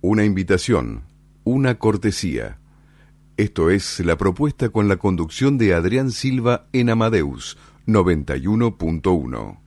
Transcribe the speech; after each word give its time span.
una 0.00 0.24
invitación, 0.24 1.04
una 1.44 1.78
cortesía. 1.78 2.58
Esto 3.36 3.70
es 3.70 4.00
la 4.00 4.16
propuesta 4.16 4.68
con 4.68 4.88
la 4.88 4.96
conducción 4.96 5.58
de 5.58 5.74
Adrián 5.74 6.10
Silva 6.10 6.66
en 6.72 6.90
Amadeus 6.90 7.56
91.1. 7.86 9.58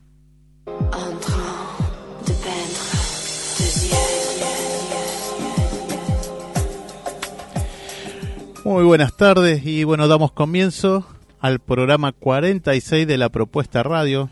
Muy 8.64 8.84
buenas 8.84 9.18
tardes 9.18 9.66
y 9.66 9.84
bueno, 9.84 10.08
damos 10.08 10.32
comienzo 10.32 11.06
al 11.40 11.60
programa 11.60 12.12
46 12.12 13.08
de 13.08 13.18
la 13.18 13.30
propuesta 13.30 13.84
radio, 13.84 14.30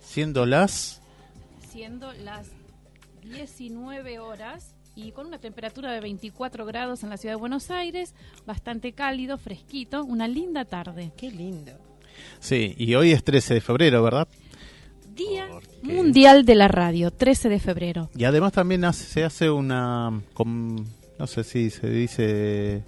siendo 0.00 0.46
las... 0.46 1.02
Siendo 1.70 2.12
las 2.12 2.46
19 3.24 4.20
horas 4.20 4.73
y 4.94 5.12
con 5.12 5.26
una 5.26 5.38
temperatura 5.38 5.92
de 5.92 6.00
24 6.00 6.64
grados 6.66 7.02
en 7.02 7.10
la 7.10 7.16
ciudad 7.16 7.34
de 7.34 7.40
Buenos 7.40 7.70
Aires, 7.70 8.14
bastante 8.46 8.92
cálido, 8.92 9.38
fresquito, 9.38 10.04
una 10.04 10.28
linda 10.28 10.64
tarde. 10.64 11.12
Qué 11.16 11.30
lindo. 11.30 11.72
Sí, 12.38 12.74
y 12.78 12.94
hoy 12.94 13.12
es 13.12 13.24
13 13.24 13.54
de 13.54 13.60
febrero, 13.60 14.02
¿verdad? 14.02 14.28
Día 15.14 15.48
Mundial 15.82 16.44
de 16.44 16.54
la 16.54 16.68
Radio, 16.68 17.10
13 17.10 17.48
de 17.48 17.60
febrero. 17.60 18.10
Y 18.16 18.24
además 18.24 18.52
también 18.52 18.90
se 18.92 19.24
hace 19.24 19.50
una, 19.50 20.10
no 20.10 21.26
sé 21.26 21.44
si 21.44 21.70
se 21.70 21.88
dice, 21.88 22.82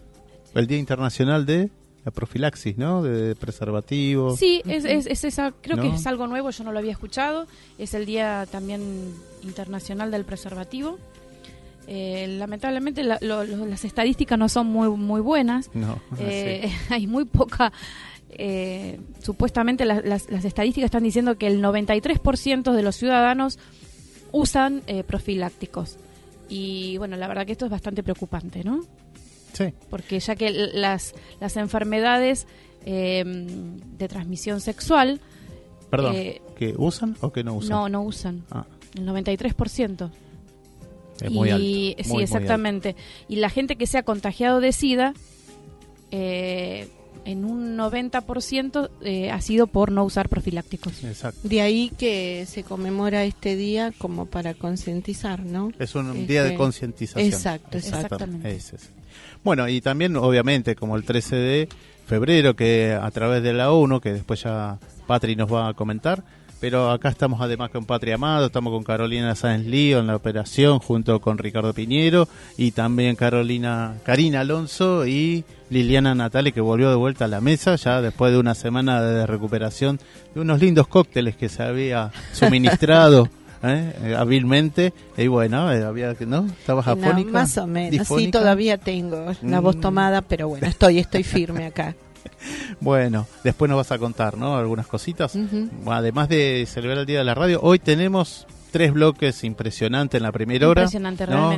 el 0.54 0.66
Día 0.66 0.78
Internacional 0.78 1.46
de 1.46 1.70
la 2.04 2.12
profilaxis, 2.12 2.78
¿no? 2.78 3.02
De 3.02 3.34
preservativo. 3.34 4.36
Sí, 4.36 4.62
es, 4.64 4.84
es, 4.84 5.24
esa, 5.24 5.52
creo 5.60 5.80
que 5.80 5.88
es 5.88 6.06
algo 6.06 6.26
nuevo, 6.26 6.50
yo 6.50 6.64
no 6.64 6.72
lo 6.72 6.78
había 6.78 6.92
escuchado. 6.92 7.46
Es 7.78 7.94
el 7.94 8.06
Día 8.06 8.46
también 8.50 9.12
Internacional 9.42 10.10
del 10.10 10.24
Preservativo. 10.24 10.98
Eh, 11.88 12.26
lamentablemente 12.38 13.04
las 13.04 13.84
estadísticas 13.84 14.36
no 14.38 14.48
son 14.48 14.66
muy 14.66 14.88
muy 14.88 15.20
buenas. 15.20 15.70
Eh, 16.18 16.70
hay 16.90 17.06
muy 17.06 17.24
poca. 17.24 17.72
Eh, 18.30 18.98
supuestamente 19.22 19.84
las, 19.84 20.28
estadísticas 20.28 20.86
están 20.86 21.04
diciendo 21.04 21.38
que 21.38 21.46
el 21.46 21.62
93% 21.62 22.72
de 22.72 22.82
los 22.82 22.96
ciudadanos 22.96 23.58
usan 24.32 24.82
profilácticos. 25.06 25.96
Y 26.48 26.96
bueno, 26.98 27.16
la 27.16 27.28
verdad 27.28 27.46
que 27.46 27.52
esto 27.52 27.64
es 27.64 27.70
bastante 27.70 28.02
preocupante, 28.02 28.62
¿no? 28.62 28.80
Sí. 29.52 29.72
Porque 29.88 30.20
ya 30.20 30.36
que 30.36 30.50
las, 30.50 31.14
las 31.40 31.56
enfermedades 31.56 32.46
de 32.84 34.08
transmisión 34.08 34.60
sexual. 34.60 35.20
Perdón, 35.90 36.14
¿que 36.58 36.74
usan 36.76 37.16
o 37.20 37.32
que 37.32 37.42
no 37.42 37.54
usan? 37.54 37.70
No, 37.70 37.88
no 37.88 38.02
usan. 38.02 38.44
Ah. 38.50 38.66
El 38.94 39.06
93% 39.06 40.10
y, 41.22 41.96
sí, 42.02 42.16
exactamente. 42.20 42.96
y 43.28 43.36
la 43.36 43.50
gente 43.50 43.76
que 43.76 43.86
se 43.86 43.98
ha 43.98 44.02
contagiado 44.02 44.60
de 44.60 44.72
SIDA, 44.72 45.14
eh, 46.10 46.88
en 47.26 47.44
un 47.44 47.76
90% 47.76 48.88
eh, 49.02 49.30
ha 49.30 49.40
sido 49.40 49.66
por 49.66 49.90
no 49.90 50.04
usar 50.04 50.28
profilácticos. 50.28 51.02
Exacto. 51.02 51.40
De 51.42 51.60
ahí 51.60 51.90
que 51.98 52.46
se 52.46 52.62
conmemora 52.62 53.24
este 53.24 53.56
día 53.56 53.92
como 53.98 54.26
para 54.26 54.54
concientizar, 54.54 55.40
¿no? 55.40 55.72
Es 55.78 55.96
un 55.96 56.26
día 56.26 56.42
de 56.42 56.50
este, 56.50 56.58
concientización. 56.58 57.26
Exacto, 57.26 57.78
exactamente. 57.78 58.60
Bueno, 59.42 59.68
y 59.68 59.80
también 59.80 60.16
obviamente 60.16 60.76
como 60.76 60.96
el 60.96 61.04
13 61.04 61.36
de 61.36 61.68
febrero, 62.06 62.54
que 62.54 62.92
a 63.00 63.10
través 63.10 63.42
de 63.42 63.52
la 63.52 63.72
ONU, 63.72 64.00
que 64.00 64.12
después 64.12 64.44
ya 64.44 64.78
Patri 65.08 65.34
nos 65.34 65.52
va 65.52 65.68
a 65.68 65.74
comentar, 65.74 66.22
pero 66.60 66.90
acá 66.90 67.08
estamos 67.08 67.40
además 67.40 67.70
con 67.70 67.84
Patria 67.84 68.14
Amado, 68.14 68.46
estamos 68.46 68.72
con 68.72 68.82
Carolina 68.82 69.34
Sáenz 69.34 69.66
Lío 69.66 69.98
en 69.98 70.06
la 70.06 70.16
operación 70.16 70.78
junto 70.78 71.20
con 71.20 71.38
Ricardo 71.38 71.74
Piñero 71.74 72.28
y 72.56 72.70
también 72.70 73.16
Carolina 73.16 73.94
Karina 74.04 74.40
Alonso 74.40 75.06
y 75.06 75.44
Liliana 75.70 76.14
Natale 76.14 76.52
que 76.52 76.60
volvió 76.60 76.90
de 76.90 76.96
vuelta 76.96 77.26
a 77.26 77.28
la 77.28 77.40
mesa 77.40 77.76
ya 77.76 78.00
después 78.00 78.32
de 78.32 78.38
una 78.38 78.54
semana 78.54 79.02
de 79.02 79.26
recuperación 79.26 79.98
de 80.34 80.40
unos 80.40 80.60
lindos 80.60 80.86
cócteles 80.88 81.36
que 81.36 81.48
se 81.48 81.62
había 81.62 82.10
suministrado 82.32 83.28
¿eh? 83.62 84.14
hábilmente. 84.16 84.92
Y 85.16 85.26
bueno 85.26 85.70
eh, 85.72 85.84
había 85.84 86.14
no 86.26 86.46
estabas 86.46 86.86
afónica 86.88 87.30
más 87.30 87.58
o 87.58 87.66
menos. 87.66 88.08
Sí 88.08 88.28
todavía 88.30 88.78
tengo 88.78 89.32
la 89.42 89.60
voz 89.60 89.76
mm. 89.76 89.80
tomada 89.80 90.22
pero 90.22 90.48
bueno 90.48 90.66
estoy 90.66 90.98
estoy 90.98 91.22
firme 91.22 91.66
acá 91.66 91.94
bueno, 92.80 93.26
después 93.44 93.68
nos 93.68 93.76
vas 93.76 93.92
a 93.92 93.98
contar, 93.98 94.36
¿no? 94.36 94.56
Algunas 94.56 94.86
cositas. 94.86 95.36
Además 95.86 96.28
de 96.28 96.66
celebrar 96.68 96.98
el 96.98 97.06
Día 97.06 97.18
de 97.18 97.24
la 97.24 97.34
Radio, 97.34 97.60
hoy 97.62 97.78
tenemos 97.78 98.46
tres 98.76 98.92
bloques 98.92 99.42
impresionantes 99.44 100.18
en 100.18 100.22
la 100.22 100.32
primera 100.32 100.68
hora. 100.68 100.86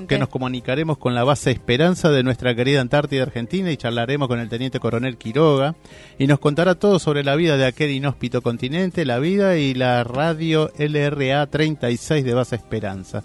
Que 0.06 0.18
nos 0.18 0.28
comunicaremos 0.28 0.98
con 0.98 1.16
la 1.16 1.24
base 1.24 1.50
Esperanza 1.50 2.10
de 2.10 2.22
nuestra 2.22 2.54
querida 2.54 2.80
Antártida 2.80 3.24
Argentina 3.24 3.72
y 3.72 3.76
charlaremos 3.76 4.28
con 4.28 4.38
el 4.38 4.48
teniente 4.48 4.78
coronel 4.78 5.16
Quiroga 5.16 5.74
y 6.16 6.28
nos 6.28 6.38
contará 6.38 6.76
todo 6.76 7.00
sobre 7.00 7.24
la 7.24 7.34
vida 7.34 7.56
de 7.56 7.66
aquel 7.66 7.90
inhóspito 7.90 8.40
continente, 8.40 9.04
la 9.04 9.18
vida 9.18 9.56
y 9.56 9.74
la 9.74 10.04
radio 10.04 10.70
LRA 10.78 11.46
36 11.46 12.24
de 12.24 12.34
base 12.34 12.54
Esperanza. 12.54 13.24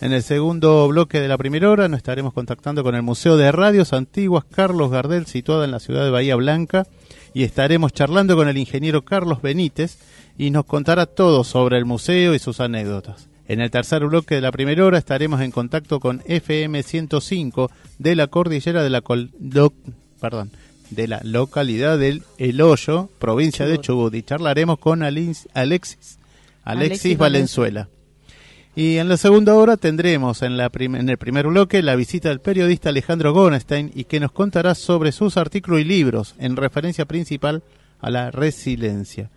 En 0.00 0.12
el 0.12 0.22
segundo 0.22 0.86
bloque 0.88 1.20
de 1.20 1.28
la 1.28 1.38
primera 1.38 1.70
hora 1.70 1.88
nos 1.88 1.98
estaremos 1.98 2.34
contactando 2.34 2.82
con 2.82 2.94
el 2.94 3.02
Museo 3.02 3.36
de 3.36 3.50
Radios 3.52 3.92
Antiguas 3.92 4.44
Carlos 4.44 4.90
Gardel, 4.90 5.26
situado 5.26 5.64
en 5.64 5.70
la 5.70 5.80
ciudad 5.80 6.04
de 6.04 6.10
Bahía 6.10 6.36
Blanca, 6.36 6.86
y 7.32 7.44
estaremos 7.44 7.92
charlando 7.92 8.36
con 8.36 8.48
el 8.48 8.58
ingeniero 8.58 9.04
Carlos 9.04 9.40
Benítez 9.40 9.98
y 10.36 10.50
nos 10.50 10.66
contará 10.66 11.06
todo 11.06 11.44
sobre 11.44 11.78
el 11.78 11.84
museo 11.84 12.34
y 12.34 12.38
sus 12.38 12.60
anécdotas. 12.60 13.28
En 13.46 13.60
el 13.60 13.70
tercer 13.70 14.04
bloque 14.06 14.34
de 14.36 14.40
la 14.40 14.52
primera 14.52 14.84
hora 14.84 14.98
estaremos 14.98 15.40
en 15.40 15.50
contacto 15.50 16.00
con 16.00 16.22
FM 16.26 16.82
105 16.82 17.70
de 17.98 18.16
la 18.16 18.26
cordillera 18.26 18.82
de 18.82 18.90
la, 18.90 19.02
perdón, 20.20 20.50
de 20.90 21.08
la 21.08 21.20
localidad 21.22 21.98
del 21.98 22.22
El 22.38 22.60
Hoyo, 22.60 23.10
provincia 23.18 23.66
de 23.66 23.78
Chubut, 23.78 24.14
y 24.14 24.22
charlaremos 24.22 24.78
con 24.78 25.02
Alexis, 25.02 25.48
Alexis, 26.64 27.18
Valenzuela. 27.18 27.88
Y 28.76 28.96
en 28.96 29.08
la 29.08 29.16
segunda 29.16 29.54
hora 29.54 29.76
tendremos 29.76 30.42
en, 30.42 30.56
la 30.56 30.68
en 30.74 31.08
el 31.08 31.16
primer 31.16 31.46
bloque 31.46 31.80
la 31.80 31.94
visita 31.94 32.28
del 32.28 32.40
periodista 32.40 32.88
Alejandro 32.88 33.32
Gonstein 33.32 33.92
y 33.94 34.04
que 34.04 34.18
nos 34.18 34.32
contará 34.32 34.74
sobre 34.74 35.12
sus 35.12 35.36
artículos 35.36 35.80
y 35.80 35.84
libros 35.84 36.34
en 36.38 36.56
referencia 36.56 37.04
principal 37.04 37.62
a 38.00 38.10
la 38.10 38.32
resiliencia. 38.32 39.30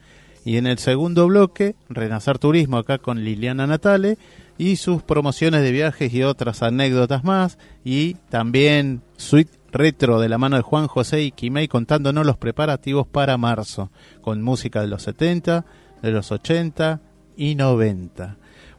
Y 0.44 0.58
en 0.58 0.66
el 0.66 0.80
segundo 0.80 1.28
bloque, 1.28 1.76
Renacer 1.88 2.40
Turismo 2.40 2.78
acá 2.78 2.98
con 2.98 3.24
Liliana 3.24 3.68
Natale 3.68 4.18
y 4.58 4.78
sus 4.78 5.04
promociones 5.04 5.62
de 5.62 5.72
viajes 5.72 6.12
y 6.14 6.24
otras 6.24 6.64
anécdotas 6.64 7.24
más. 7.24 7.60
Y 7.84 8.16
también 8.30 9.02
Suite 9.18 9.52
Retro 9.72 10.20
de 10.20 10.30
la 10.30 10.40
mano 10.40 10.56
de 10.56 10.64
Juan 10.64 10.88
José 10.88 11.22
y 11.22 11.32
Kimei 11.32 11.68
contándonos 11.68 12.26
los 12.26 12.38
preparativos 12.38 13.06
para 13.06 13.38
marzo, 13.38 13.92
con 14.22 14.42
música 14.42 14.82
de 14.82 14.88
los 14.88 15.04
70, 15.04 15.66
de 16.02 16.12
los 16.12 16.32
80 16.32 17.02
y 17.36 17.56
90. 17.56 18.38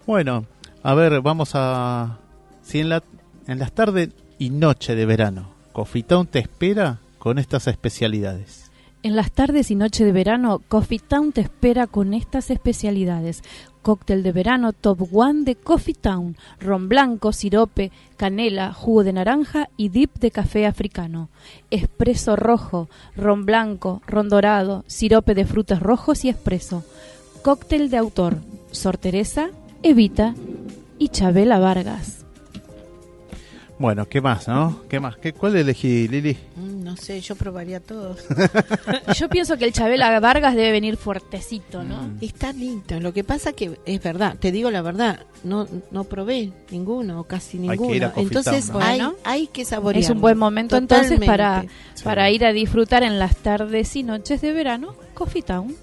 Bueno, 0.09 0.47
a 0.83 0.95
ver, 0.95 1.21
vamos 1.21 1.51
a... 1.53 2.17
Si 2.63 2.81
en, 2.81 2.89
la, 2.89 3.03
en 3.47 3.59
las 3.59 3.73
tardes 3.73 4.09
y 4.39 4.49
noche 4.49 4.95
de 4.95 5.05
verano, 5.05 5.51
Coffee 5.75 6.03
Town 6.03 6.27
te 6.27 6.39
espera 6.39 7.01
con 7.19 7.39
estas 7.39 7.67
especialidades. 7.67 8.71
En 9.03 9.17
las 9.17 9.31
tardes 9.33 9.71
y 9.71 9.75
noche 9.75 10.07
de 10.07 10.13
verano, 10.13 10.63
Coffee 10.67 10.99
Town 10.99 11.33
te 11.33 11.43
espera 11.43 11.87
con 11.87 12.15
estas 12.15 12.51
especialidades. 12.51 13.43
Cóctel 13.83 14.23
de 14.23 14.33
verano 14.33 14.73
Top 14.73 15.07
One 15.13 15.45
de 15.45 15.57
Coffee 15.57 15.93
Town, 15.93 16.39
ron 16.59 16.89
blanco, 16.89 17.35
sirope, 17.35 17.93
canela, 18.17 18.73
jugo 18.73 19.05
de 19.05 19.13
naranja 19.13 19.69
y 19.77 19.91
dip 19.91 20.15
de 20.21 20.31
café 20.31 20.65
africano. 20.65 21.29
Espresso 21.71 22.35
rojo, 22.35 22.89
ron 23.15 23.45
blanco, 23.45 24.01
ron 24.07 24.31
dorado, 24.31 24.85
sirope 24.87 25.35
de 25.35 25.45
frutos 25.45 25.81
rojos 25.81 26.25
y 26.25 26.31
espresso. 26.31 26.83
Cóctel 27.43 27.91
de 27.91 27.99
autor, 27.99 28.39
Sor 28.73 28.97
Teresa, 28.97 29.51
Evita 29.83 30.35
y 30.99 31.09
Chabela 31.09 31.59
Vargas. 31.59 32.19
Bueno, 33.79 34.09
¿qué 34.09 34.21
más, 34.21 34.49
no? 34.49 34.83
¿Qué 34.89 34.99
más? 34.99 35.17
¿Qué, 35.19 35.33
¿Cuál 35.33 35.55
elegí, 35.55 36.09
Lili? 36.09 36.37
Mm, 36.57 36.83
no 36.83 36.97
sé, 36.97 37.21
yo 37.21 37.37
probaría 37.37 37.79
todos. 37.79 38.27
yo 39.17 39.29
pienso 39.29 39.57
que 39.57 39.67
el 39.67 39.73
Chabela 39.73 40.19
Vargas 40.19 40.57
debe 40.57 40.73
venir 40.73 40.97
fuertecito, 40.97 41.85
¿no? 41.85 42.03
Mm. 42.03 42.19
Está 42.21 42.53
lindo. 42.53 42.99
Lo 42.99 43.13
que 43.13 43.23
pasa 43.23 43.53
que 43.53 43.79
es 43.87 44.03
verdad, 44.03 44.37
te 44.37 44.51
digo 44.51 44.73
la 44.73 44.83
verdad, 44.83 45.21
no 45.45 45.69
no 45.93 46.05
probé 46.05 46.51
ninguno, 46.73 47.23
casi 47.25 47.59
ninguno. 47.59 48.13
entonces 48.17 48.73
hay, 48.81 49.01
hay, 49.23 49.47
que 49.47 49.65
saborear. 49.65 50.03
Es 50.03 50.11
un 50.11 50.21
buen 50.21 50.39
momento 50.39 50.77
entonces 50.77 51.21
para, 51.21 51.65
para 52.03 52.31
ir 52.33 52.45
a 52.45 52.53
disfrutar 52.53 53.05
en 53.05 53.21
las 53.21 53.37
tardes 53.37 53.95
y 53.95 54.03
noches 54.03 54.41
de 54.41 54.53
verano 54.53 54.97
Coffee 55.15 55.43
Town. 55.43 55.77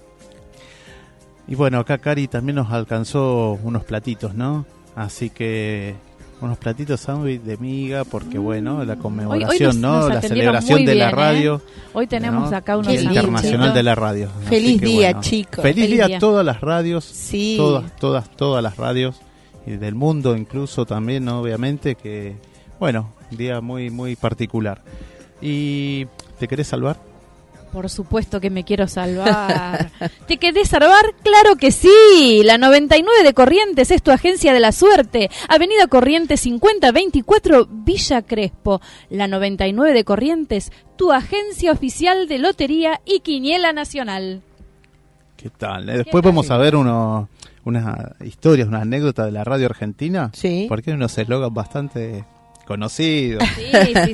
Y 1.48 1.54
bueno, 1.54 1.78
acá 1.78 1.98
Cari 1.98 2.28
también 2.28 2.56
nos 2.56 2.72
alcanzó 2.72 3.58
unos 3.62 3.84
platitos, 3.84 4.34
¿no? 4.34 4.66
Así 4.94 5.30
que 5.30 5.94
unos 6.40 6.58
platitos 6.58 7.00
sándwich 7.00 7.40
de 7.40 7.56
miga 7.56 8.04
porque 8.04 8.36
bueno 8.36 8.84
la 8.84 8.96
conmemoración 8.96 9.80
no 9.80 10.06
la 10.06 10.20
celebración 10.20 10.84
de 10.84 10.94
la 10.94 11.08
¿eh? 11.08 11.10
radio 11.10 11.62
hoy 11.94 12.06
tenemos 12.06 12.52
acá 12.52 12.76
unos 12.76 12.92
internacional 12.92 13.72
de 13.72 13.82
la 13.82 13.94
radio 13.94 14.28
feliz 14.44 14.78
día 14.78 15.18
chicos. 15.20 15.62
Feliz, 15.62 15.88
día, 15.88 16.16
a 16.16 16.18
todas 16.18 16.44
las 16.44 16.60
radios 16.60 17.06
sí. 17.06 17.54
todas 17.56 17.96
todas 17.96 18.28
todas 18.36 18.62
las 18.62 18.76
radios 18.76 19.16
y 19.66 19.72
del 19.76 19.94
mundo 19.94 20.36
incluso 20.36 20.84
también 20.84 21.26
obviamente 21.30 21.94
que 21.94 22.36
bueno 22.78 23.14
día 23.30 23.60
muy 23.60 23.90
muy 23.90 24.16
particular. 24.16 24.82
Y 25.40 26.06
te 26.38 26.48
querés 26.48 26.68
salvar 26.68 26.98
por 27.72 27.90
supuesto 27.90 28.40
que 28.40 28.50
me 28.50 28.64
quiero 28.64 28.88
salvar. 28.88 29.90
¿Te 30.26 30.38
querés 30.38 30.68
salvar? 30.68 31.14
Claro 31.22 31.56
que 31.56 31.70
sí. 31.70 32.42
La 32.44 32.58
99 32.58 33.22
de 33.22 33.34
Corrientes 33.34 33.90
es 33.90 34.02
tu 34.02 34.10
agencia 34.10 34.52
de 34.52 34.60
la 34.60 34.72
suerte. 34.72 35.30
Avenida 35.48 35.86
Corrientes 35.86 36.40
5024 36.40 37.68
Villa 37.70 38.22
Crespo. 38.22 38.80
La 39.10 39.28
99 39.28 39.92
de 39.92 40.04
Corrientes, 40.04 40.72
tu 40.96 41.12
agencia 41.12 41.72
oficial 41.72 42.28
de 42.28 42.38
lotería 42.38 43.00
y 43.04 43.20
quiniela 43.20 43.72
nacional. 43.72 44.42
¿Qué 45.36 45.50
tal? 45.50 45.88
Eh, 45.88 45.98
después 45.98 46.24
vamos 46.24 46.50
a 46.50 46.56
ver 46.56 46.76
uno, 46.76 47.28
unas 47.64 48.20
historias, 48.24 48.68
unas 48.68 48.82
anécdotas 48.82 49.26
de 49.26 49.32
la 49.32 49.44
radio 49.44 49.66
argentina. 49.66 50.30
Sí. 50.32 50.66
Porque 50.68 50.90
hay 50.90 50.96
unos 50.96 51.16
eslogans 51.18 51.52
bastante 51.52 52.24
conocido. 52.66 53.38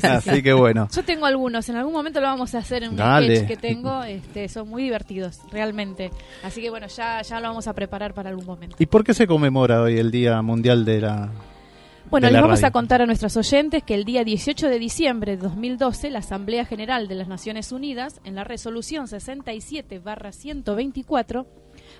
Así 0.03 0.43
que 0.43 0.53
bueno. 0.53 0.89
Yo 0.95 1.03
tengo 1.03 1.27
algunos, 1.27 1.69
en 1.69 1.77
algún 1.77 1.93
momento 1.93 2.21
lo 2.21 2.27
vamos 2.27 2.55
a 2.55 2.59
hacer 2.59 2.85
en 2.85 2.91
un 2.91 2.99
sketch 2.99 3.47
que 3.47 3.57
tengo, 3.57 4.05
este, 4.05 4.49
son 4.49 4.69
muy 4.69 4.85
divertidos, 4.85 5.41
realmente. 5.51 6.11
Así 6.43 6.61
que 6.61 6.71
bueno, 6.71 6.87
ya, 6.87 7.23
ya 7.23 7.41
lo 7.41 7.49
vamos 7.49 7.67
a 7.67 7.73
preparar 7.73 8.15
para 8.15 8.31
algún 8.31 8.47
momento. 8.47 8.77
¿Y 8.79 8.87
por 8.87 9.03
qué 9.03 9.15
se 9.15 9.27
conmemora 9.27 9.83
hoy 9.83 9.99
el 9.99 10.11
Día 10.11 10.41
Mundial 10.43 10.85
de 10.85 11.01
la 11.01 11.31
bueno, 12.11 12.29
les 12.29 12.43
vamos 12.43 12.63
a 12.63 12.71
contar 12.73 13.01
a 13.01 13.07
nuestros 13.07 13.39
oyentes 13.39 13.83
que 13.83 13.95
el 13.95 14.05
día 14.05 14.23
18 14.23 14.69
de 14.69 14.79
diciembre 14.79 15.39
de 15.39 15.45
2012, 15.45 16.11
la 16.11 16.19
Asamblea 16.19 16.67
General 16.67 17.09
de 17.09 17.15
las 17.15 17.27
Naciones 17.27 17.73
Unidas, 17.73 18.21
en 18.25 18.35
la 18.35 18.45
resolución 18.45 19.07
67-124, 19.07 21.47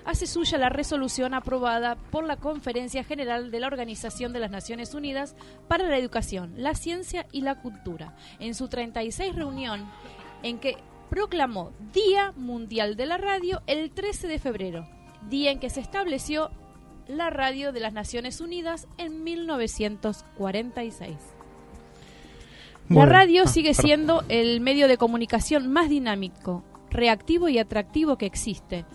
hace 0.05 0.27
suya 0.27 0.57
la 0.57 0.69
resolución 0.69 1.33
aprobada 1.33 1.95
por 1.95 2.25
la 2.25 2.37
Conferencia 2.37 3.03
General 3.03 3.51
de 3.51 3.59
la 3.59 3.67
Organización 3.67 4.33
de 4.33 4.39
las 4.39 4.51
Naciones 4.51 4.93
Unidas 4.93 5.35
para 5.67 5.87
la 5.87 5.97
Educación, 5.97 6.53
la 6.57 6.75
Ciencia 6.75 7.25
y 7.31 7.41
la 7.41 7.61
Cultura, 7.61 8.15
en 8.39 8.55
su 8.55 8.67
36 8.67 9.35
reunión 9.35 9.89
en 10.41 10.59
que 10.59 10.77
proclamó 11.09 11.71
Día 11.93 12.33
Mundial 12.35 12.95
de 12.95 13.05
la 13.05 13.17
Radio 13.17 13.61
el 13.67 13.91
13 13.91 14.27
de 14.27 14.39
febrero, 14.39 14.87
día 15.29 15.51
en 15.51 15.59
que 15.59 15.69
se 15.69 15.79
estableció 15.79 16.51
la 17.07 17.29
radio 17.29 17.71
de 17.71 17.79
las 17.79 17.93
Naciones 17.93 18.41
Unidas 18.41 18.87
en 18.97 19.23
1946. 19.23 21.15
la 22.89 23.05
radio 23.05 23.43
ah, 23.43 23.47
sigue 23.47 23.73
siendo 23.73 24.23
el 24.29 24.59
medio 24.61 24.87
de 24.87 24.97
comunicación 24.97 25.71
más 25.71 25.89
dinámico, 25.89 26.63
reactivo 26.89 27.47
y 27.49 27.59
atractivo 27.59 28.17
que 28.17 28.25
existe 28.25 28.85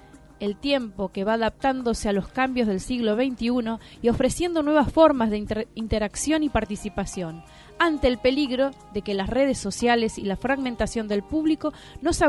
el 0.40 0.56
tiempo 0.56 1.08
que 1.08 1.24
va 1.24 1.34
adaptándose 1.34 2.08
a 2.08 2.12
los 2.12 2.28
cambios 2.28 2.68
del 2.68 2.80
siglo 2.80 3.16
XXI 3.16 3.78
y 4.02 4.08
ofreciendo 4.08 4.62
nuevas 4.62 4.92
formas 4.92 5.30
de 5.30 5.46
interacción 5.74 6.42
y 6.42 6.48
participación, 6.48 7.42
ante 7.78 8.08
el 8.08 8.18
peligro 8.18 8.70
de 8.92 9.02
que 9.02 9.14
las 9.14 9.28
redes 9.28 9.58
sociales 9.58 10.18
y 10.18 10.22
la 10.22 10.36
fragmentación 10.36 11.08
del 11.08 11.22
público 11.22 11.72
nos, 12.02 12.20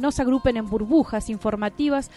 nos 0.00 0.20
agrupen 0.20 0.56
en 0.56 0.68
burbujas 0.68 1.30
informativas 1.30 2.10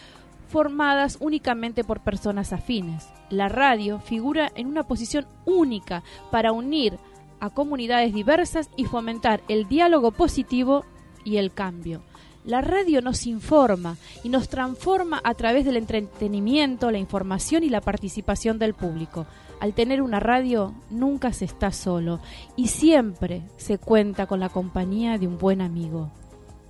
formadas 0.50 1.18
únicamente 1.22 1.84
por 1.84 2.02
personas 2.02 2.52
afines. 2.52 3.08
La 3.30 3.48
radio 3.48 4.00
figura 4.00 4.52
en 4.56 4.68
una 4.68 4.84
posición 4.84 5.26
única 5.46 6.04
para 6.30 6.52
unir 6.52 6.98
a 7.40 7.50
comunidades 7.50 8.14
diversas 8.14 8.70
y 8.76 8.86
fomentar 8.86 9.42
el 9.48 9.68
diálogo 9.68 10.12
positivo 10.12 10.86
y 11.24 11.38
el 11.38 11.54
cambio. 11.54 12.04
La 12.44 12.62
radio 12.62 13.02
nos 13.02 13.28
informa 13.28 13.98
y 14.24 14.30
nos 14.30 14.50
transforma 14.50 15.22
a 15.24 15.36
través 15.36 15.64
del 15.64 15.78
entretenimiento, 15.78 16.90
la 16.90 16.98
información 16.98 17.64
y 17.64 17.70
la 17.70 17.82
participación 17.82 18.58
del 18.58 18.74
público. 18.74 19.28
Al 19.60 19.74
tener 19.74 20.02
una 20.02 20.20
radio 20.20 20.74
nunca 20.90 21.34
se 21.34 21.46
está 21.46 21.72
solo 21.72 22.20
y 22.56 22.70
siempre 22.70 23.44
se 23.58 23.78
cuenta 23.78 24.26
con 24.26 24.40
la 24.40 24.50
compañía 24.50 25.20
de 25.20 25.28
un 25.28 25.38
buen 25.38 25.62
amigo 25.62 26.10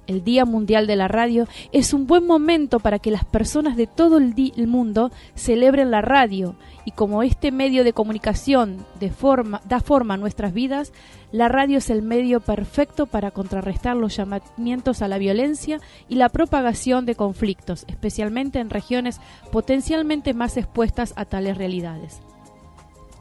el 0.07 0.23
Día 0.23 0.45
Mundial 0.45 0.87
de 0.87 0.95
la 0.95 1.07
Radio, 1.07 1.47
es 1.71 1.93
un 1.93 2.07
buen 2.07 2.25
momento 2.25 2.79
para 2.79 2.99
que 2.99 3.11
las 3.11 3.25
personas 3.25 3.77
de 3.77 3.87
todo 3.87 4.17
el, 4.17 4.33
mundo 4.67 5.11
celebren 5.35 5.91
la 5.91 6.01
radio 6.01 6.55
y 6.85 6.91
como 6.91 7.23
este 7.23 7.51
medio 7.51 7.83
de 7.83 7.93
comunicación 7.93 8.85
da 8.99 9.79
forma 9.79 10.13
a 10.13 10.17
nuestras 10.17 10.53
vidas, 10.53 10.91
la 11.31 11.47
radio 11.47 11.77
es 11.77 11.89
el 11.89 12.01
medio 12.01 12.41
perfecto 12.41 13.05
para 13.05 13.31
contrarrestar 13.31 13.95
los 13.95 14.15
llamamientos 14.15 15.01
a 15.01 15.07
la 15.07 15.17
violencia 15.17 15.79
y 16.09 16.15
la 16.15 16.29
propagación 16.29 17.05
de 17.05 17.15
conflictos, 17.15 17.85
especialmente 17.87 18.59
en 18.59 18.69
regiones 18.69 19.21
potencialmente 19.51 20.33
más 20.33 20.57
expuestas 20.57 21.13
a 21.15 21.25
tales 21.25 21.57
realidades. 21.57 22.21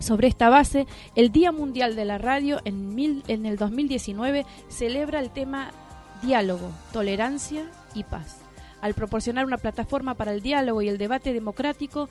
Sobre 0.01 0.29
esta 0.29 0.49
base, 0.49 0.87
el 1.15 1.31
Día 1.31 1.53
Mundial 1.53 1.95
de 1.95 2.07
la 2.07 2.17
Radio 2.17 2.61
en, 2.65 3.23
en 3.29 3.47
el 3.47 3.57
2019 3.59 4.47
celebra 4.69 5.21
el 5.21 5.31
tema 5.31 5.73
diálogo, 6.23 6.71
tolerancia 6.93 7.65
y 7.95 8.05
paz. 8.05 8.39
Al 8.81 8.95
proporcionar 8.95 9.45
una 9.45 9.59
plataforma 9.59 10.15
para 10.15 10.33
el 10.33 10.43
diálogo 10.43 10.83
y 10.83 10.89
el 10.89 10.99
debate 10.99 11.33
democrático 11.33 12.09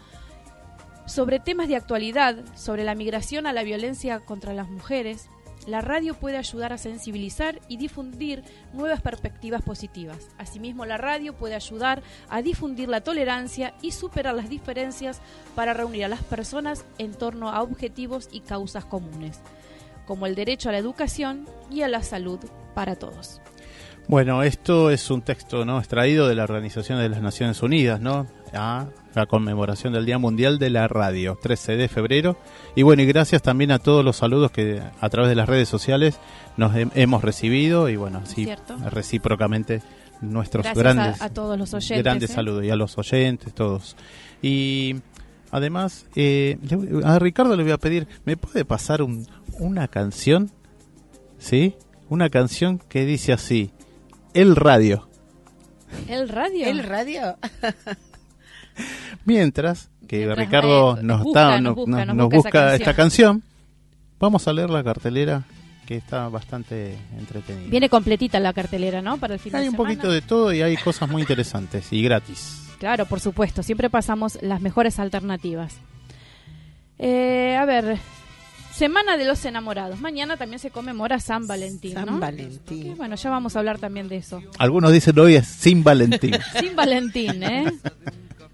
sobre 1.06 1.40
temas 1.40 1.68
de 1.68 1.76
actualidad, 1.76 2.38
sobre 2.56 2.84
la 2.84 2.96
migración 2.96 3.48
a 3.48 3.54
la 3.54 3.64
violencia 3.64 4.20
contra 4.20 4.54
las 4.54 4.70
mujeres, 4.70 5.28
la 5.66 5.82
radio 5.82 6.14
puede 6.14 6.38
ayudar 6.38 6.72
a 6.74 6.78
sensibilizar 6.78 7.60
y 7.68 7.78
difundir 7.78 8.44
nuevas 8.74 9.02
perspectivas 9.02 9.62
positivas. 9.62 10.30
Asimismo, 10.38 10.86
la 10.86 10.98
radio 10.98 11.34
puede 11.34 11.56
ayudar 11.56 12.02
a 12.30 12.42
difundir 12.42 12.90
la 12.90 13.02
tolerancia 13.02 13.74
y 13.82 13.92
superar 13.92 14.36
las 14.36 14.50
diferencias 14.50 15.22
para 15.56 15.74
reunir 15.74 16.06
a 16.06 16.10
las 16.10 16.24
personas 16.24 16.86
en 16.98 17.14
torno 17.14 17.50
a 17.50 17.62
objetivos 17.62 18.30
y 18.32 18.42
causas 18.42 18.86
comunes, 18.86 19.42
como 20.08 20.26
el 20.26 20.36
derecho 20.36 20.70
a 20.70 20.72
la 20.72 20.78
educación 20.78 21.48
y 21.70 21.82
a 21.82 21.88
la 21.88 22.04
salud 22.04 22.40
para 22.74 22.96
todos. 22.96 23.42
Bueno, 24.10 24.42
esto 24.42 24.90
es 24.90 25.12
un 25.12 25.22
texto 25.22 25.66
no 25.66 25.78
extraído 25.78 26.28
de 26.28 26.34
la 26.34 26.42
Organización 26.42 26.98
de 26.98 27.10
las 27.10 27.22
Naciones 27.22 27.62
Unidas, 27.62 28.02
¿no? 28.02 28.26
A 28.56 28.88
la 29.14 29.28
conmemoración 29.28 29.94
del 29.94 30.08
Día 30.08 30.18
Mundial 30.18 30.58
de 30.58 30.72
la 30.72 30.88
Radio, 30.88 31.38
13 31.40 31.78
de 31.78 31.88
febrero. 31.90 32.36
Y 32.76 32.82
bueno, 32.82 33.04
y 33.04 33.06
gracias 33.06 33.44
también 33.44 33.70
a 33.70 33.78
todos 33.78 34.04
los 34.04 34.16
saludos 34.16 34.50
que 34.50 34.82
a 35.00 35.10
través 35.10 35.30
de 35.30 35.36
las 35.36 35.48
redes 35.48 35.70
sociales 35.70 36.20
nos 36.58 36.76
hemos 36.96 37.24
recibido 37.24 37.88
y 37.88 37.98
bueno, 37.98 38.22
así 38.24 38.50
recíprocamente 38.90 39.84
nuestros 40.22 40.66
grandes 40.74 41.22
a, 41.22 41.30
todos 41.30 41.56
los 41.60 41.72
oyentes, 41.76 42.04
grandes 42.04 42.32
¿eh? 42.32 42.34
saludos 42.34 42.64
y 42.64 42.72
a 42.72 42.76
los 42.76 42.98
oyentes 42.98 43.54
todos. 43.54 43.96
Y 44.42 44.96
además, 45.52 46.08
eh, 46.16 46.58
a 47.04 47.20
Ricardo 47.20 47.56
le 47.56 47.62
voy 47.62 47.74
a 47.74 47.78
pedir, 47.78 48.08
¿me 48.26 48.38
puede 48.38 48.66
pasar 48.66 49.04
un, 49.04 49.28
una 49.60 49.88
canción? 49.88 50.50
¿Sí? 51.38 51.76
Una 52.10 52.32
canción 52.32 52.80
que 52.80 53.06
dice 53.06 53.34
así, 53.34 53.72
El 54.34 54.56
Radio. 54.56 55.08
¿El 56.08 56.30
Radio? 56.30 56.68
¿El 56.68 56.84
Radio? 56.84 57.38
Mientras 59.26 59.90
que 60.08 60.34
Ricardo 60.36 61.02
nos, 61.02 61.26
está, 61.26 61.62
nos, 61.62 61.76
busca, 62.30 62.76
esta 62.76 62.96
canción, 62.96 63.44
vamos 64.20 64.48
a 64.48 64.54
leer 64.54 64.70
la 64.70 64.84
cartelera 64.84 65.44
que 65.86 65.96
está 65.96 66.30
bastante 66.30 66.96
entretenida. 67.18 67.70
Viene 67.70 67.90
completita 67.90 68.40
la 68.40 68.54
cartelera, 68.54 69.02
¿no? 69.02 69.18
Para 69.18 69.34
el 69.34 69.40
final 69.40 69.64
Hay 69.64 69.70
un 69.70 69.76
poquito 69.76 70.12
de 70.12 70.22
todo 70.22 70.54
y 70.54 70.62
hay 70.62 70.78
cosas 70.78 71.10
muy 71.10 71.22
interesantes 71.22 71.92
y 71.92 72.02
gratis. 72.02 72.68
Claro, 72.80 73.06
por 73.06 73.20
supuesto. 73.20 73.62
Siempre 73.64 73.90
pasamos 73.90 74.38
las 74.42 74.62
mejores 74.62 75.00
alternativas. 75.00 75.76
Eh, 76.98 77.58
a 77.60 77.66
ver, 77.66 77.98
Semana 78.80 79.18
de 79.18 79.26
los 79.26 79.44
Enamorados. 79.44 80.00
Mañana 80.00 80.38
también 80.38 80.58
se 80.58 80.70
conmemora 80.70 81.20
San 81.20 81.48
Valentín. 81.48 81.96
San 81.96 82.18
Valentín. 82.18 82.96
bueno, 82.96 83.18
ya 83.18 83.30
vamos 83.30 83.54
a 83.54 83.60
hablar 83.60 83.78
también 83.78 84.08
de 84.08 84.16
eso. 84.16 84.42
Algunos 84.58 84.94
dicen 84.94 85.20
hoy 85.20 85.36
es 85.36 85.48
sin 85.48 85.84
Valentín. 85.84 86.38
sin 86.62 86.78
Valentín, 86.78 87.44
¿eh? 87.44 87.66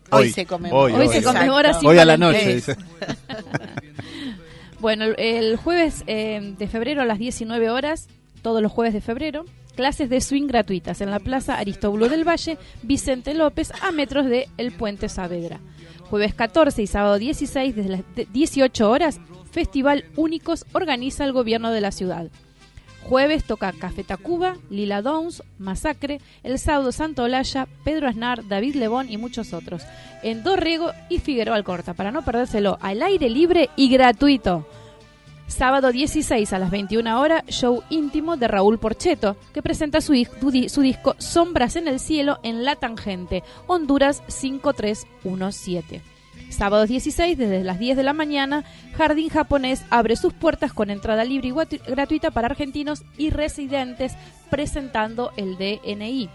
Hoy, 0.10 0.32
se 0.32 0.48
conmemora. 0.48 0.98
Hoy, 0.98 1.10
se 1.10 1.22
conmemora 1.22 1.75
sin 1.75 1.88
Hoy 1.88 2.00
a 2.00 2.05
la 2.05 2.17
noche, 2.17 2.55
dice. 2.55 2.75
Bueno, 4.79 5.05
el 5.15 5.58
jueves 5.58 6.03
eh, 6.08 6.55
de 6.58 6.67
febrero 6.67 7.03
a 7.03 7.05
las 7.05 7.20
19 7.20 7.70
horas, 7.70 8.08
todos 8.41 8.63
los 8.63 8.72
jueves 8.72 8.96
de 8.96 9.01
febrero, 9.01 9.46
clases 9.75 10.10
de 10.10 10.22
swing 10.22 10.48
gratuitas 10.48 11.01
en 11.01 11.12
la 11.12 11.20
Plaza 11.20 11.60
Aristóbulo 11.60 12.10
del 12.10 12.27
Valle, 12.27 12.58
Vicente 12.82 13.36
López, 13.36 13.72
a 13.79 13.91
metros 13.91 14.25
de 14.25 14.48
El 14.58 14.72
Puente 14.72 15.08
Saavedra. 15.08 15.60
Jueves 16.10 16.34
14 16.34 16.82
y 16.82 16.88
sábado 16.88 17.20
16, 17.20 17.75
desde 17.75 17.89
las 17.89 18.01
18 18.34 18.89
horas, 18.89 19.20
Festival 19.55 20.03
Únicos 20.17 20.65
organiza 20.74 21.24
el 21.24 21.31
gobierno 21.31 21.71
de 21.71 21.79
la 21.79 21.93
ciudad. 21.93 22.27
Jueves 23.03 23.45
toca 23.45 23.71
Café 23.71 24.03
Tacuba, 24.03 24.57
Lila 24.69 25.01
Downs, 25.01 25.43
Masacre, 25.59 26.19
El 26.43 26.59
Sábado 26.59 26.91
Santo 26.91 27.24
Olaya, 27.24 27.65
Pedro 27.85 28.09
Aznar, 28.09 28.45
David 28.50 28.75
Lebón 28.75 29.09
y 29.09 29.15
muchos 29.15 29.53
otros. 29.53 29.83
En 30.24 30.43
Dorrego 30.43 30.91
y 31.07 31.19
Figueroa 31.19 31.55
Alcorta, 31.55 31.93
para 31.93 32.12
no 32.12 32.25
perdérselo, 32.25 32.77
al 32.81 33.01
aire 33.01 33.29
libre 33.29 33.69
y 33.77 33.88
gratuito. 33.88 34.67
Sábado 35.47 35.93
16 35.93 36.51
a 36.51 36.59
las 36.59 36.69
21 36.69 37.17
horas, 37.17 37.45
show 37.47 37.81
íntimo 37.89 38.35
de 38.35 38.50
Raúl 38.50 38.77
Porcheto, 38.77 39.38
que 39.53 39.62
presenta 39.62 40.01
su, 40.01 40.15
su 40.67 40.81
disco 40.81 41.15
Sombras 41.17 41.77
en 41.77 41.88
el 41.88 42.01
Cielo 42.01 42.39
en 42.43 42.65
La 42.65 42.75
Tangente, 42.75 43.41
Honduras 43.67 44.21
5317. 44.27 46.14
Sábado 46.50 46.86
16, 46.86 47.38
desde 47.38 47.64
las 47.64 47.80
10 47.80 47.98
de 47.98 48.04
la 48.04 48.14
mañana, 48.14 48.64
Jardín 48.96 49.30
Japonés 49.30 49.84
abre 49.90 50.16
sus 50.16 50.34
puertas 50.34 50.74
con 50.74 50.90
entrada 50.90 51.24
libre 51.24 51.50
y 51.50 51.78
gratuita 51.88 52.32
para 52.32 52.48
argentinos 52.48 53.04
y 53.18 53.30
residentes 53.30 54.14
presentando 54.50 55.32
el 55.38 55.58
DNI. 55.58 56.30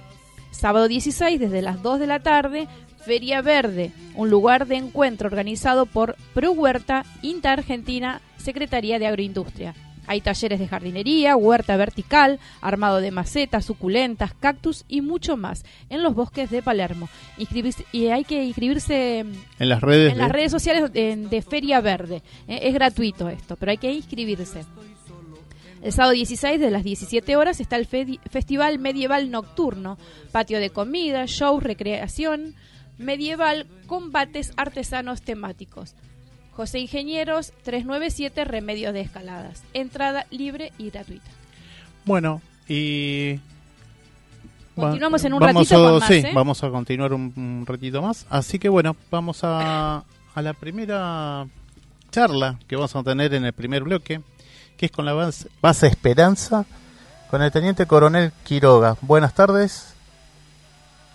Sábado 0.50 0.88
16, 0.88 1.40
desde 1.40 1.62
las 1.62 1.82
2 1.82 2.00
de 2.00 2.06
la 2.06 2.20
tarde, 2.20 2.68
Feria 3.04 3.40
Verde, 3.40 3.92
un 4.14 4.28
lugar 4.30 4.66
de 4.66 4.76
encuentro 4.76 5.28
organizado 5.28 5.86
por 5.86 6.16
Pro 6.34 6.52
Huerta, 6.52 7.04
Inta 7.22 7.52
Argentina, 7.52 8.20
Secretaría 8.36 8.98
de 8.98 9.06
Agroindustria. 9.06 9.74
Hay 10.10 10.20
talleres 10.20 10.58
de 10.58 10.66
jardinería, 10.66 11.36
huerta 11.36 11.76
vertical, 11.76 12.40
armado 12.60 13.00
de 13.00 13.12
macetas, 13.12 13.64
suculentas, 13.64 14.34
cactus 14.34 14.84
y 14.88 15.02
mucho 15.02 15.36
más 15.36 15.64
en 15.88 16.02
los 16.02 16.16
bosques 16.16 16.50
de 16.50 16.62
Palermo. 16.62 17.08
y 17.92 18.06
hay 18.08 18.24
que 18.24 18.42
inscribirse 18.42 19.20
en 19.20 19.68
las 19.68 19.80
redes, 19.80 20.10
en 20.10 20.18
las 20.18 20.32
redes 20.32 20.50
sociales 20.50 20.92
de, 20.92 21.44
Feria 21.48 21.80
Verde. 21.80 22.22
Eh, 22.48 22.58
es 22.62 22.74
gratuito 22.74 23.28
esto, 23.28 23.54
pero 23.54 23.70
hay 23.70 23.78
que 23.78 23.92
inscribirse. 23.92 24.64
El 25.80 25.92
sábado 25.92 26.10
16 26.12 26.58
de 26.58 26.72
las 26.72 26.82
17 26.82 27.36
horas 27.36 27.60
está 27.60 27.76
el 27.76 27.86
Festival 27.86 28.80
Medieval 28.80 29.30
Nocturno, 29.30 29.96
patio 30.32 30.58
de 30.58 30.70
comida, 30.70 31.26
show, 31.26 31.60
recreación 31.60 32.56
medieval, 32.98 33.68
combates 33.86 34.52
artesanos 34.56 35.22
temáticos. 35.22 35.94
José 36.52 36.80
Ingenieros 36.80 37.52
397 37.62 38.44
Remedios 38.44 38.92
de 38.92 39.00
Escaladas. 39.00 39.62
Entrada 39.72 40.26
libre 40.30 40.72
y 40.78 40.90
gratuita. 40.90 41.30
Bueno, 42.04 42.40
y 42.68 43.40
Continuamos 44.74 45.24
en 45.24 45.34
un 45.34 45.40
ratito 45.40 45.98
más, 45.98 46.08
Sí, 46.08 46.14
¿eh? 46.14 46.30
vamos 46.32 46.62
a 46.62 46.70
continuar 46.70 47.12
un, 47.12 47.64
ratito 47.66 48.02
más. 48.02 48.26
Así 48.30 48.58
que 48.58 48.68
bueno, 48.68 48.96
vamos 49.10 49.40
a, 49.42 50.04
a 50.34 50.42
la 50.42 50.54
primera 50.54 51.46
charla 52.10 52.58
que 52.66 52.76
vamos 52.76 52.94
a 52.94 53.02
tener 53.02 53.34
en 53.34 53.44
el 53.44 53.52
primer 53.52 53.82
bloque, 53.82 54.20
que 54.76 54.86
es 54.86 54.92
con 54.92 55.04
la 55.04 55.12
base, 55.12 55.48
base 55.60 55.86
Esperanza, 55.86 56.64
con 57.30 57.42
el 57.42 57.50
teniente 57.50 57.86
coronel 57.86 58.32
Quiroga. 58.44 58.96
Buenas 59.02 59.34
tardes. 59.34 59.94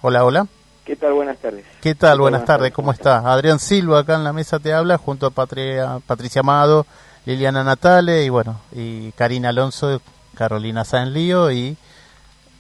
Hola, 0.01 0.24
hola. 0.24 0.48
¿Qué 0.86 0.96
tal? 0.96 1.13
Buenas 1.13 1.39
tardes. 1.39 1.65
¿Qué 1.82 1.96
tal? 1.96 2.20
Buenas, 2.20 2.46
tardes. 2.46 2.72
¿Cómo 2.72 2.92
está? 2.92 3.18
Adrián 3.18 3.58
Silva 3.58 4.01
acá 4.01 4.13
en 4.13 4.24
la 4.24 4.34
mesa 4.34 4.60
te 4.60 4.72
habla 4.72 5.00
junto 5.00 5.25
a 5.25 5.32
Patria, 5.32 6.00
Patricia 6.06 6.42
Amado, 6.42 6.86
Liliana 7.25 7.63
Natale 7.63 8.24
y 8.24 8.30
bueno, 8.30 8.62
y 8.72 9.12
Karina 9.13 9.50
Alonso, 9.50 10.00
Carolina 10.36 10.86
Sanlío 10.86 11.51
y 11.51 11.75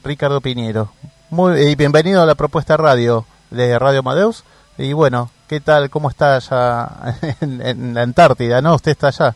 Ricardo 0.03 0.41
Piñero. 0.41 0.89
Muy 1.29 1.61
y 1.61 1.75
bienvenido 1.75 2.23
a 2.23 2.25
la 2.25 2.33
propuesta 2.33 2.77
radio 2.77 3.27
de 3.51 3.77
Radio 3.77 4.01
Madeus. 4.01 4.43
Y 4.79 4.93
bueno, 4.93 5.29
¿qué 5.47 5.59
tal? 5.59 5.91
¿Cómo 5.91 6.09
está 6.09 6.37
allá 6.37 7.19
en, 7.41 7.93
la 7.93 8.01
Antártida? 8.01 8.59
¿No? 8.59 8.73
¿Usted 8.73 8.93
está 8.93 9.09
allá? 9.09 9.35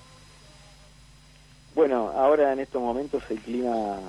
Bueno, 1.76 2.12
ahora 2.18 2.54
en 2.54 2.60
estos 2.60 2.82
momentos 2.82 3.22
el 3.30 3.38
clima 3.38 4.00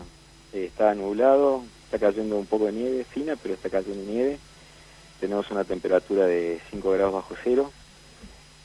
eh, 0.55 0.65
está 0.65 0.95
nublado, 0.95 1.65
está 1.85 1.99
cayendo 1.99 2.39
un 2.39 2.47
poco 2.47 2.65
de 2.65 2.73
nieve 2.73 3.05
fina, 3.05 3.35
pero 3.43 3.53
está 3.53 3.69
cayendo 3.69 4.11
nieve 4.11 4.39
tenemos 5.21 5.50
una 5.50 5.65
temperatura 5.65 6.27
de 6.27 6.61
5 6.71 6.91
grados 6.93 7.12
bajo 7.12 7.35
cero 7.45 7.71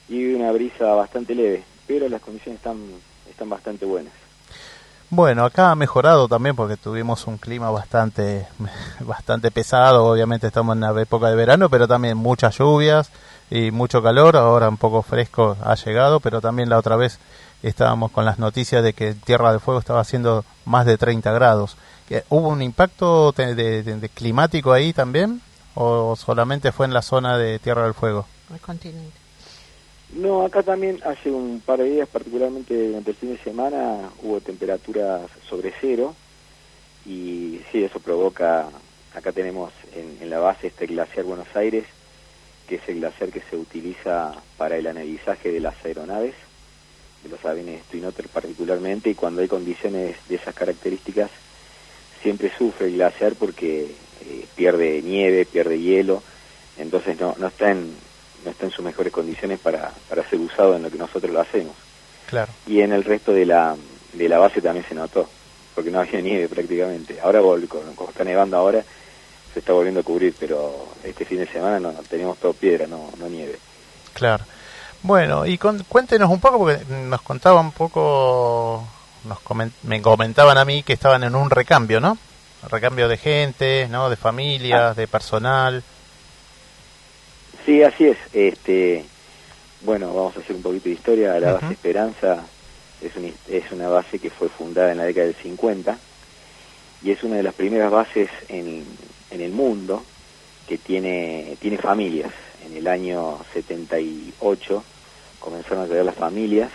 y 0.08 0.34
una 0.34 0.50
brisa 0.52 0.94
bastante 0.94 1.34
leve, 1.34 1.62
pero 1.86 2.08
las 2.08 2.20
condiciones 2.22 2.58
están, 2.58 2.78
están 3.28 3.50
bastante 3.50 3.84
buenas. 3.84 4.12
Bueno, 5.10 5.44
acá 5.44 5.70
ha 5.70 5.76
mejorado 5.76 6.26
también 6.26 6.56
porque 6.56 6.76
tuvimos 6.76 7.26
un 7.26 7.38
clima 7.38 7.70
bastante, 7.70 8.48
bastante 9.00 9.50
pesado, 9.50 10.04
obviamente 10.04 10.48
estamos 10.48 10.74
en 10.74 10.80
la 10.80 11.00
época 11.00 11.28
de 11.28 11.36
verano, 11.36 11.68
pero 11.68 11.86
también 11.86 12.16
muchas 12.16 12.58
lluvias 12.58 13.10
y 13.50 13.70
mucho 13.70 14.02
calor, 14.02 14.36
ahora 14.36 14.68
un 14.68 14.78
poco 14.78 15.02
fresco 15.02 15.56
ha 15.62 15.76
llegado, 15.76 16.18
pero 16.18 16.40
también 16.40 16.68
la 16.68 16.78
otra 16.78 16.96
vez 16.96 17.20
estábamos 17.62 18.10
con 18.10 18.24
las 18.24 18.38
noticias 18.38 18.82
de 18.82 18.94
que 18.94 19.14
Tierra 19.14 19.52
del 19.52 19.60
Fuego 19.60 19.78
estaba 19.78 20.00
haciendo 20.00 20.44
más 20.64 20.86
de 20.86 20.98
30 20.98 21.30
grados. 21.32 21.76
¿Hubo 22.28 22.48
un 22.48 22.62
impacto 22.62 23.32
de 23.32 24.10
climático 24.14 24.72
ahí 24.72 24.92
también? 24.92 25.40
O 25.76 26.16
solamente 26.16 26.72
fue 26.72 26.86
en 26.86 26.94
la 26.94 27.02
zona 27.02 27.38
de 27.38 27.58
Tierra 27.58 27.84
del 27.84 27.94
Fuego? 27.94 28.26
No, 30.14 30.44
acá 30.44 30.62
también 30.62 31.00
hace 31.04 31.30
un 31.30 31.60
par 31.64 31.78
de 31.80 31.90
días, 31.90 32.08
particularmente 32.08 32.88
durante 32.88 33.10
el 33.10 33.16
fin 33.16 33.30
de 33.36 33.42
semana, 33.42 34.10
hubo 34.22 34.40
temperaturas 34.40 35.22
sobre 35.48 35.72
cero 35.80 36.14
y 37.04 37.60
sí, 37.70 37.84
eso 37.84 38.00
provoca, 38.00 38.68
acá 39.14 39.32
tenemos 39.32 39.72
en, 39.94 40.30
la 40.30 40.38
base 40.38 40.68
este 40.68 40.86
glaciar 40.86 41.24
Buenos 41.24 41.54
Aires, 41.54 41.84
que 42.66 42.76
es 42.76 42.88
el 42.88 43.00
glaciar 43.00 43.30
que 43.30 43.42
se 43.50 43.56
utiliza 43.56 44.32
para 44.56 44.76
el 44.76 44.86
analizaje 44.86 45.52
de 45.52 45.60
las 45.60 45.84
aeronaves, 45.84 46.34
de 47.22 47.28
los 47.28 47.44
aviones 47.44 47.82
Twin 47.90 48.06
Otter 48.06 48.28
particularmente, 48.28 49.10
y 49.10 49.14
cuando 49.14 49.42
hay 49.42 49.48
condiciones 49.48 50.16
de 50.28 50.36
esas 50.36 50.54
características, 50.54 51.30
siempre 52.22 52.50
sufre 52.56 52.86
el 52.86 52.94
glaciar 52.94 53.34
porque 53.34 53.94
eh, 54.28 54.46
pierde 54.54 55.00
nieve, 55.02 55.44
pierde 55.44 55.78
hielo, 55.78 56.22
entonces 56.78 57.18
no, 57.18 57.34
no, 57.38 57.48
está 57.48 57.70
en, 57.70 57.94
no 58.44 58.50
está 58.50 58.66
en 58.66 58.72
sus 58.72 58.84
mejores 58.84 59.12
condiciones 59.12 59.58
para, 59.58 59.92
para 60.08 60.28
ser 60.28 60.40
usado 60.40 60.76
en 60.76 60.82
lo 60.82 60.90
que 60.90 60.98
nosotros 60.98 61.32
lo 61.32 61.40
hacemos. 61.40 61.74
Claro. 62.26 62.52
Y 62.66 62.80
en 62.80 62.92
el 62.92 63.04
resto 63.04 63.32
de 63.32 63.46
la, 63.46 63.76
de 64.12 64.28
la 64.28 64.38
base 64.38 64.60
también 64.60 64.84
se 64.88 64.94
notó, 64.94 65.28
porque 65.74 65.90
no 65.90 66.00
había 66.00 66.20
nieve 66.22 66.48
prácticamente. 66.48 67.20
Ahora, 67.20 67.40
como 67.40 68.10
está 68.10 68.24
nevando 68.24 68.56
ahora, 68.56 68.82
se 69.52 69.60
está 69.60 69.72
volviendo 69.72 70.00
a 70.00 70.04
cubrir, 70.04 70.34
pero 70.38 70.88
este 71.04 71.24
fin 71.24 71.38
de 71.38 71.46
semana 71.46 71.80
no, 71.80 71.92
tenemos 72.08 72.38
todo 72.38 72.52
piedra, 72.52 72.86
no, 72.86 73.10
no 73.18 73.28
nieve. 73.28 73.58
Claro. 74.12 74.44
Bueno, 75.02 75.46
y 75.46 75.56
cuéntenos 75.56 76.30
un 76.30 76.40
poco, 76.40 76.58
porque 76.58 76.82
nos 76.88 77.22
contaba 77.22 77.60
un 77.60 77.72
poco, 77.72 78.86
nos 79.24 79.38
me 79.84 80.02
comentaban 80.02 80.58
a 80.58 80.64
mí 80.64 80.82
que 80.82 80.94
estaban 80.94 81.22
en 81.22 81.34
un 81.34 81.48
recambio, 81.48 82.00
¿no? 82.00 82.18
Recambio 82.68 83.08
de 83.08 83.16
gente, 83.16 83.88
¿no? 83.90 84.10
De 84.10 84.16
familias, 84.16 84.92
ah. 84.92 84.94
de 84.94 85.06
personal. 85.06 85.82
Sí, 87.64 87.82
así 87.82 88.06
es. 88.06 88.18
Este, 88.32 89.04
bueno, 89.82 90.14
vamos 90.14 90.36
a 90.36 90.40
hacer 90.40 90.56
un 90.56 90.62
poquito 90.62 90.88
de 90.88 90.94
historia. 90.94 91.38
La 91.40 91.54
base 91.54 91.72
Esperanza 91.72 92.44
es, 93.00 93.12
es 93.48 93.72
una 93.72 93.88
base 93.88 94.18
que 94.18 94.30
fue 94.30 94.48
fundada 94.48 94.92
en 94.92 94.98
la 94.98 95.04
década 95.04 95.26
del 95.26 95.36
50 95.36 95.98
y 97.02 97.10
es 97.10 97.22
una 97.22 97.36
de 97.36 97.42
las 97.42 97.54
primeras 97.54 97.90
bases 97.90 98.30
en, 98.48 98.84
en 99.30 99.40
el 99.40 99.52
mundo 99.52 100.02
que 100.68 100.78
tiene, 100.78 101.56
tiene 101.60 101.78
familias. 101.78 102.32
En 102.64 102.76
el 102.76 102.88
año 102.88 103.38
78 103.52 104.84
comenzaron 105.38 105.84
a 105.84 105.86
llegar 105.86 106.04
las 106.04 106.14
familias 106.14 106.70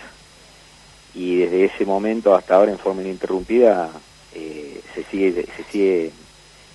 y 1.14 1.36
desde 1.36 1.64
ese 1.66 1.84
momento 1.84 2.34
hasta 2.34 2.54
ahora 2.54 2.72
en 2.72 2.78
forma 2.78 3.02
ininterrumpida 3.02 3.90
eh, 4.34 4.61
se 4.94 5.04
sigue 5.04 5.46
se 5.56 5.64
sigue 5.64 6.10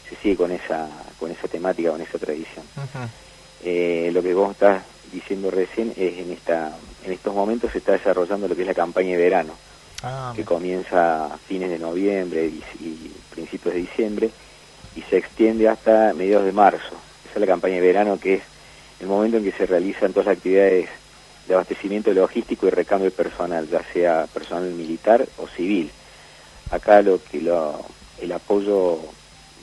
se 0.09 0.15
sigue 0.17 0.35
con 0.35 0.51
esa 0.51 0.89
con 1.19 1.31
esa 1.31 1.47
temática 1.47 1.91
con 1.91 2.01
esa 2.01 2.17
tradición. 2.17 2.65
Eh, 3.63 4.09
lo 4.13 4.21
que 4.21 4.33
vos 4.33 4.51
estás 4.51 4.83
diciendo 5.11 5.49
recién 5.51 5.93
es 5.97 6.17
en 6.19 6.31
esta 6.31 6.77
en 7.05 7.13
estos 7.13 7.33
momentos 7.33 7.71
se 7.71 7.79
está 7.79 7.93
desarrollando 7.93 8.47
lo 8.47 8.55
que 8.55 8.61
es 8.61 8.67
la 8.67 8.73
campaña 8.73 9.11
de 9.11 9.23
verano 9.23 9.53
ah, 10.03 10.33
que 10.35 10.43
comienza 10.43 11.25
a 11.25 11.37
fines 11.37 11.69
de 11.69 11.79
noviembre 11.79 12.45
y, 12.45 13.13
principios 13.31 13.75
de 13.75 13.81
diciembre 13.81 14.29
y 14.95 15.01
se 15.03 15.17
extiende 15.17 15.69
hasta 15.69 16.13
mediados 16.15 16.45
de 16.45 16.51
marzo. 16.51 16.95
Esa 17.25 17.35
es 17.35 17.39
la 17.39 17.45
campaña 17.45 17.75
de 17.75 17.81
verano 17.81 18.19
que 18.19 18.35
es 18.35 18.41
el 18.99 19.07
momento 19.07 19.37
en 19.37 19.43
que 19.43 19.51
se 19.51 19.67
realizan 19.67 20.11
todas 20.11 20.27
las 20.27 20.37
actividades 20.37 20.89
de 21.47 21.53
abastecimiento 21.53 22.11
logístico 22.13 22.67
y 22.67 22.71
recambio 22.71 23.11
personal, 23.11 23.67
ya 23.69 23.81
sea 23.93 24.27
personal 24.33 24.69
militar 24.71 25.25
o 25.37 25.47
civil. 25.47 25.91
Acá 26.71 27.01
lo 27.01 27.23
que 27.23 27.41
lo, 27.41 27.85
el 28.21 28.31
apoyo 28.31 28.99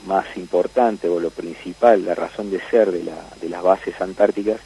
más 0.05 0.25
importante 0.37 1.09
o 1.09 1.19
lo 1.19 1.31
principal, 1.31 2.05
la 2.05 2.15
razón 2.15 2.49
de 2.51 2.61
ser 2.69 2.91
de, 2.91 3.03
la, 3.03 3.17
de 3.41 3.49
las 3.49 3.63
bases 3.63 3.99
antárticas 3.99 4.61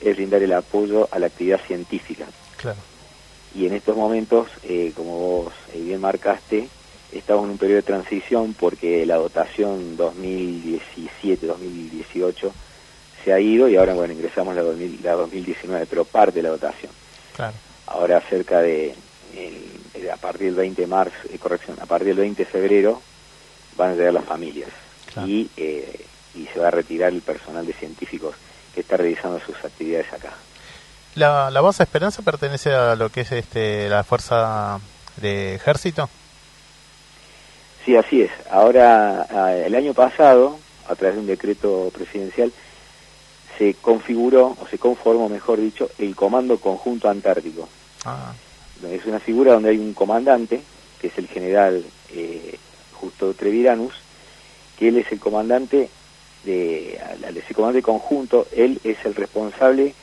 es 0.00 0.16
brindar 0.16 0.42
el 0.42 0.52
apoyo 0.52 1.08
a 1.10 1.18
la 1.18 1.26
actividad 1.26 1.60
científica. 1.66 2.26
Claro. 2.56 2.78
Y 3.54 3.66
en 3.66 3.74
estos 3.74 3.94
momentos, 3.96 4.48
eh, 4.62 4.92
como 4.94 5.18
vos 5.18 5.52
eh, 5.74 5.80
bien 5.80 6.00
marcaste, 6.00 6.68
estamos 7.12 7.44
en 7.44 7.50
un 7.50 7.58
periodo 7.58 7.76
de 7.76 7.82
transición 7.82 8.54
porque 8.54 9.04
la 9.06 9.16
dotación 9.16 9.96
2017-2018 9.96 12.50
se 13.24 13.32
ha 13.32 13.40
ido 13.40 13.68
y 13.68 13.76
ahora 13.76 13.94
bueno 13.94 14.12
ingresamos 14.12 14.54
la, 14.54 14.60
2019, 14.62 15.86
pero 15.86 16.04
parte 16.04 16.36
de 16.36 16.42
la 16.42 16.50
dotación. 16.50 16.92
Claro. 17.34 17.54
Ahora 17.86 18.20
cerca 18.20 18.60
de, 18.60 18.94
a 20.12 20.16
partir 20.16 20.48
del 20.48 20.56
20 20.56 20.82
de 20.82 20.88
marzo, 20.88 21.16
eh, 21.32 21.38
corrección, 21.38 21.78
a 21.80 21.86
partir 21.86 22.08
del 22.08 22.18
20 22.18 22.44
de 22.44 22.50
febrero 22.50 23.00
van 23.78 23.92
a 23.92 23.94
llegar 23.94 24.12
las 24.12 24.24
familias 24.26 24.68
y, 25.24 25.48
eh, 25.56 26.04
y 26.34 26.46
se 26.52 26.60
va 26.60 26.68
a 26.68 26.70
retirar 26.70 27.12
el 27.12 27.22
personal 27.22 27.66
de 27.66 27.72
científicos 27.72 28.34
que 28.74 28.82
está 28.82 28.98
realizando 28.98 29.40
sus 29.40 29.56
actividades 29.64 30.12
acá. 30.12 30.34
La, 31.14 31.50
la 31.50 31.60
base 31.62 31.82
Esperanza 31.82 32.20
pertenece 32.22 32.74
a 32.74 32.94
lo 32.94 33.08
que 33.08 33.22
es 33.22 33.32
este 33.32 33.88
la 33.88 34.04
fuerza 34.04 34.78
de 35.16 35.54
ejército. 35.54 36.10
Sí, 37.84 37.96
así 37.96 38.20
es. 38.20 38.30
Ahora, 38.50 39.26
el 39.64 39.74
año 39.74 39.94
pasado, 39.94 40.58
a 40.88 40.94
través 40.94 41.14
de 41.14 41.20
un 41.22 41.26
decreto 41.26 41.90
presidencial, 41.94 42.52
se 43.56 43.74
configuró, 43.74 44.56
o 44.60 44.66
se 44.68 44.78
conformó, 44.78 45.28
mejor 45.28 45.58
dicho, 45.58 45.90
el 45.98 46.14
Comando 46.14 46.58
Conjunto 46.58 47.08
Antártico. 47.08 47.68
Ah. 48.04 48.32
Es 48.88 49.06
una 49.06 49.18
figura 49.18 49.54
donde 49.54 49.70
hay 49.70 49.78
un 49.78 49.94
comandante, 49.94 50.60
que 51.00 51.08
es 51.08 51.18
el 51.18 51.28
general 51.28 51.84
eh, 52.12 52.58
Justo 53.00 53.34
Treviranus, 53.34 53.94
que 54.78 54.88
él 54.88 54.98
es 54.98 55.10
el 55.12 55.18
comandante 55.18 55.88
de, 56.44 57.00
ese 57.36 57.54
comandante 57.54 57.82
conjunto, 57.82 58.46
él 58.54 58.80
es 58.84 58.98
el 59.04 59.14
responsable 59.14 59.94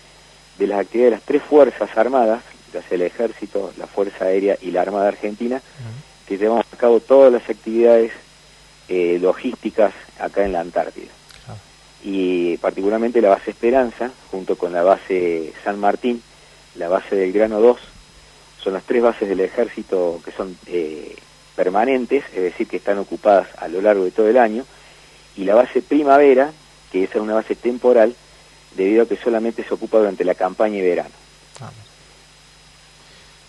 de 0.57 0.67
las 0.67 0.79
actividades 0.79 1.11
de 1.11 1.17
las 1.17 1.25
tres 1.25 1.43
fuerzas 1.43 1.97
armadas, 1.97 2.43
ya 2.73 2.81
sea 2.81 2.95
el 2.95 3.03
ejército, 3.03 3.73
la 3.77 3.87
Fuerza 3.87 4.25
Aérea 4.25 4.57
y 4.61 4.71
la 4.71 4.81
Armada 4.81 5.07
Argentina, 5.07 5.61
que 6.27 6.37
llevamos 6.37 6.65
a 6.71 6.77
cabo 6.77 6.99
todas 6.99 7.31
las 7.31 7.49
actividades 7.49 8.11
eh, 8.87 9.17
logísticas 9.21 9.93
acá 10.19 10.45
en 10.45 10.53
la 10.53 10.61
Antártida. 10.61 11.11
Y 12.03 12.57
particularmente 12.57 13.19
la 13.19 13.29
base 13.29 13.51
Esperanza, 13.51 14.11
junto 14.29 14.57
con 14.57 14.71
la 14.71 14.83
base 14.83 15.53
San 15.63 15.79
Martín, 15.79 16.21
la 16.75 16.87
base 16.87 17.15
del 17.15 17.31
Grano 17.31 17.59
2, 17.59 17.77
son 18.63 18.73
las 18.73 18.83
tres 18.83 19.01
bases 19.01 19.27
del 19.29 19.39
ejército 19.39 20.21
que 20.23 20.31
son 20.31 20.57
eh, 20.67 21.15
permanentes, 21.55 22.23
es 22.33 22.41
decir, 22.43 22.67
que 22.67 22.77
están 22.77 22.97
ocupadas 22.97 23.47
a 23.57 23.67
lo 23.67 23.81
largo 23.81 24.03
de 24.03 24.11
todo 24.11 24.27
el 24.27 24.37
año, 24.37 24.65
y 25.35 25.43
la 25.43 25.55
base 25.55 25.81
Primavera, 25.81 26.51
que 26.91 27.03
es 27.03 27.15
una 27.15 27.35
base 27.35 27.55
temporal, 27.55 28.15
debido 28.75 29.03
a 29.03 29.07
que 29.07 29.17
solamente 29.17 29.63
se 29.63 29.73
ocupa 29.73 29.97
durante 29.97 30.23
la 30.23 30.35
campaña 30.35 30.77
y 30.77 30.81
verano. 30.81 31.15
Ah. 31.61 31.71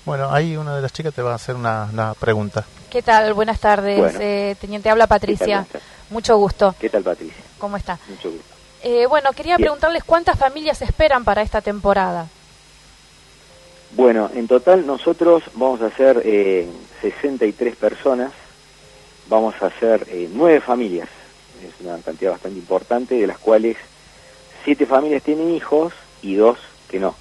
Bueno, 0.05 0.33
ahí 0.33 0.57
una 0.57 0.77
de 0.77 0.83
las 0.83 0.92
chicas 0.92 1.12
te 1.12 1.23
va 1.23 1.33
a 1.33 1.35
hacer 1.35 1.57
una, 1.57 2.14
pregunta. 2.19 2.64
¿Qué 2.90 3.03
tal? 3.03 3.35
Buenas 3.35 3.59
tardes, 3.59 4.14
eh, 4.21 4.57
teniente. 4.61 4.88
Habla 4.88 5.09
Patricia. 5.09 5.66
Mucho 6.11 6.37
gusto. 6.37 6.75
¿Qué 6.79 6.88
tal, 6.88 7.03
Patricia? 7.03 7.42
¿Cómo 7.59 7.77
está? 7.77 7.99
Mucho 8.09 8.31
gusto. 8.31 8.55
Eh, 8.85 9.07
bueno, 9.07 9.33
quería 9.33 9.57
preguntarles 9.57 10.05
cuántas 10.05 10.38
familias 10.38 10.81
esperan 10.81 11.25
para 11.25 11.42
esta 11.42 11.61
temporada. 11.61 12.29
Bueno, 13.97 14.31
en 14.35 14.47
total 14.47 14.87
nosotros 14.87 15.43
vamos 15.55 15.81
a 15.81 15.87
hacer 15.87 16.21
eh, 16.25 16.69
63 17.01 17.77
personas, 17.77 18.31
vamos 19.29 19.55
a 19.61 19.67
hacer 19.67 20.07
eh, 20.11 20.29
nueve 20.33 20.61
familias, 20.61 21.09
es 21.67 21.85
una 21.85 21.99
cantidad 21.99 22.33
bastante 22.33 22.59
importante, 22.59 23.15
de 23.15 23.27
las 23.27 23.39
cuales 23.39 23.79
siete 24.65 24.85
familias 24.85 25.23
tienen 25.23 25.51
hijos 25.51 25.95
y 26.21 26.35
dos 26.35 26.59
que 26.91 27.01
no. 27.01 27.17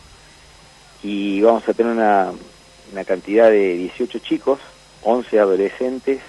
Y 1.02 1.42
vamos 1.42 1.68
a 1.70 1.74
tener 1.74 1.94
una, 1.94 2.34
una 2.92 3.06
cantidad 3.06 3.50
de 3.50 3.78
18 3.78 4.20
chicos, 4.20 4.60
11 5.04 5.40
adolescentes 5.40 6.20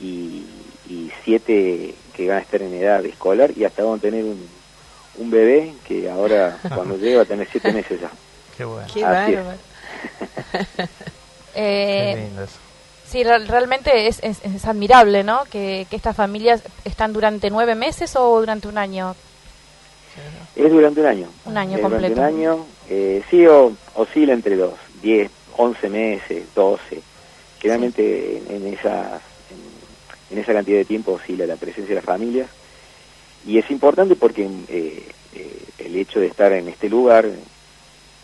y 0.00 0.44
y 0.90 1.10
siete 1.24 1.94
que 2.14 2.28
van 2.28 2.38
a 2.38 2.40
estar 2.40 2.60
en 2.60 2.74
edad 2.74 3.04
escolar 3.06 3.52
y 3.56 3.64
hasta 3.64 3.84
vamos 3.84 4.00
a 4.00 4.02
tener 4.02 4.24
un, 4.24 4.44
un 5.18 5.30
bebé 5.30 5.72
que 5.86 6.10
ahora 6.10 6.58
cuando 6.74 6.96
llegue 6.96 7.16
va 7.16 7.22
a 7.22 7.26
tener 7.26 7.48
siete 7.50 7.72
meses 7.72 8.00
ya. 8.00 8.10
Qué 8.60 8.66
bueno. 8.66 8.86
Qué 8.92 9.02
bárbaro. 9.02 9.58
eh, 11.54 12.28
sí, 13.06 13.24
realmente 13.24 14.06
es, 14.06 14.20
es, 14.22 14.64
admirable, 14.66 15.24
¿no? 15.24 15.44
Que, 15.50 15.86
que 15.88 15.96
estas 15.96 16.14
familias 16.14 16.62
están 16.84 17.14
durante 17.14 17.48
nueve 17.48 17.74
meses 17.74 18.14
o 18.16 18.38
durante 18.38 18.68
un 18.68 18.76
año. 18.76 19.16
Es 20.54 20.70
durante 20.70 21.00
un 21.00 21.06
año. 21.06 21.28
Un 21.46 21.56
año 21.56 21.80
completo. 21.80 22.16
Durante 22.16 22.20
un 22.20 22.50
año, 22.50 22.66
eh, 22.90 23.22
sí, 23.30 23.46
o, 23.46 23.72
oscila 23.94 24.34
entre 24.34 24.56
dos, 24.56 24.74
diez, 25.00 25.30
once 25.56 25.88
meses, 25.88 26.44
doce. 26.54 27.00
Generalmente 27.60 28.42
en, 28.46 28.56
en 28.56 28.74
esas 28.74 29.22
en 30.30 30.38
esa 30.38 30.52
cantidad 30.52 30.76
de 30.76 30.84
tiempo 30.84 31.12
oscila 31.12 31.46
la 31.46 31.56
presencia 31.56 31.94
de 31.94 31.94
las 31.94 32.04
familias. 32.04 32.50
Y 33.46 33.56
es 33.56 33.70
importante 33.70 34.16
porque 34.16 34.44
eh, 34.68 35.02
eh, 35.34 35.64
el 35.78 35.96
hecho 35.96 36.20
de 36.20 36.26
estar 36.26 36.52
en 36.52 36.68
este 36.68 36.90
lugar 36.90 37.26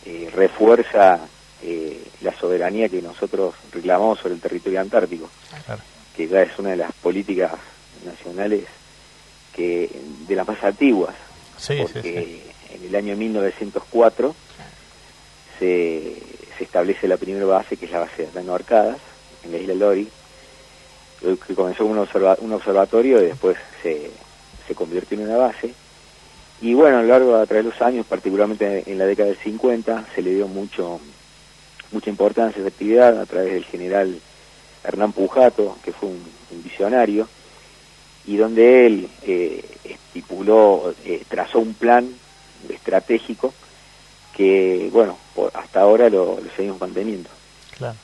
eh, 0.07 0.31
refuerza 0.35 1.21
la 2.21 2.39
soberanía 2.39 2.89
que 2.89 3.03
nosotros 3.03 3.55
reclamamos 3.73 4.21
sobre 4.21 4.35
el 4.35 4.41
territorio 4.41 4.81
antártico, 4.81 5.29
que 6.15 6.29
ya 6.29 6.43
es 6.43 6.57
una 6.59 6.71
de 6.71 6.77
las 6.77 6.93
políticas 6.93 7.53
nacionales 8.05 8.65
que 9.53 9.91
de 10.29 10.37
las 10.37 10.47
más 10.47 10.63
antiguas, 10.63 11.15
porque 11.57 12.43
en 12.71 12.85
el 12.85 12.95
año 12.95 13.17
1904 13.17 14.35
se, 15.59 16.17
se 16.57 16.65
establece 16.65 17.09
la 17.09 17.17
primera 17.17 17.47
base, 17.47 17.77
que 17.77 17.87
es 17.87 17.91
la 17.91 18.01
base 18.01 18.23
de 18.23 18.29
Atano 18.29 18.55
Arcadas, 18.55 18.99
en 19.45 19.53
la 19.53 19.59
isla 19.59 19.75
Lori, 19.75 20.09
que 21.21 21.55
comenzó 21.55 21.85
como 21.85 21.93
un, 21.93 22.53
observatorio 22.53 23.23
y 23.23 23.27
después 23.27 23.57
se, 23.83 24.11
se 24.67 24.75
convirtió 24.75 25.19
en 25.19 25.25
una 25.29 25.37
base. 25.37 25.75
Y 26.61 26.75
bueno, 26.75 26.99
a 26.99 27.03
lo 27.03 27.09
largo 27.09 27.47
de 27.47 27.63
los 27.63 27.81
años, 27.83 28.07
particularmente 28.07 28.85
en 28.91 28.99
la 28.99 29.07
década 29.07 29.29
del 29.29 29.39
50, 29.39 30.07
se 30.15 30.23
le 30.23 30.35
dio 30.35 30.49
mucho 30.49 31.01
mucha 31.93 32.11
importancia 32.11 32.59
a 32.59 32.61
esa 32.61 32.69
actividad 32.69 33.21
a 33.21 33.27
través 33.27 33.53
del 33.53 33.65
general 33.65 34.21
Hernán 34.83 35.13
Pujato, 35.13 35.77
que 35.85 35.93
fue 35.93 36.09
un, 36.09 36.37
visionario, 36.63 37.29
y 38.27 38.37
donde 38.37 38.87
él 38.87 39.09
eh, 39.23 39.65
estipuló, 39.85 40.95
eh, 41.05 41.23
trazó 41.29 41.59
un 41.59 41.75
plan 41.75 42.09
estratégico 42.69 43.53
que, 44.37 44.91
bueno, 44.93 45.17
hasta 45.55 45.81
ahora 45.81 46.09
lo, 46.09 46.39
seguimos 46.57 46.81
manteniendo. 46.81 47.31
Claro. 47.77 47.97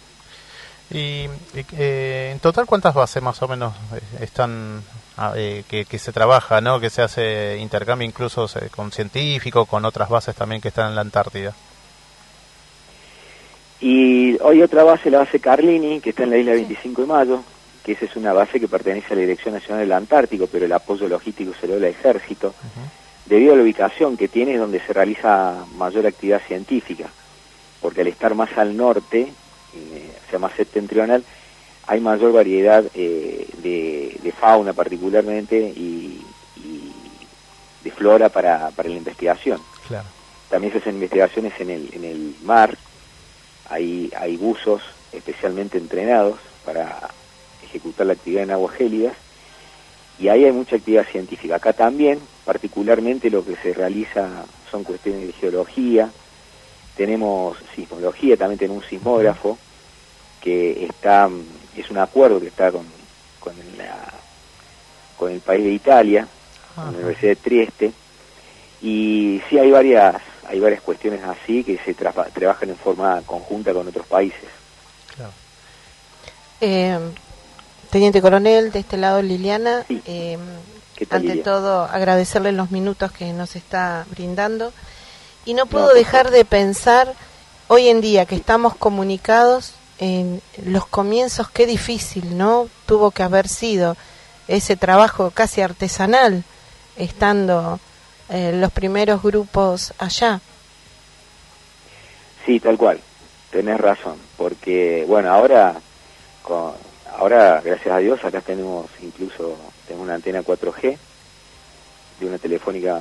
Y, 0.91 1.27
eh, 1.79 2.31
en 2.33 2.41
total, 2.41 2.67
¿cuántas 2.67 2.95
bases 2.95 3.23
más 3.23 3.41
o 3.43 3.49
menos 3.49 3.75
eh, 3.95 4.01
están 4.21 4.83
eh, 5.35 5.65
que, 5.69 5.99
se 5.99 6.13
trabaja, 6.13 6.61
¿no? 6.61 6.81
que 6.81 6.91
se 6.91 7.03
hace 7.03 7.59
intercambio 7.59 8.07
incluso 8.07 8.47
con 8.75 8.91
científicos, 8.91 9.69
con 9.69 9.85
otras 9.85 10.09
bases 10.09 10.35
también 10.35 10.61
que 10.61 10.69
están 10.69 10.89
en 10.89 10.95
la 10.95 11.03
Antártida? 11.03 11.55
Y 13.81 14.39
hoy 14.41 14.63
otra 14.63 14.85
base, 14.85 15.11
la 15.11 15.19
base 15.19 15.41
Carlini, 15.41 16.01
que 16.01 16.11
está 16.11 16.23
en 16.23 16.31
la 16.31 16.39
isla 16.39 16.53
25 16.53 17.03
de 17.03 17.09
Mayo, 17.09 17.43
que 17.85 17.93
esa 17.93 18.05
es 18.05 18.17
una 18.17 18.33
base 18.33 18.61
que 18.61 18.69
pertenece 18.69 19.13
a 19.13 19.17
la 19.17 19.23
Dirección 19.23 19.55
Nacional 19.55 19.81
del 19.81 19.93
Antártico, 19.93 20.47
pero 20.47 20.65
el 20.65 20.73
apoyo 20.73 21.09
logístico 21.09 21.53
se 21.61 21.67
lo 21.67 21.75
da 21.75 21.79
al 21.81 21.85
ejército, 21.93 22.55
debido 23.27 23.53
a 23.55 23.57
la 23.57 23.63
ubicación 23.63 24.17
que 24.17 24.29
tiene 24.29 24.57
donde 24.57 24.81
se 24.81 24.93
realiza 24.93 25.65
mayor 25.77 26.07
actividad 26.07 26.41
científica, 26.47 27.09
porque 27.81 28.03
al 28.03 28.07
estar 28.07 28.35
más 28.35 28.57
al 28.57 28.77
norte, 28.77 29.33
sea 30.31 30.39
más 30.39 30.53
septentrional, 30.55 31.25
hay 31.87 32.01
mayor 32.01 32.33
variedad 32.33 32.85
eh, 32.95 33.49
de, 33.63 34.33
fauna 34.39 34.73
particularmente 34.73 35.57
y, 35.59 36.21
de 37.85 37.91
flora 37.91 38.29
para, 38.29 38.71
para 38.71 38.89
la 38.89 38.97
investigación. 38.97 39.61
Claro. 39.89 40.07
También 40.49 40.73
se 40.73 40.79
hacen 40.79 40.95
investigaciones 40.95 41.53
en 41.59 41.71
el, 41.71 41.91
en 41.95 42.05
el 42.05 42.37
mar, 42.45 42.77
hay, 43.69 44.13
hay 44.17 44.37
buzos 44.37 44.83
especialmente 45.13 45.79
entrenados 45.79 46.39
para 46.65 47.09
ejecutar 47.65 48.07
la 48.07 48.13
actividad 48.13 48.45
en 48.45 48.51
aguas 48.53 48.75
gélidas 48.77 49.15
y 50.19 50.29
ahí 50.29 50.45
hay 50.45 50.53
mucha 50.53 50.77
actividad 50.77 51.07
científica. 51.07 51.57
Acá 51.57 51.73
también, 51.73 52.21
particularmente 52.45 53.31
lo 53.31 53.45
que 53.45 53.57
se 53.57 53.73
realiza 53.73 54.45
son 54.71 54.85
cuestiones 54.85 55.27
de 55.27 55.33
geología, 55.33 56.11
tenemos 56.97 57.57
sismología, 57.75 58.37
también 58.37 58.59
tenemos 58.59 58.85
un 58.85 58.89
sismógrafo 58.89 59.59
que 60.41 60.85
está, 60.85 61.29
es 61.81 61.91
un 61.91 61.99
acuerdo 61.99 62.41
que 62.41 62.49
está 62.49 62.71
con, 62.71 62.87
con, 63.41 63.55
con 65.17 65.33
el 65.33 65.41
país 65.41 65.65
de 65.65 65.71
Italia, 65.71 66.29
con 66.75 66.85
la 66.85 66.91
Universidad 66.91 67.31
de 67.31 67.37
Trieste, 67.37 67.93
y 68.83 69.41
sí 69.49 69.59
hay 69.59 69.71
varias, 69.71 70.17
hay 70.49 70.61
varias 70.61 70.83
cuestiones 70.83 71.23
así 71.23 71.63
que 71.65 71.79
se 71.79 71.95
trabajan 71.95 72.71
en 72.71 72.77
forma 72.77 73.23
conjunta 73.23 73.73
con 73.73 73.87
otros 73.87 74.07
países. 74.07 74.49
Eh, 76.61 76.99
Teniente 77.91 78.23
Coronel, 78.23 78.73
de 78.73 78.79
este 78.79 78.97
lado 78.97 79.21
Liliana, 79.21 79.85
eh, 80.07 80.39
ante 81.11 81.37
todo 81.37 81.83
agradecerle 81.85 82.53
los 82.53 82.71
minutos 82.71 83.13
que 83.13 83.33
nos 83.33 83.57
está 83.57 84.07
brindando. 84.11 84.73
Y 85.45 85.55
no 85.55 85.67
puedo 85.67 85.93
dejar 85.93 86.31
de 86.31 86.45
pensar 86.45 87.13
hoy 87.69 87.89
en 87.89 88.01
día 88.01 88.27
que 88.27 88.37
estamos 88.37 88.77
comunicados 88.77 89.75
en 90.03 90.43
los 90.65 90.85
comienzos, 90.85 91.49
qué 91.49 91.65
difícil, 91.65 92.37
¿no? 92.37 92.69
Tuvo 92.87 93.13
que 93.13 93.23
haber 93.23 93.47
sido 93.47 93.97
ese 94.49 94.77
trabajo 94.77 95.31
casi 95.31 95.61
artesanal 95.61 96.43
estando 96.97 97.79
eh, 98.29 98.51
los 98.53 98.73
primeros 98.73 99.23
grupos 99.23 99.95
allá. 99.99 100.41
Sí, 102.45 102.59
tal 102.59 102.77
cual, 102.77 102.99
tenés 103.53 103.81
razón, 103.81 104.17
porque 104.37 105.05
bueno, 105.07 105.33
ahora 105.33 105.77
ahora, 107.17 107.61
gracias 107.65 107.95
a 107.95 107.99
Dios, 107.99 108.25
acá 108.25 108.41
tenemos 108.41 108.87
incluso 109.01 109.57
tenemos 109.87 110.05
una 110.05 110.17
antena 110.17 110.43
4G 110.43 110.97
de 112.19 112.27
una 112.27 112.39
telefónica 112.39 113.01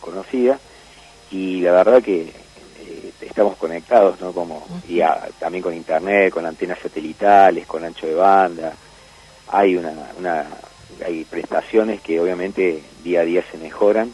conocida 0.00 0.60
y 1.32 1.60
la 1.62 1.72
verdad 1.72 2.00
que 2.00 2.45
eh, 2.80 3.12
estamos 3.20 3.56
conectados, 3.56 4.20
¿no? 4.20 4.32
Como 4.32 4.66
y 4.88 5.00
también 5.38 5.62
con 5.62 5.74
internet, 5.74 6.32
con 6.32 6.46
antenas 6.46 6.78
satelitales, 6.78 7.66
con 7.66 7.84
ancho 7.84 8.06
de 8.06 8.14
banda. 8.14 8.72
Hay 9.48 9.76
una, 9.76 9.92
una 10.18 10.46
hay 11.04 11.24
prestaciones 11.24 12.00
que 12.00 12.20
obviamente 12.20 12.82
día 13.02 13.20
a 13.20 13.24
día 13.24 13.44
se 13.50 13.58
mejoran, 13.58 14.12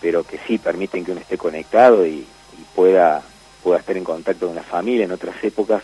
pero 0.00 0.24
que 0.24 0.38
sí 0.46 0.58
permiten 0.58 1.04
que 1.04 1.12
uno 1.12 1.20
esté 1.20 1.38
conectado 1.38 2.06
y, 2.06 2.10
y 2.18 2.64
pueda 2.74 3.22
pueda 3.62 3.78
estar 3.78 3.96
en 3.96 4.04
contacto 4.04 4.46
con 4.46 4.56
la 4.56 4.62
familia. 4.62 5.04
En 5.04 5.12
otras 5.12 5.42
épocas 5.44 5.82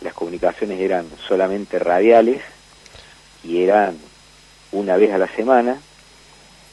las 0.00 0.14
comunicaciones 0.14 0.80
eran 0.80 1.06
solamente 1.28 1.78
radiales 1.78 2.42
y 3.44 3.62
eran 3.62 3.98
una 4.72 4.96
vez 4.96 5.12
a 5.12 5.18
la 5.18 5.28
semana, 5.28 5.78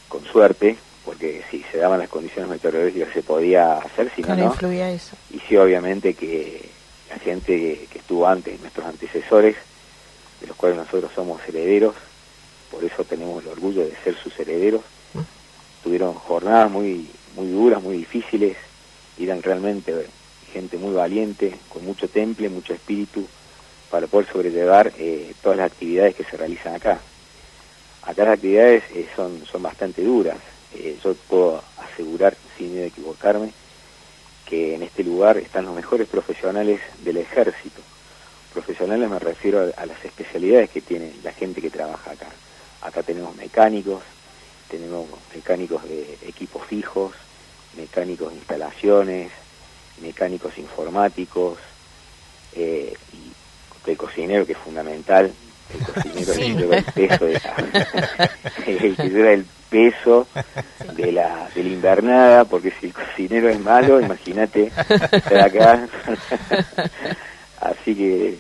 con 0.08 0.24
suerte, 0.26 0.78
porque 1.10 1.42
si 1.50 1.64
se 1.72 1.80
daban 1.80 1.98
las 1.98 2.08
condiciones 2.08 2.52
meteorológicas 2.52 3.12
se 3.12 3.24
podía 3.24 3.80
hacer, 3.80 4.12
si 4.16 4.22
no, 4.22 4.36
no. 4.36 4.54
eso? 4.54 5.16
Y 5.34 5.40
sí, 5.40 5.58
obviamente 5.58 6.14
que 6.14 6.70
la 7.10 7.18
gente 7.18 7.88
que, 7.92 7.98
estuvo 7.98 8.28
antes, 8.28 8.62
nuestros 8.62 8.86
antecesores, 8.86 9.56
de 10.40 10.46
los 10.46 10.56
cuales 10.56 10.78
nosotros 10.78 11.12
somos 11.16 11.42
herederos, 11.48 11.96
por 12.70 12.84
eso 12.84 13.04
tenemos 13.06 13.44
el 13.44 13.50
orgullo 13.50 13.86
de 13.86 13.96
ser 14.04 14.16
sus 14.18 14.40
herederos, 14.40 14.82
mm. 15.16 15.20
tuvieron 15.84 16.14
jornadas 16.14 16.70
muy, 16.70 17.10
muy 17.36 17.48
duras, 17.48 17.82
muy 17.82 17.98
difíciles, 17.98 18.56
eran 19.20 19.42
realmente 19.42 20.06
gente 20.54 20.78
muy 20.78 20.94
valiente, 20.94 21.56
con 21.70 21.84
mucho 21.86 22.08
temple, 22.08 22.50
mucho 22.50 22.76
espíritu, 22.76 23.28
para 23.90 24.06
poder 24.06 24.32
sobrellevar 24.32 24.94
eh, 25.00 25.34
todas 25.42 25.58
las 25.58 25.72
actividades 25.72 26.14
que 26.14 26.24
se 26.24 26.38
realizan 26.38 26.76
acá. 26.76 27.00
Acá 28.04 28.26
las 28.26 28.34
actividades 28.36 28.84
eh, 28.94 29.08
son, 29.16 29.44
son 29.52 29.64
bastante 29.64 30.04
duras. 30.04 30.38
Eh, 30.74 30.98
yo 31.04 31.14
puedo 31.28 31.64
asegurar, 31.78 32.36
sin 32.58 32.72
miedo 32.74 32.86
a 32.86 32.88
equivocarme, 32.88 33.52
que 34.46 34.76
en 34.76 34.84
este 34.84 35.04
lugar 35.04 35.38
están 35.38 35.66
los 35.66 35.76
mejores 35.76 36.08
profesionales 36.08 36.82
del 37.04 37.18
ejército. 37.18 37.82
Profesionales 38.54 39.10
me 39.10 39.20
refiero 39.20 39.60
a, 39.62 39.82
a 39.82 39.86
las 39.86 40.04
especialidades 40.04 40.70
que 40.70 40.82
tiene 40.82 41.14
la 41.24 41.32
gente 41.34 41.62
que 41.62 41.70
trabaja 41.70 42.12
acá. 42.12 42.30
Acá 42.82 43.04
tenemos 43.04 43.36
mecánicos, 43.36 44.02
tenemos 44.70 45.08
mecánicos 45.34 45.84
de 45.84 46.18
equipos 46.22 46.66
fijos, 46.66 47.14
mecánicos 47.76 48.32
de 48.32 48.38
instalaciones, 48.38 49.32
mecánicos 50.02 50.58
informáticos, 50.58 51.58
eh, 52.54 52.94
y 53.14 53.90
el 53.92 53.98
cocinero 53.98 54.46
que 54.46 54.52
es 54.54 54.58
fundamental, 54.58 55.32
el 55.74 55.86
cocinero 55.86 56.34
que 56.34 56.54
lleva 56.54 56.78
el 56.78 56.84
peso 56.86 57.26
de 57.26 57.34
la, 57.34 58.32
el 58.68 58.96
que 58.96 59.10
lleva 59.10 59.32
el 59.32 59.46
peso 59.70 60.28
de 60.96 61.12
la, 61.12 61.50
de 61.54 61.64
la 61.64 61.70
invernada, 61.70 62.46
porque 62.46 62.72
si 62.80 62.88
el 62.88 62.94
cocinero 62.94 63.50
es 63.50 63.60
malo, 63.60 64.02
imagínate 64.02 64.72
estar 65.12 65.40
acá. 65.40 65.88
Así 67.62 67.96
que 67.96 68.38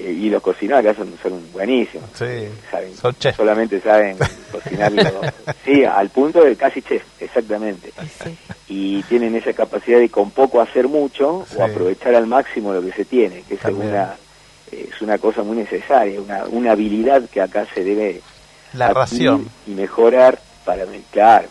y 0.00 0.30
los 0.30 0.42
cocineros 0.42 0.80
acá 0.80 0.94
son, 0.94 1.12
son 1.22 1.52
buenísimos. 1.52 2.08
Sí, 2.14 2.48
saben, 2.70 3.34
Solamente 3.34 3.80
saben 3.80 4.16
cocinarlo. 4.50 5.20
sí, 5.64 5.84
al 5.84 6.08
punto 6.08 6.42
de 6.42 6.56
casi 6.56 6.80
chef, 6.82 7.02
exactamente. 7.20 7.92
Y 8.68 9.02
tienen 9.04 9.34
esa 9.34 9.52
capacidad 9.52 9.98
de 9.98 10.08
con 10.08 10.30
poco 10.30 10.60
hacer 10.60 10.88
mucho 10.88 11.46
o 11.56 11.62
aprovechar 11.62 12.14
al 12.14 12.26
máximo 12.26 12.72
lo 12.72 12.82
que 12.82 12.92
se 12.92 13.04
tiene, 13.04 13.42
que 13.42 13.54
es 13.54 13.64
una, 13.64 14.14
es 14.72 15.02
una 15.02 15.18
cosa 15.18 15.42
muy 15.42 15.58
necesaria, 15.58 16.20
una, 16.20 16.44
una 16.46 16.72
habilidad 16.72 17.28
que 17.28 17.42
acá 17.42 17.66
se 17.74 17.84
debe 17.84 18.22
la 18.74 18.88
ración 18.90 19.48
y 19.66 19.70
mejorar 19.72 20.38
para, 20.64 20.84
claro, 21.10 21.48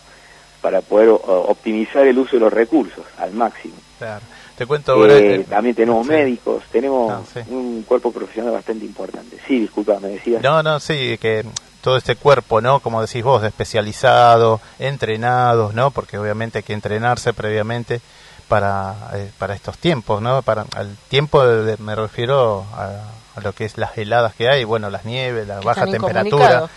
para 0.62 0.82
poder 0.82 1.10
optimizar 1.10 2.06
el 2.06 2.18
uso 2.20 2.36
de 2.36 2.42
los 2.42 2.54
recursos 2.54 3.06
al 3.18 3.34
máximo. 3.34 3.76
Claro. 3.98 4.22
Te 4.58 4.66
cuento 4.66 5.06
eh, 5.08 5.46
También 5.48 5.76
tenemos 5.76 6.06
médicos, 6.06 6.64
tenemos 6.72 7.14
ah, 7.14 7.40
un 7.50 7.84
cuerpo 7.84 8.12
profesional 8.12 8.54
bastante 8.54 8.86
importante. 8.86 9.38
Sí, 9.48 9.60
disculpa, 9.60 10.00
me 10.00 10.10
decías. 10.10 10.42
No, 10.42 10.64
no, 10.64 10.80
sí, 10.80 11.18
que 11.20 11.46
todo 11.82 11.96
este 11.96 12.16
cuerpo, 12.16 12.60
¿no? 12.60 12.80
Como 12.80 13.00
decís 13.00 13.24
vos, 13.24 13.44
especializado, 13.44 14.60
entrenados, 14.80 15.76
¿no? 15.76 15.92
Porque 15.92 16.18
obviamente 16.18 16.58
hay 16.58 16.64
que 16.64 16.74
entrenarse 16.74 17.34
previamente 17.34 18.02
para, 18.48 18.96
eh, 19.14 19.30
para 19.38 19.54
estos 19.54 19.78
tiempos, 19.78 20.24
¿no? 20.24 20.42
Para 20.42 20.66
al 20.76 20.98
tiempo 21.08 21.44
me 21.80 21.96
refiero 21.96 22.66
a, 22.74 23.04
lo 23.42 23.54
que 23.54 23.66
es 23.66 23.78
las 23.78 23.98
heladas 23.98 24.34
que 24.34 24.50
hay, 24.50 24.64
bueno, 24.64 24.90
las 24.90 25.06
nieves, 25.06 25.48
la 25.48 25.60
baja 25.60 25.86
temperatura. 25.86 26.70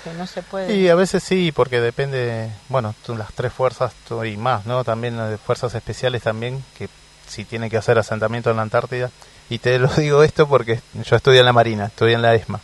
Y 0.68 0.88
a 0.88 0.94
veces 0.94 1.22
sí, 1.22 1.52
porque 1.52 1.80
depende, 1.80 2.50
bueno, 2.68 2.94
las 3.08 3.32
tres 3.32 3.52
fuerzas 3.52 3.92
y 4.26 4.36
más, 4.36 4.66
¿no? 4.66 4.84
También 4.84 5.16
de 5.16 5.38
fuerzas 5.38 5.74
especiales 5.74 6.22
también 6.22 6.62
que 6.76 6.88
si 7.26 7.44
tiene 7.44 7.70
que 7.70 7.76
hacer 7.76 7.98
asentamiento 7.98 8.50
en 8.50 8.56
la 8.56 8.62
Antártida. 8.62 9.10
Y 9.48 9.58
te 9.58 9.78
lo 9.78 9.88
digo 9.88 10.22
esto 10.22 10.46
porque 10.46 10.80
yo 11.04 11.16
estudié 11.16 11.40
en 11.40 11.46
la 11.46 11.52
Marina, 11.52 11.86
estudié 11.86 12.14
en 12.14 12.22
la 12.22 12.34
ESMA 12.34 12.60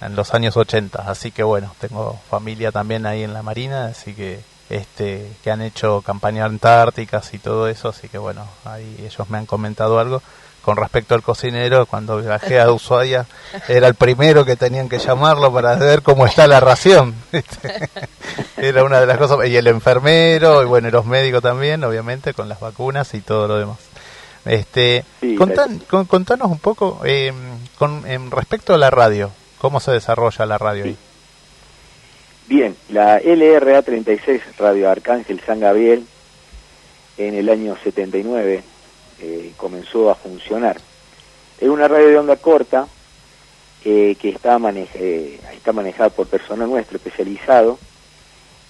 en 0.00 0.16
los 0.16 0.34
años 0.34 0.56
80, 0.56 1.02
así 1.10 1.30
que 1.30 1.42
bueno, 1.42 1.74
tengo 1.80 2.20
familia 2.28 2.72
también 2.72 3.06
ahí 3.06 3.22
en 3.22 3.32
la 3.32 3.42
Marina, 3.42 3.86
así 3.86 4.14
que 4.14 4.40
este 4.68 5.30
que 5.42 5.50
han 5.50 5.62
hecho 5.62 6.02
campañas 6.02 6.46
antárticas 6.46 7.32
y 7.32 7.38
todo 7.38 7.68
eso, 7.68 7.88
así 7.88 8.08
que 8.08 8.18
bueno, 8.18 8.46
ahí 8.64 8.96
ellos 8.98 9.30
me 9.30 9.38
han 9.38 9.46
comentado 9.46 9.98
algo 9.98 10.22
con 10.64 10.76
respecto 10.76 11.14
al 11.14 11.22
cocinero, 11.22 11.84
cuando 11.84 12.18
viajé 12.18 12.58
a 12.58 12.72
Ushuaia, 12.72 13.26
era 13.68 13.86
el 13.86 13.94
primero 13.94 14.46
que 14.46 14.56
tenían 14.56 14.88
que 14.88 14.98
llamarlo 14.98 15.52
para 15.52 15.74
ver 15.76 16.02
cómo 16.02 16.24
está 16.24 16.46
la 16.46 16.58
ración. 16.58 17.14
era 18.56 18.82
una 18.82 18.98
de 18.98 19.06
las 19.06 19.18
cosas, 19.18 19.46
y 19.46 19.56
el 19.56 19.66
enfermero, 19.66 20.62
y 20.62 20.66
bueno, 20.66 20.88
los 20.90 21.04
médicos 21.04 21.42
también, 21.42 21.84
obviamente, 21.84 22.32
con 22.32 22.48
las 22.48 22.60
vacunas 22.60 23.12
y 23.12 23.20
todo 23.20 23.46
lo 23.46 23.58
demás. 23.58 23.78
Este, 24.46 25.04
contanos 25.36 26.50
un 26.50 26.58
poco 26.58 27.00
eh, 27.04 27.32
con 27.78 28.06
en 28.06 28.30
respecto 28.30 28.74
a 28.74 28.78
la 28.78 28.90
radio, 28.90 29.30
¿cómo 29.58 29.80
se 29.80 29.90
desarrolla 29.90 30.46
la 30.46 30.58
radio 30.58 30.84
ahí? 30.84 30.96
Bien, 32.46 32.76
la 32.90 33.20
LRA 33.20 33.82
36, 33.82 34.42
Radio 34.58 34.90
Arcángel 34.90 35.40
San 35.40 35.60
Gabriel, 35.60 36.06
en 37.16 37.34
el 37.34 37.48
año 37.48 37.76
79 37.82 38.62
eh, 39.20 39.52
comenzó 39.56 40.10
a 40.10 40.14
funcionar. 40.14 40.78
Es 41.60 41.68
una 41.68 41.88
radio 41.88 42.08
de 42.08 42.18
onda 42.18 42.36
corta 42.36 42.86
eh, 43.84 44.16
que 44.20 44.30
está, 44.30 44.58
eh, 44.94 45.40
está 45.52 45.72
manejada 45.72 46.10
por 46.10 46.26
personal 46.26 46.68
nuestro 46.68 46.96
especializado 46.96 47.78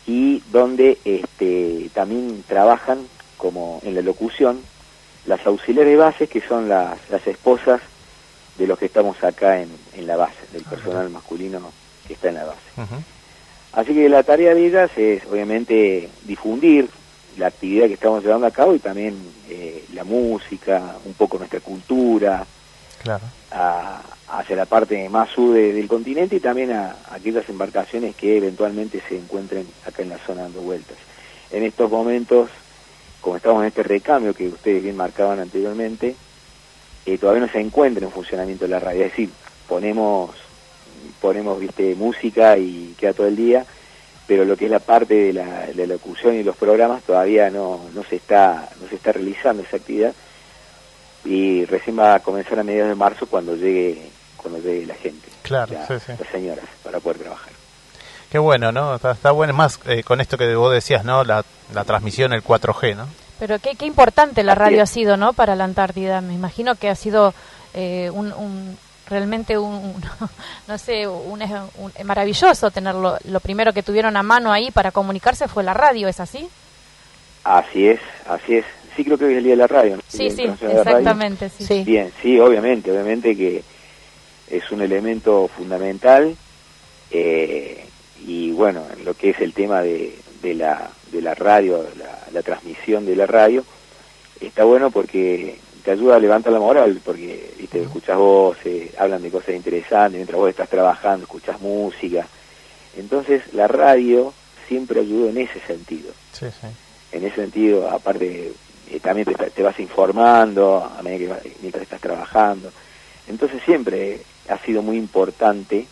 y 0.07 0.43
donde 0.51 0.99
este, 1.05 1.89
también 1.95 2.45
trabajan 2.47 3.07
como 3.37 3.81
en 3.85 3.95
la 3.95 4.03
locución 4.03 4.61
las 5.27 5.47
auxiliares 5.47 5.97
bases 5.97 6.29
que 6.29 6.41
son 6.41 6.69
las, 6.69 6.99
las 7.11 7.27
esposas 7.27 7.81
de 8.59 8.67
los 8.67 8.79
que 8.79 8.87
estamos 8.87 9.23
acá 9.25 9.61
en, 9.61 9.71
en 9.95 10.07
la 10.07 10.17
base, 10.17 10.37
del 10.53 10.63
personal 10.65 11.09
masculino 11.11 11.73
que 12.07 12.15
está 12.15 12.29
en 12.29 12.35
la 12.35 12.45
base. 12.45 13.01
Así 13.73 13.95
que 13.95 14.09
la 14.09 14.23
tarea 14.23 14.55
de 14.55 14.67
ellas 14.67 14.91
es 14.97 15.25
obviamente 15.27 16.09
difundir 16.25 16.89
la 17.37 17.49
actividad 17.49 17.87
que 17.87 17.95
estamos 17.95 18.23
llevando 18.23 18.47
a 18.47 18.51
cabo 18.51 18.75
y 18.75 18.79
también 18.79 19.17
eh, 19.49 19.85
la 19.93 20.05
música, 20.05 20.97
un 21.05 21.15
poco 21.15 21.39
nuestra 21.39 21.61
cultura, 21.61 22.45
claro. 23.03 23.25
hacia 24.29 24.57
la 24.57 24.67
parte 24.67 25.09
más 25.09 25.31
sur 25.31 25.55
del 25.55 25.89
continente 25.89 26.37
y 26.37 26.41
también 26.41 26.73
a, 26.73 26.97
aquellas 27.11 27.49
embarcaciones 27.49 28.15
que 28.15 28.37
eventualmente 28.37 29.03
se 29.09 29.17
encuentren 29.17 29.67
acá 29.87 30.03
en 30.03 30.11
la 30.11 30.19
zona 30.19 30.43
dando 30.43 30.61
vueltas. 30.61 30.97
En 31.51 31.63
estos 31.63 31.91
momentos, 31.91 32.51
como 33.21 33.37
estamos 33.37 33.63
en 33.63 33.69
este 33.69 33.83
recambio 33.83 34.35
que 34.35 34.49
ustedes 34.49 34.83
bien 34.83 34.97
marcaban 34.97 35.41
anteriormente, 35.41 36.17
eh, 37.07 37.19
todavía 37.19 37.47
no 37.47 37.53
se 37.53 37.61
encuentra 37.61 38.05
en 38.05 38.13
funcionamiento 38.13 38.67
la 38.67 38.81
radio, 38.81 39.05
es 39.05 39.11
decir, 39.11 39.31
ponemos 39.69 40.31
ponemos 41.21 41.61
viste 41.61 41.95
música 41.95 42.57
y 42.57 42.95
queda 42.99 43.13
todo 43.13 43.27
el 43.27 43.37
día 43.37 43.67
pero 44.27 44.45
lo 44.45 44.57
que 44.57 44.67
es 44.67 44.71
la 44.71 44.79
parte 44.79 45.15
de 45.15 45.33
la, 45.33 45.67
de 45.67 45.75
la 45.75 45.95
locución 45.95 46.35
y 46.35 46.43
los 46.43 46.57
programas 46.57 47.03
todavía 47.03 47.51
no, 47.51 47.81
no 47.95 48.05
se 48.05 48.17
está 48.17 48.69
no 48.81 48.89
se 48.89 48.97
está 48.97 49.13
realizando 49.13 49.63
esa 49.63 49.77
actividad. 49.77 50.15
Y 51.25 51.65
recién 51.65 51.99
va 51.99 52.17
a 52.17 52.21
comenzar 52.21 52.59
a 52.59 52.63
mediados 52.63 52.91
de 52.91 52.95
marzo 52.95 53.27
cuando 53.27 53.57
llegue 53.57 54.11
cuando 54.37 54.59
llegue 54.59 54.87
la 54.87 54.95
gente 54.95 55.27
claro 55.43 55.75
las 55.89 56.29
señoras 56.31 56.65
para 56.83 57.01
poder 57.01 57.19
trabajar. 57.19 57.53
Qué 58.31 58.39
bueno 58.39 58.73
no 58.73 58.97
está, 58.97 59.31
bueno. 59.31 59.55
Más 59.55 59.79
eh, 59.87 60.03
con 60.03 60.21
esto 60.21 60.37
que 60.37 60.55
vos 60.55 60.73
decías 60.73 61.05
no 61.05 61.25
la, 61.25 61.45
la 61.73 61.85
transmisión 61.85 62.33
el 62.33 62.43
4G 62.43 62.97
no 62.97 63.07
pero 63.39 63.59
qué, 63.59 63.75
qué 63.75 63.87
importante 63.87 64.43
la 64.43 64.55
radio 64.55 64.83
ha 64.83 64.87
sido 64.87 65.17
no 65.17 65.33
para 65.33 65.57
la 65.57 65.65
Antártida. 65.65 66.21
Me 66.21 66.35
imagino 66.35 66.77
que 66.77 66.89
ha 66.89 66.95
sido 66.95 67.35
eh, 67.75 68.11
un 68.13 68.79
realmente 69.09 69.59
un, 69.59 69.95
no 70.69 70.79
sé, 70.79 71.07
un, 71.07 71.43
maravilloso 72.05 72.71
tenerlo. 72.71 73.19
Lo 73.25 73.41
primero 73.41 73.73
que 73.73 73.83
tuvieron 73.83 74.17
a 74.17 74.23
mano 74.23 74.53
ahí 74.53 74.71
para 74.71 74.91
comunicarse 74.91 75.49
fue 75.49 75.63
la 75.63 75.75
radio, 75.75 76.09
¿es 76.09 76.21
así? 76.21 76.49
Así 77.45 77.89
es, 77.89 78.01
así 78.27 78.57
es. 78.57 78.65
Sí 78.97 79.05
creo 79.05 79.19
que 79.19 79.25
hoy 79.25 79.33
es 79.33 79.39
el 79.39 79.45
día 79.45 79.53
de 79.55 79.59
la 79.59 79.67
radio. 79.67 79.99
Sí, 80.07 80.31
sí, 80.31 80.45
exactamente. 80.45 81.49
Sí. 81.49 81.83
Bien, 81.85 82.13
sí, 82.23 82.39
obviamente, 82.39 82.91
obviamente 82.93 83.37
que 83.37 83.63
es 84.49 84.71
un 84.71 84.83
elemento 84.83 85.49
fundamental 85.49 86.37
eh, 87.11 87.87
y 88.27 88.53
bueno, 88.53 88.85
lo 89.05 89.15
que 89.15 89.31
es 89.31 89.41
el 89.41 89.53
tema 89.53 89.83
de, 89.83 90.17
de, 90.43 90.55
la, 90.55 90.91
de 91.13 91.23
la 91.23 91.35
radio, 91.35 91.85
la, 91.99 92.19
la 92.33 92.43
transmisión 92.43 93.05
de 93.05 93.17
la 93.17 93.27
radio, 93.27 93.65
está 94.41 94.65
bueno 94.65 94.91
porque 94.91 95.59
te 95.85 95.91
ayuda 95.91 96.17
a 96.17 96.21
levantar 96.21 96.53
la 96.53 96.61
moral, 96.61 97.01
porque 97.05 97.55
viste 97.59 97.83
escuchas 97.83 98.17
voces, 98.17 98.91
hablan 98.99 99.23
de 99.23 99.31
cosas 99.31 99.55
interesantes, 99.55 100.15
mientras 100.15 100.39
vos 100.39 100.49
estás 100.49 100.69
trabajando, 100.69 101.25
escuchas 101.25 101.61
música. 101.61 102.27
Entonces 102.97 103.53
la 103.53 103.69
radio 103.69 104.33
siempre 104.67 105.01
ayudó 105.01 105.29
en 105.29 105.39
ese 105.39 105.61
sentido. 105.61 106.11
Sí, 106.33 106.47
sí. 106.49 106.69
En 107.13 107.25
ese 107.25 107.37
sentido, 107.37 107.91
aparte, 107.91 108.53
eh, 108.91 109.01
también 109.01 109.27
te, 109.55 109.63
vas 109.63 109.79
informando 109.79 110.83
a 110.83 111.03
medida 111.03 111.39
que 111.41 111.55
mientras 111.61 111.83
estás 111.83 112.01
trabajando. 112.01 112.73
Entonces 113.29 113.63
siempre 113.65 114.23
ha 114.49 114.59
sido 114.59 114.83
muy 114.83 114.97
importante 114.97 115.87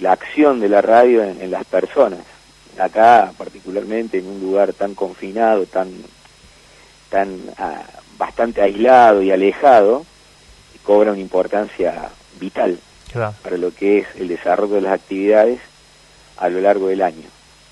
la 0.00 0.12
acción 0.12 0.60
de 0.60 0.68
la 0.68 0.80
radio 0.80 1.24
en, 1.24 1.50
las 1.50 1.64
personas. 1.64 2.20
Acá, 2.78 3.32
particularmente 3.36 4.18
en 4.18 4.26
un 4.26 4.40
lugar 4.40 4.72
tan 4.72 4.94
confinado, 4.94 5.66
tan 5.66 5.92
tan 7.10 7.42
ah, 7.58 7.82
bastante 8.22 8.62
aislado 8.62 9.20
y 9.20 9.32
alejado, 9.32 10.06
cobra 10.84 11.10
una 11.10 11.20
importancia 11.20 12.08
vital 12.38 12.78
para 13.42 13.56
lo 13.56 13.74
que 13.74 13.98
es 13.98 14.06
el 14.16 14.28
desarrollo 14.28 14.76
de 14.76 14.82
las 14.82 14.92
actividades 14.92 15.58
a 16.36 16.48
lo 16.48 16.60
largo 16.60 16.86
del 16.86 17.02
año. 17.02 17.28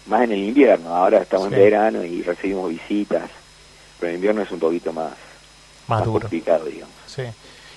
Más 0.07 0.23
en 0.23 0.33
el 0.33 0.43
invierno, 0.43 0.95
ahora 0.95 1.19
estamos 1.19 1.47
en 1.47 1.53
verano 1.53 2.03
y 2.03 2.23
recibimos 2.23 2.69
visitas, 2.69 3.31
pero 4.01 4.11
en 4.11 4.17
invierno 4.17 4.43
es 4.43 4.51
un 4.51 4.59
poquito 4.59 4.93
más, 4.93 5.13
más, 5.87 6.03
complicado, 6.03 6.65
digamos. 6.65 6.95
Sí. 7.07 7.23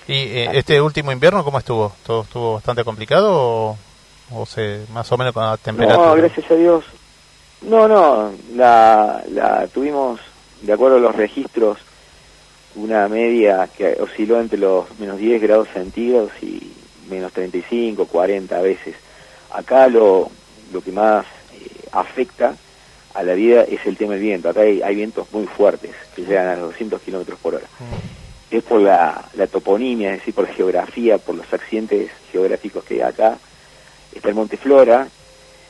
¿Y 0.08 0.14
eh, 0.14 0.50
este 0.54 0.80
último 0.80 1.12
invierno 1.12 1.44
cómo 1.44 1.58
estuvo? 1.58 1.92
¿Todo 2.04 2.22
estuvo 2.22 2.54
bastante 2.54 2.82
complicado 2.82 3.76
o, 4.32 4.46
se, 4.46 4.84
más 4.92 5.10
o 5.12 5.16
menos 5.16 5.32
con 5.32 5.44
la 5.44 5.56
temperatura? 5.58 6.08
No, 6.08 6.14
gracias 6.16 6.50
a 6.50 6.54
Dios. 6.54 6.84
No, 7.62 7.86
no, 7.86 8.32
la, 8.56 9.22
la 9.30 9.68
tuvimos, 9.68 10.18
de 10.60 10.72
acuerdo 10.72 10.96
a 10.96 11.00
los 11.00 11.14
registros, 11.14 11.78
una 12.76 13.08
media 13.08 13.68
que 13.76 13.96
osciló 14.00 14.40
entre 14.40 14.58
los 14.58 14.86
menos 14.98 15.18
10 15.18 15.40
grados 15.40 15.68
centígrados 15.72 16.30
y 16.42 16.72
menos 17.08 17.32
35, 17.32 18.06
40 18.06 18.56
a 18.56 18.60
veces. 18.60 18.94
Acá 19.52 19.88
lo, 19.88 20.30
lo 20.72 20.80
que 20.80 20.92
más 20.92 21.24
eh, 21.52 21.68
afecta 21.92 22.56
a 23.14 23.22
la 23.22 23.34
vida 23.34 23.62
es 23.62 23.86
el 23.86 23.96
tema 23.96 24.14
del 24.14 24.22
viento. 24.22 24.48
Acá 24.48 24.62
hay, 24.62 24.94
vientos 24.94 25.28
muy 25.32 25.46
fuertes 25.46 25.92
que 26.14 26.22
llegan 26.22 26.48
a 26.48 26.56
los 26.56 26.70
200 26.70 27.00
kilómetros 27.00 27.38
por 27.38 27.54
hora. 27.54 27.66
Mm. 27.78 28.54
Es 28.54 28.62
por 28.64 28.80
la, 28.80 29.24
la, 29.34 29.46
toponimia, 29.46 30.12
es 30.12 30.18
decir, 30.18 30.34
por 30.34 30.48
la 30.48 30.54
geografía, 30.54 31.18
por 31.18 31.34
los 31.34 31.52
accidentes 31.52 32.10
geográficos 32.30 32.84
que 32.84 32.94
hay 32.94 33.00
acá. 33.00 33.38
Está 34.14 34.28
el 34.28 34.34
monte 34.34 34.56
Flora, 34.56 35.08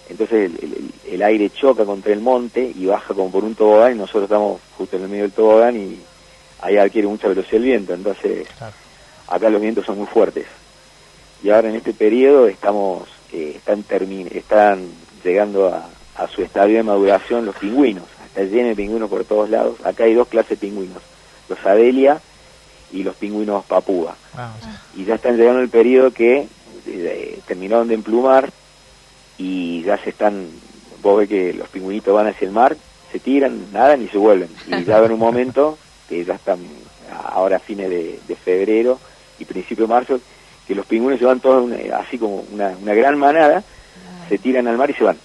entonces 0.09 0.51
el, 0.63 0.91
el 1.11 1.23
aire 1.23 1.51
choca 1.51 1.85
contra 1.85 2.13
el 2.13 2.21
monte 2.21 2.73
y 2.75 2.85
baja 2.85 3.15
como 3.15 3.31
por 3.31 3.45
un 3.45 3.55
tobogán 3.55 3.93
y 3.93 3.99
nosotros 3.99 4.25
estamos 4.25 4.61
justo 4.77 4.97
en 4.97 5.05
el 5.05 5.09
medio 5.09 5.23
del 5.23 5.33
tobogán 5.33 5.77
y 5.77 5.99
ahí 6.65 6.79
adquiere 6.79 7.07
mucha 7.07 7.29
velocidad 7.29 7.57
el 7.57 7.63
viento, 7.63 7.93
entonces 7.95 8.49
acá 9.29 9.51
los 9.51 9.61
vientos 9.61 9.85
son 9.85 9.99
muy 9.99 10.07
fuertes. 10.07 10.47
Y 11.43 11.51
ahora 11.51 11.69
en 11.69 11.77
este 11.77 11.93
periodo 11.93 12.49
estamos, 12.49 13.07
eh, 13.33 13.57
están, 13.57 13.85
están 14.33 14.89
llegando 15.23 15.69
a, 15.69 15.91
su 16.29 16.43
estadio 16.43 16.77
de 16.77 16.83
maduración 16.85 17.45
los 17.45 17.57
pingüinos, 17.57 18.05
está 18.27 18.43
lleno 18.45 18.69
de 18.69 18.77
pingüinos 18.77 19.11
por 19.11 19.25
todos 19.25 19.51
lados. 19.51 19.77
Acá 19.85 20.05
hay 20.05 20.15
dos 20.15 20.29
clases 20.29 20.51
de 20.51 20.69
pingüinos, 20.69 21.03
los 21.49 21.59
Adelia 21.67 22.21
y 22.93 23.03
los 23.03 23.15
pingüinos 23.17 23.65
Papúa. 23.67 24.17
Ah, 24.35 24.55
y 24.97 25.05
ya 25.05 25.17
están 25.17 25.37
llegando 25.37 25.61
el 25.61 25.69
periodo 25.69 26.13
que 26.13 26.47
eh, 26.87 27.41
terminaron 27.47 27.89
de 27.89 27.95
emplumar 27.95 28.51
y 29.37 29.83
ya 29.83 29.99
se 29.99 30.11
están, 30.11 30.49
vos 31.03 31.19
ves 31.19 31.29
que 31.29 31.53
los 31.53 31.69
pingüinitos 31.69 32.15
van 32.15 32.29
hacia 32.29 32.47
el 32.47 32.53
mar, 32.53 32.77
se 33.13 33.19
tiran, 33.19 33.71
nadan 33.73 34.03
y 34.03 34.09
se 34.09 34.17
vuelven. 34.17 34.49
Y 34.69 34.85
ya 34.85 34.99
en 35.05 35.13
un 35.13 35.19
momento 35.19 35.77
que 36.15 36.25
ya 36.25 36.35
están 36.35 36.59
ahora 37.27 37.57
a 37.57 37.61
fines 37.61 37.91
de, 37.91 38.37
febrero 38.37 38.99
y 39.39 39.45
principio 39.45 39.87
de 39.87 39.93
marzo, 39.93 40.21
que 40.67 40.75
los 40.75 40.87
pingüinos 40.87 41.19
se 41.19 41.27
van 41.27 41.41
todos 41.41 41.71
así 41.95 42.19
como 42.19 42.45
una, 42.53 42.71
gran 42.95 43.19
manada, 43.19 43.59
ah. 43.59 44.27
se 44.29 44.39
tiran 44.39 44.69
al 44.69 44.77
mar 44.77 44.91
y 44.91 44.95
se 44.95 45.05
van. 45.05 45.19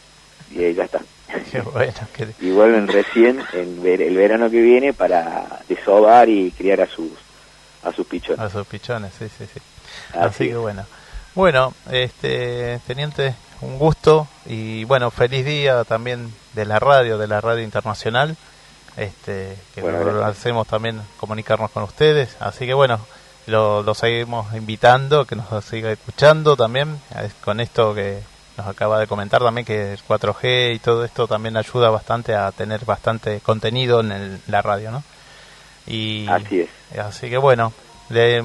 Y 0.52 0.64
ahí 0.64 0.74
ya 0.74 0.86
están. 0.86 1.04
y 2.42 2.50
vuelven 2.50 2.88
recién 2.88 3.40
en 3.54 3.86
el 3.86 4.16
verano 4.16 4.50
que 4.50 4.62
viene 4.62 4.94
para 4.94 5.62
desovar 5.68 6.28
y 6.28 6.52
criar 6.52 6.82
a 6.82 6.88
sus 6.88 7.12
a 7.84 7.94
sus 7.94 8.08
pichones. 8.08 8.40
A 8.40 8.50
sus 8.50 8.66
pichones, 8.66 9.14
sí, 9.18 9.28
sí, 9.38 9.46
sí. 9.46 9.60
Así, 10.14 10.48
que 10.48 10.58
bueno. 10.58 10.86
Bueno, 11.36 11.74
este 11.92 12.80
teniente, 12.88 13.36
un 13.62 13.78
gusto 13.78 14.28
y 14.48 14.84
bueno, 14.86 15.12
feliz 15.12 15.46
día 15.46 15.84
también 15.84 16.34
de 16.54 16.66
la 16.66 16.80
radio, 16.80 17.20
de 17.20 17.28
la 17.28 17.40
radio 17.40 17.64
internacional 17.64 18.36
este, 18.98 19.58
que 19.74 19.82
lo 19.82 20.26
hacemos 20.26 20.68
también 20.68 21.02
comunicarnos 21.20 21.72
con 21.72 21.84
ustedes. 21.84 22.36
Así 22.40 22.66
que 22.66 22.74
bueno, 22.74 23.00
lo, 23.48 23.94
seguimos 23.94 24.54
invitando, 24.54 25.26
que 25.26 25.36
nos 25.36 25.66
siga 25.66 25.92
escuchando 25.92 26.56
también, 26.56 27.00
con 27.44 27.60
esto 27.60 27.94
que 27.94 28.22
nos 28.58 28.68
acaba 28.68 29.00
de 29.00 29.08
comentar 29.08 29.42
también, 29.42 29.66
que 29.66 29.94
el 29.94 30.00
4G 30.04 30.76
y 30.76 30.80
todo 30.80 31.04
esto 31.06 31.28
también 31.28 31.58
ayuda 31.58 31.90
bastante 31.90 32.36
a 32.36 32.52
tener 32.52 32.86
bastante 32.86 33.40
contenido 33.40 34.02
en 34.02 34.42
la 34.48 34.62
radio, 34.62 34.92
¿no? 34.92 35.04
Y, 35.88 36.28
así 36.28 36.62
es. 36.62 37.00
Así 37.00 37.30
que 37.30 37.38
bueno, 37.38 37.74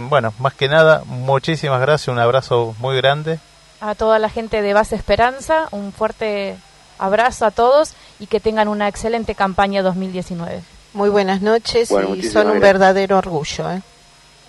bueno, 0.09 0.33
más 0.38 0.54
que 0.54 0.68
nada, 0.68 1.02
muchísimas 1.07 1.80
gracias, 1.80 2.09
un 2.09 2.18
abrazo 2.18 2.74
muy 2.78 2.96
grande. 2.96 3.38
A 3.80 3.94
toda 3.94 4.18
la 4.18 4.30
gente 4.30 4.62
de 4.62 4.72
Base 4.72 4.96
Esperanza, 4.96 5.68
un 5.70 5.92
fuerte 5.92 6.57
abrazo 6.98 7.46
a 7.46 7.50
todos 7.50 7.94
y 8.18 8.27
que 8.27 8.40
tengan 8.40 8.68
una 8.68 8.88
excelente 8.88 9.35
campaña 9.35 9.83
2019. 9.83 10.62
Muy 10.92 11.09
buenas 11.09 11.42
noches 11.42 11.90
y 11.90 12.22
son 12.22 12.50
un 12.50 12.61
verdadero 12.61 13.18
orgullo, 13.18 13.70
¿eh? 13.70 13.83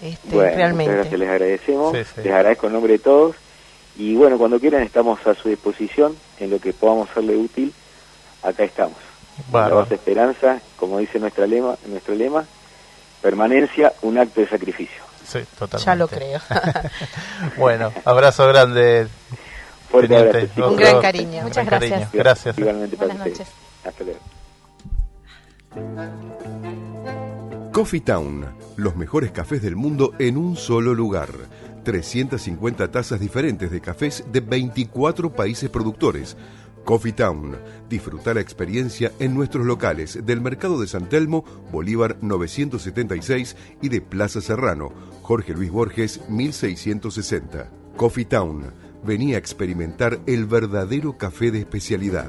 Este, 0.02 0.36
realmente. 0.36 0.94
Gracias, 0.94 1.20
les 1.20 1.30
agradecemos, 1.30 1.94
les 1.94 2.18
agradezco 2.18 2.68
en 2.68 2.74
nombre 2.74 2.94
de 2.94 3.00
todos 3.00 3.36
y 3.98 4.16
bueno, 4.16 4.38
cuando 4.38 4.60
quieran 4.60 4.84
estamos 4.84 5.26
a 5.26 5.34
su 5.36 5.50
disposición 5.50 6.16
en 6.40 6.50
lo 6.50 6.60
que 6.60 6.74
podamos 6.74 7.10
serle 7.14 7.36
útil, 7.38 7.74
acá 8.44 8.64
estamos. 8.64 8.98
La 9.52 9.70
voz 9.70 9.90
de 9.90 9.96
esperanza, 9.96 10.60
como 10.78 11.00
dice 11.00 11.20
nuestra 11.20 11.48
lema, 11.48 11.76
nuestro 11.88 12.16
lema, 12.16 12.46
permanencia, 13.22 13.94
un 14.02 14.18
acto 14.18 14.42
de 14.42 14.48
sacrificio. 14.48 15.04
Sí, 15.26 15.40
totalmente. 15.58 15.86
Ya 15.86 15.96
lo 15.96 16.08
creo. 16.08 16.40
bueno, 17.58 17.92
abrazo 18.06 18.48
grande. 18.48 19.08
Un 19.92 20.76
gran 20.76 21.02
cariño. 21.02 21.44
Muchas 21.44 21.66
gracias. 21.66 22.12
Gracias. 22.12 22.58
Igualmente 22.58 22.96
Buenas 22.96 23.18
noches. 23.18 23.48
Hasta 23.84 24.04
luego. 24.04 24.20
Coffee 27.72 28.02
Town, 28.02 28.46
los 28.78 28.96
mejores 28.96 29.32
cafés 29.32 29.62
del 29.62 29.76
mundo 29.76 30.14
en 30.18 30.38
un 30.38 30.56
solo 30.56 30.94
lugar 30.94 31.30
350 31.84 32.90
tazas 32.90 33.20
diferentes 33.20 33.70
de 33.70 33.82
cafés 33.82 34.24
de 34.32 34.40
24 34.40 35.34
países 35.34 35.70
productores. 35.70 36.38
Coffee 36.86 37.14
Town. 37.14 37.58
Disfruta 37.90 38.34
la 38.34 38.42
experiencia 38.42 39.12
en 39.20 39.34
nuestros 39.34 39.66
locales 39.66 40.26
del 40.26 40.40
Mercado 40.40 40.80
de 40.80 40.88
San 40.88 41.10
Telmo, 41.10 41.44
Bolívar 41.72 42.18
976 42.22 43.56
y 43.82 43.90
de 43.90 44.02
Plaza 44.02 44.40
Serrano, 44.40 44.94
Jorge 45.22 45.54
Luis 45.54 45.72
Borges 45.72 46.22
1660. 46.30 47.72
Coffee 47.98 48.26
Town. 48.26 48.85
Venía 49.06 49.36
a 49.36 49.40
experimentar 49.40 50.20
el 50.26 50.46
verdadero 50.46 51.16
café 51.16 51.52
de 51.52 51.60
especialidad. 51.60 52.28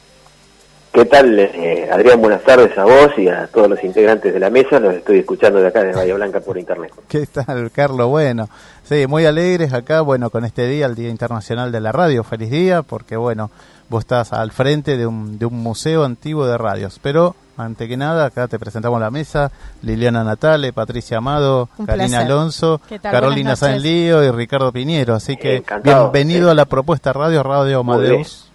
¿Qué 0.92 1.04
tal, 1.04 1.38
eh, 1.38 1.88
Adrián? 1.92 2.20
Buenas 2.20 2.42
tardes 2.42 2.76
a 2.76 2.84
vos 2.84 3.12
y 3.16 3.28
a 3.28 3.46
todos 3.46 3.70
los 3.70 3.84
integrantes 3.84 4.34
de 4.34 4.40
la 4.40 4.50
mesa. 4.50 4.80
Los 4.80 4.94
estoy 4.94 5.20
escuchando 5.20 5.60
de 5.60 5.68
acá 5.68 5.84
de 5.84 5.92
Bahía 5.92 6.14
Blanca 6.14 6.40
por 6.40 6.58
internet. 6.58 6.92
¿Qué 7.08 7.26
tal, 7.26 7.70
Carlos? 7.70 8.08
Bueno, 8.08 8.48
sí, 8.82 9.06
muy 9.06 9.24
alegres 9.24 9.72
acá, 9.72 10.00
bueno, 10.00 10.30
con 10.30 10.44
este 10.44 10.66
día, 10.66 10.86
el 10.86 10.96
Día 10.96 11.08
Internacional 11.08 11.70
de 11.70 11.80
la 11.80 11.92
Radio. 11.92 12.24
Feliz 12.24 12.50
día, 12.50 12.82
porque 12.82 13.16
bueno, 13.16 13.52
vos 13.88 14.00
estás 14.00 14.32
al 14.32 14.50
frente 14.50 14.96
de 14.96 15.06
un, 15.06 15.38
de 15.38 15.46
un 15.46 15.62
museo 15.62 16.02
antiguo 16.02 16.44
de 16.46 16.58
radios. 16.58 16.98
Pero, 17.00 17.36
ante 17.56 17.86
que 17.86 17.96
nada, 17.96 18.26
acá 18.26 18.48
te 18.48 18.58
presentamos 18.58 19.00
la 19.00 19.12
mesa. 19.12 19.52
Liliana 19.82 20.24
Natale, 20.24 20.72
Patricia 20.72 21.18
Amado, 21.18 21.68
Karina 21.86 22.22
Alonso, 22.22 22.80
Carolina 23.00 23.54
Sanlío 23.54 24.24
y 24.24 24.30
Ricardo 24.32 24.72
Piñero. 24.72 25.14
Así 25.14 25.36
que, 25.36 25.62
bienvenido 25.84 26.50
a 26.50 26.54
la 26.54 26.64
propuesta 26.64 27.12
Radio, 27.12 27.44
Radio 27.44 27.78
Amadeus 27.78 28.49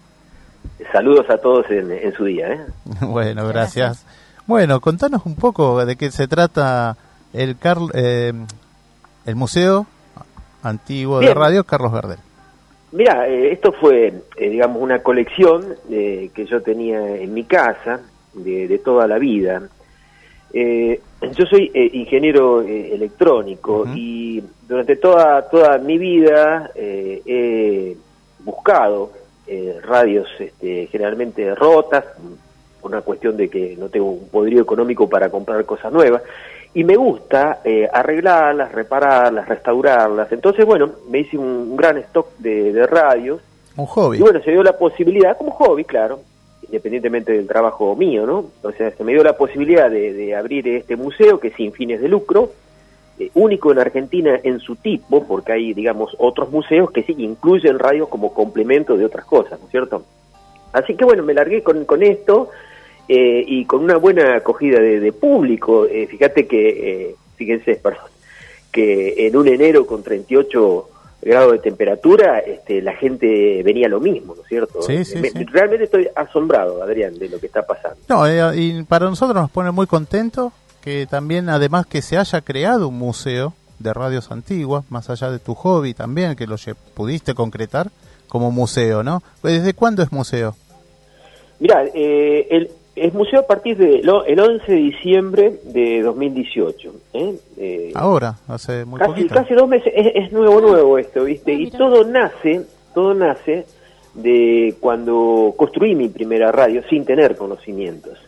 saludos 0.91 1.30
a 1.30 1.38
todos 1.38 1.65
en, 1.69 2.13
su 2.13 2.25
día. 2.25 2.54
¿eh? 2.54 2.60
bueno, 3.01 3.47
gracias. 3.47 4.06
Bueno, 4.47 4.80
contanos 4.80 5.25
un 5.25 5.36
poco 5.36 5.86
de 5.86 5.95
qué 5.95 6.12
se 6.12 6.28
trata 6.28 6.95
el, 7.34 7.58
eh, 7.93 8.34
el 9.25 9.36
Museo 9.36 9.88
Antiguo 10.63 11.19
de 11.19 11.34
Radio 11.34 11.63
Carlos 11.63 11.91
Verdel. 11.91 12.19
Mira, 12.91 13.28
eh, 13.28 13.51
esto 13.51 13.73
fue, 13.73 14.21
digamos, 14.38 14.82
una 14.82 14.99
colección 14.99 15.75
que 15.89 16.47
yo 16.49 16.62
tenía 16.62 17.17
en 17.17 17.34
mi 17.34 17.43
casa 17.43 17.99
de, 18.34 18.80
toda 18.84 19.08
la 19.08 19.17
vida. 19.17 19.63
yo 20.54 21.45
soy 21.49 21.71
ingeniero 21.93 22.62
electrónico 22.62 23.86
y 23.95 24.41
durante 24.67 24.95
toda, 24.95 25.49
toda 25.49 25.78
mi 25.80 25.97
vida 25.97 26.71
he 26.75 27.97
buscado 28.45 29.24
eh, 29.47 29.79
radios 29.81 30.27
este, 30.39 30.88
generalmente 30.88 31.53
rotas, 31.55 32.03
por 32.81 32.91
una 32.91 33.01
cuestión 33.01 33.38
de 33.38 33.49
que 33.49 33.75
no 33.77 33.89
tengo 33.89 34.12
un 34.12 34.27
poderío 34.29 34.62
económico 34.62 35.10
para 35.10 35.29
comprar 35.29 35.65
cosas 35.65 35.91
nuevas, 35.91 36.21
y 36.73 36.84
me 36.84 36.95
gusta 36.95 37.62
eh, 37.63 37.88
arreglarlas, 37.91 38.71
repararlas, 38.71 39.47
restaurarlas. 39.47 40.31
Entonces, 40.31 40.65
bueno, 40.65 40.91
me 41.10 41.19
hice 41.19 41.38
un, 41.38 41.75
gran 41.77 41.97
stock 41.99 42.38
de, 42.38 42.86
radios. 42.86 43.41
Un 43.77 43.86
hobby. 43.86 44.17
Y 44.17 44.21
bueno, 44.21 44.41
se 44.41 44.51
dio 44.51 44.62
la 44.62 44.77
posibilidad, 44.77 45.38
como 45.38 45.51
hobby, 45.51 45.86
claro, 45.86 46.19
independientemente 46.63 47.31
del 47.31 47.47
trabajo 47.47 47.95
mío, 47.95 48.25
¿no? 48.25 48.45
O 48.62 48.71
sea, 48.73 48.91
se 48.91 49.03
me 49.05 49.13
dio 49.13 49.23
la 49.23 49.38
posibilidad 49.38 49.89
de, 49.89 50.12
de 50.13 50.36
abrir 50.36 50.67
este 50.67 50.97
museo 50.97 51.39
que 51.39 51.47
es 51.47 51.55
sin 51.55 51.71
fines 51.71 52.01
de 52.01 52.10
lucro, 52.10 52.51
eh, 53.17 53.30
único 53.34 53.71
en 53.71 53.80
Argentina 53.80 54.39
en 54.43 54.60
su 54.60 54.75
tipo, 54.75 55.25
porque 55.25 55.54
hay, 55.54 55.73
digamos, 55.73 56.15
otros 56.19 56.51
museos 56.51 56.91
que 56.91 57.04
sí 57.04 57.15
incluyen 57.17 57.80
radios 57.80 58.10
como 58.10 58.34
complemento 58.34 58.97
de 58.97 59.06
otras 59.06 59.25
cosas, 59.25 59.60
¿no 59.60 59.65
es 59.65 59.71
cierto? 59.71 60.04
Así 60.73 60.95
que 60.95 61.06
bueno, 61.06 61.23
me 61.23 61.34
largué 61.34 61.63
con, 61.63 61.86
con 61.86 62.04
esto 62.04 62.49
eh, 63.08 63.43
y 63.47 63.65
con 63.65 63.84
una 63.84 63.95
buena 63.95 64.36
acogida 64.36 64.80
de, 64.80 65.12
público. 65.13 65.86
Eh, 65.86 66.08
fíjate 66.08 66.45
que, 66.45 67.15
fíjense, 67.38 67.75
perdón, 67.84 68.10
que 68.71 69.28
en 69.28 69.38
un 69.38 69.47
enero 69.47 69.88
con 69.88 70.04
38 70.04 70.89
grados 71.21 71.54
de 71.54 71.60
temperatura, 71.60 72.39
este, 72.39 72.82
la 72.82 72.93
gente 72.93 73.63
venía 73.63 73.88
lo 73.88 73.99
mismo, 74.01 74.36
¿no 74.36 74.41
es 74.41 74.47
cierto? 74.47 74.82
Sí, 74.82 75.06
sí, 75.06 75.21
Realmente 75.51 75.86
estoy 75.86 76.08
asombrado, 76.15 76.84
Adrián, 76.84 77.17
de 77.17 77.30
lo 77.30 77.39
que 77.39 77.47
está 77.47 77.65
pasando. 77.65 77.97
No, 78.10 78.54
y 78.54 78.84
para 78.84 79.06
nosotros 79.06 79.36
nos 79.36 79.49
pone 79.49 79.71
muy 79.71 79.88
contentos 79.88 80.51
que 80.86 81.08
también 81.08 81.50
además 81.50 81.88
que 81.88 82.04
se 82.04 82.15
haya 82.15 82.41
creado 82.41 82.89
un 82.89 83.00
museo 83.00 83.54
de 83.80 83.91
radios 83.91 84.32
antiguas, 84.32 84.86
más 84.89 85.10
allá 85.10 85.32
de 85.32 85.39
tu 85.39 85.56
hobby 85.56 85.95
también, 85.95 86.36
que 86.36 86.45
lo 86.45 86.56
pudiste 86.93 87.34
concretar 87.34 87.89
como 88.28 88.52
museo, 88.52 89.02
¿no? 89.02 89.24
¿Desde 89.41 89.74
cuándo 89.74 90.04
es 90.04 90.12
museo? 90.12 90.56
Mira, 91.60 91.86
eh, 91.93 92.48
el, 92.52 92.69
es 92.95 93.13
museo 93.15 93.39
a 93.39 93.48
partir 93.48 93.78
del 93.78 94.08
el 94.28 94.39
11 94.39 94.71
de 94.71 94.78
diciembre 94.78 95.60
de 95.63 96.04
2018. 96.04 96.93
¿eh? 97.13 97.36
Eh, 97.58 97.91
Ahora, 97.95 98.36
hace 98.48 98.86
muy 98.86 99.00
casi, 99.00 99.12
poquito. 99.12 99.34
Casi 99.34 99.54
dos 99.56 99.67
meses, 99.67 99.91
es, 99.95 100.32
nuevo, 100.32 100.62
nuevo 100.62 101.00
esto, 101.00 101.24
¿viste? 101.24 101.52
Ah, 101.52 101.60
y 101.60 101.71
todo 101.71 102.04
nace, 102.06 102.62
todo 102.93 103.15
nace 103.15 103.65
de 104.13 104.76
cuando 104.80 105.54
construí 105.58 105.95
mi 105.95 106.10
primera 106.10 106.52
radio 106.52 106.84
sin 106.89 107.06
tener 107.06 107.36
conocimientos. 107.36 108.19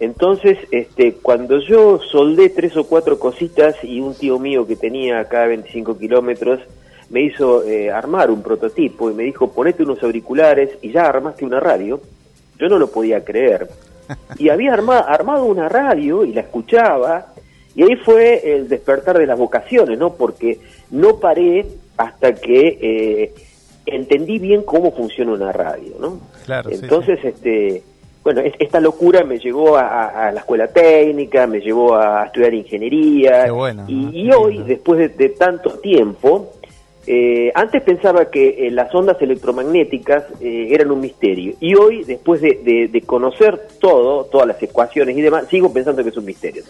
Entonces, 0.00 0.58
este, 0.70 1.14
cuando 1.14 1.60
yo 1.60 2.00
soldé 2.10 2.50
tres 2.50 2.76
o 2.76 2.84
cuatro 2.84 3.18
cositas 3.18 3.76
y 3.82 4.00
un 4.00 4.14
tío 4.14 4.38
mío 4.38 4.66
que 4.66 4.76
tenía 4.76 5.20
acá 5.20 5.46
25 5.46 5.98
kilómetros 5.98 6.60
me 7.10 7.22
hizo 7.22 7.62
eh, 7.64 7.90
armar 7.90 8.30
un 8.30 8.42
prototipo 8.42 9.10
y 9.10 9.14
me 9.14 9.22
dijo, 9.22 9.52
ponete 9.52 9.82
unos 9.82 10.02
auriculares 10.02 10.70
y 10.82 10.90
ya 10.90 11.06
armaste 11.06 11.44
una 11.44 11.60
radio, 11.60 12.00
yo 12.58 12.68
no 12.68 12.78
lo 12.78 12.88
podía 12.90 13.24
creer. 13.24 13.68
Y 14.38 14.50
había 14.50 14.74
armado 14.74 15.44
una 15.44 15.66
radio 15.66 16.26
y 16.26 16.34
la 16.34 16.42
escuchaba 16.42 17.32
y 17.74 17.82
ahí 17.84 17.96
fue 17.96 18.54
el 18.54 18.68
despertar 18.68 19.18
de 19.18 19.26
las 19.26 19.38
vocaciones, 19.38 19.98
¿no? 19.98 20.12
Porque 20.14 20.60
no 20.90 21.18
paré 21.18 21.66
hasta 21.96 22.34
que 22.34 22.78
eh, 22.80 23.34
entendí 23.86 24.38
bien 24.38 24.62
cómo 24.62 24.92
funciona 24.92 25.32
una 25.32 25.52
radio, 25.52 25.94
¿no? 25.98 26.20
Claro, 26.44 26.70
Entonces, 26.70 27.18
este 27.24 27.82
bueno, 28.24 28.40
esta 28.58 28.80
locura 28.80 29.22
me 29.22 29.38
llevó 29.38 29.76
a, 29.76 30.32
la 30.32 30.40
escuela 30.40 30.66
técnica, 30.68 31.46
me 31.46 31.60
llevó 31.60 31.94
a 31.94 32.24
estudiar 32.24 32.54
ingeniería. 32.54 33.46
y, 33.86 34.30
hoy, 34.32 34.62
después 34.62 35.14
de, 35.14 35.28
tanto 35.28 35.78
tiempo, 35.78 36.54
eh, 37.06 37.52
antes 37.54 37.82
pensaba 37.82 38.30
que 38.30 38.66
eh, 38.66 38.70
las 38.70 38.92
ondas 38.94 39.20
electromagnéticas 39.20 40.24
eh, 40.40 40.68
eran 40.70 40.90
un 40.90 41.00
misterio 41.00 41.54
y 41.60 41.74
hoy, 41.74 42.02
después 42.04 42.40
de, 42.40 43.04
conocer 43.06 43.68
todo, 43.78 44.24
todas 44.24 44.46
las 44.48 44.62
ecuaciones 44.62 45.14
y 45.14 45.20
demás, 45.20 45.44
sigo 45.50 45.70
pensando 45.70 46.02
que 46.02 46.08
es 46.08 46.16
un 46.16 46.24
misterio. 46.24 46.62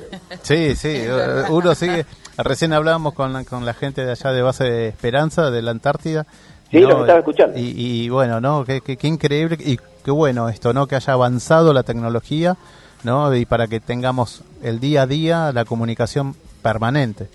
Sí, 0.42 0.74
sí, 0.74 1.02
uno 1.50 1.72
sigue, 1.76 2.04
recién 2.36 2.72
hablábamos 2.72 3.14
con 3.14 3.32
la, 3.32 3.44
con 3.44 3.64
la 3.64 3.74
gente 3.74 4.04
de 4.04 4.10
allá 4.10 4.32
de 4.32 4.42
Base 4.42 4.64
de 4.64 4.88
Esperanza, 4.88 5.52
de 5.52 5.62
la 5.62 5.70
Antártida. 5.70 6.26
Sí, 6.68 6.80
lo 6.80 6.96
que 6.96 7.00
estaba 7.02 7.18
escuchando. 7.20 7.56
Y, 7.56 8.08
bueno, 8.08 8.40
¿no? 8.40 8.64
Qué, 8.64 8.80
qué, 8.80 9.06
increíble 9.06 9.56
y 9.64 9.78
qué 10.04 10.10
bueno 10.10 10.48
esto, 10.48 10.72
¿no? 10.72 10.86
Que 10.86 10.96
haya 10.96 11.14
avanzado 11.14 11.72
la 11.72 11.82
tecnología, 11.82 12.56
¿no? 13.02 13.34
Y 13.34 13.46
para 13.46 13.66
que 13.66 13.80
tengamos 13.80 14.42
el 14.62 14.78
día 14.78 15.02
a 15.02 15.06
día 15.06 15.52
la 15.52 15.64
comunicación 15.64 16.34
permanente. 16.62 17.28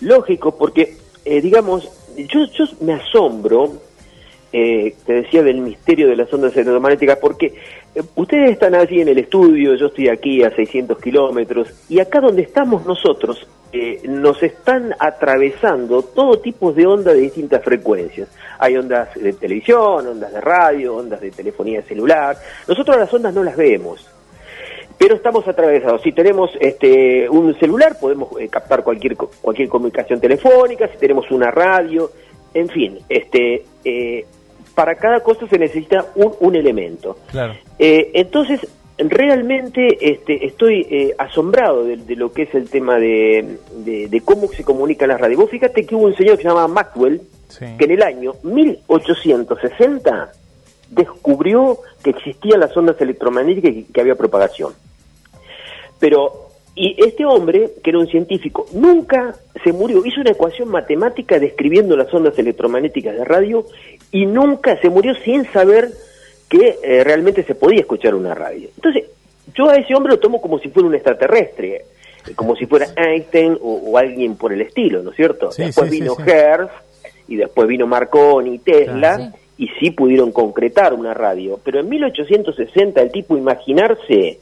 Lógico, 0.00 0.56
porque 0.56 0.96
eh, 1.24 1.40
digamos, 1.40 1.88
yo, 2.16 2.40
yo 2.52 2.64
me 2.80 2.94
asombro, 2.94 3.74
eh, 4.52 4.96
te 5.06 5.12
decía 5.12 5.42
del 5.42 5.58
misterio 5.58 6.08
de 6.08 6.16
las 6.16 6.32
ondas 6.32 6.54
electromagnéticas, 6.54 7.18
porque 7.18 7.54
ustedes 8.14 8.52
están 8.52 8.74
allí 8.74 9.00
en 9.00 9.08
el 9.08 9.18
estudio, 9.18 9.74
yo 9.74 9.86
estoy 9.86 10.08
aquí 10.08 10.42
a 10.42 10.50
600 10.50 10.98
kilómetros, 11.00 11.68
y 11.88 12.00
acá 12.00 12.20
donde 12.20 12.42
estamos 12.42 12.86
nosotros, 12.86 13.46
nos 14.02 14.42
están 14.42 14.94
atravesando 14.98 16.02
todo 16.02 16.40
tipo 16.40 16.72
de 16.72 16.86
ondas 16.86 17.14
de 17.14 17.20
distintas 17.20 17.62
frecuencias. 17.62 18.28
Hay 18.58 18.76
ondas 18.76 19.14
de 19.14 19.32
televisión, 19.32 20.08
ondas 20.08 20.32
de 20.32 20.40
radio, 20.40 20.96
ondas 20.96 21.20
de 21.20 21.30
telefonía 21.30 21.80
celular. 21.82 22.36
Nosotros 22.66 22.96
las 22.96 23.14
ondas 23.14 23.32
no 23.32 23.44
las 23.44 23.56
vemos 23.56 24.10
pero 25.00 25.14
estamos 25.14 25.48
atravesados. 25.48 26.02
Si 26.02 26.12
tenemos 26.12 26.50
este, 26.60 27.26
un 27.26 27.58
celular, 27.58 27.96
podemos 27.98 28.38
eh, 28.38 28.48
captar 28.48 28.84
cualquier, 28.84 29.16
cualquier 29.16 29.66
comunicación 29.70 30.20
telefónica, 30.20 30.88
si 30.88 30.98
tenemos 30.98 31.30
una 31.30 31.50
radio, 31.50 32.10
en 32.52 32.68
fin, 32.68 32.98
este, 33.08 33.64
eh, 33.82 34.26
para 34.80 34.94
cada 34.94 35.20
cosa 35.20 35.46
se 35.46 35.58
necesita 35.58 36.06
un, 36.14 36.32
un 36.40 36.56
elemento. 36.56 37.18
Eh, 37.78 38.12
entonces, 38.14 38.66
realmente 38.96 39.98
este, 40.00 40.46
estoy 40.46 41.12
asombrado 41.18 41.84
de, 41.84 42.16
lo 42.16 42.32
que 42.32 42.44
es 42.44 42.54
el 42.54 42.70
tema 42.70 42.98
de, 42.98 43.58
de, 43.84 44.20
cómo 44.24 44.48
se 44.48 44.64
comunican 44.64 45.10
las 45.10 45.20
radios. 45.20 45.38
Vos 45.38 45.50
fíjate 45.50 45.84
que 45.84 45.94
hubo 45.94 46.06
un 46.06 46.16
señor 46.16 46.38
que 46.38 46.44
se 46.44 46.48
llamaba 46.48 46.66
Maxwell, 46.66 47.20
que 47.58 47.84
en 47.84 47.90
el 47.90 48.02
año 48.02 48.36
1860 48.42 50.32
descubrió 50.88 51.80
que 52.02 52.08
existían 52.08 52.60
las 52.60 52.74
ondas 52.74 52.98
electromagnéticas 53.02 53.72
y 53.72 53.84
que 53.84 54.00
había 54.00 54.14
propagación. 54.14 54.72
Pero, 55.98 56.52
y 56.74 56.96
este 57.04 57.26
hombre, 57.26 57.72
que 57.84 57.90
era 57.90 57.98
un 57.98 58.06
científico, 58.06 58.64
nunca 58.72 59.34
se 59.62 59.74
murió, 59.74 60.04
hizo 60.06 60.22
una 60.22 60.30
ecuación 60.30 60.70
matemática 60.70 61.38
describiendo 61.38 61.98
las 61.98 62.12
ondas 62.14 62.38
electromagnéticas 62.38 63.14
de 63.14 63.24
radio 63.26 63.66
y 64.12 64.26
nunca 64.26 64.80
se 64.80 64.90
murió 64.90 65.14
sin 65.16 65.50
saber 65.52 65.90
que 66.48 66.78
eh, 66.82 67.04
realmente 67.04 67.44
se 67.44 67.54
podía 67.54 67.80
escuchar 67.80 68.14
una 68.14 68.34
radio. 68.34 68.68
Entonces, 68.74 69.04
yo 69.54 69.68
a 69.68 69.76
ese 69.76 69.94
hombre 69.94 70.12
lo 70.12 70.18
tomo 70.18 70.40
como 70.40 70.58
si 70.58 70.68
fuera 70.68 70.88
un 70.88 70.94
extraterrestre, 70.94 71.76
eh, 71.76 72.32
como 72.34 72.56
si 72.56 72.66
fuera 72.66 72.88
Einstein 72.96 73.56
o, 73.60 73.96
alguien 73.96 74.36
por 74.36 74.52
el 74.52 74.60
estilo, 74.60 75.02
¿no 75.02 75.10
es 75.10 75.16
cierto? 75.16 75.50
después 75.56 75.90
vino 75.90 76.16
Hertz 76.18 76.72
y 77.28 77.36
después 77.36 77.68
vino 77.68 77.86
Marconi 77.86 78.54
y 78.56 78.58
Tesla 78.58 79.32
y 79.56 79.68
sí 79.78 79.90
pudieron 79.90 80.32
concretar 80.32 80.94
una 80.94 81.14
radio, 81.14 81.60
pero 81.62 81.80
en 81.80 81.88
1860 81.88 83.00
el 83.00 83.12
tipo 83.12 83.36
imaginarse 83.36 84.40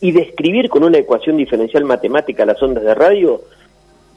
y 0.00 0.12
describir 0.12 0.68
con 0.70 0.84
una 0.84 0.98
ecuación 0.98 1.36
diferencial 1.36 1.84
matemática 1.84 2.46
las 2.46 2.62
ondas 2.62 2.84
de 2.84 2.94
radio, 2.94 3.42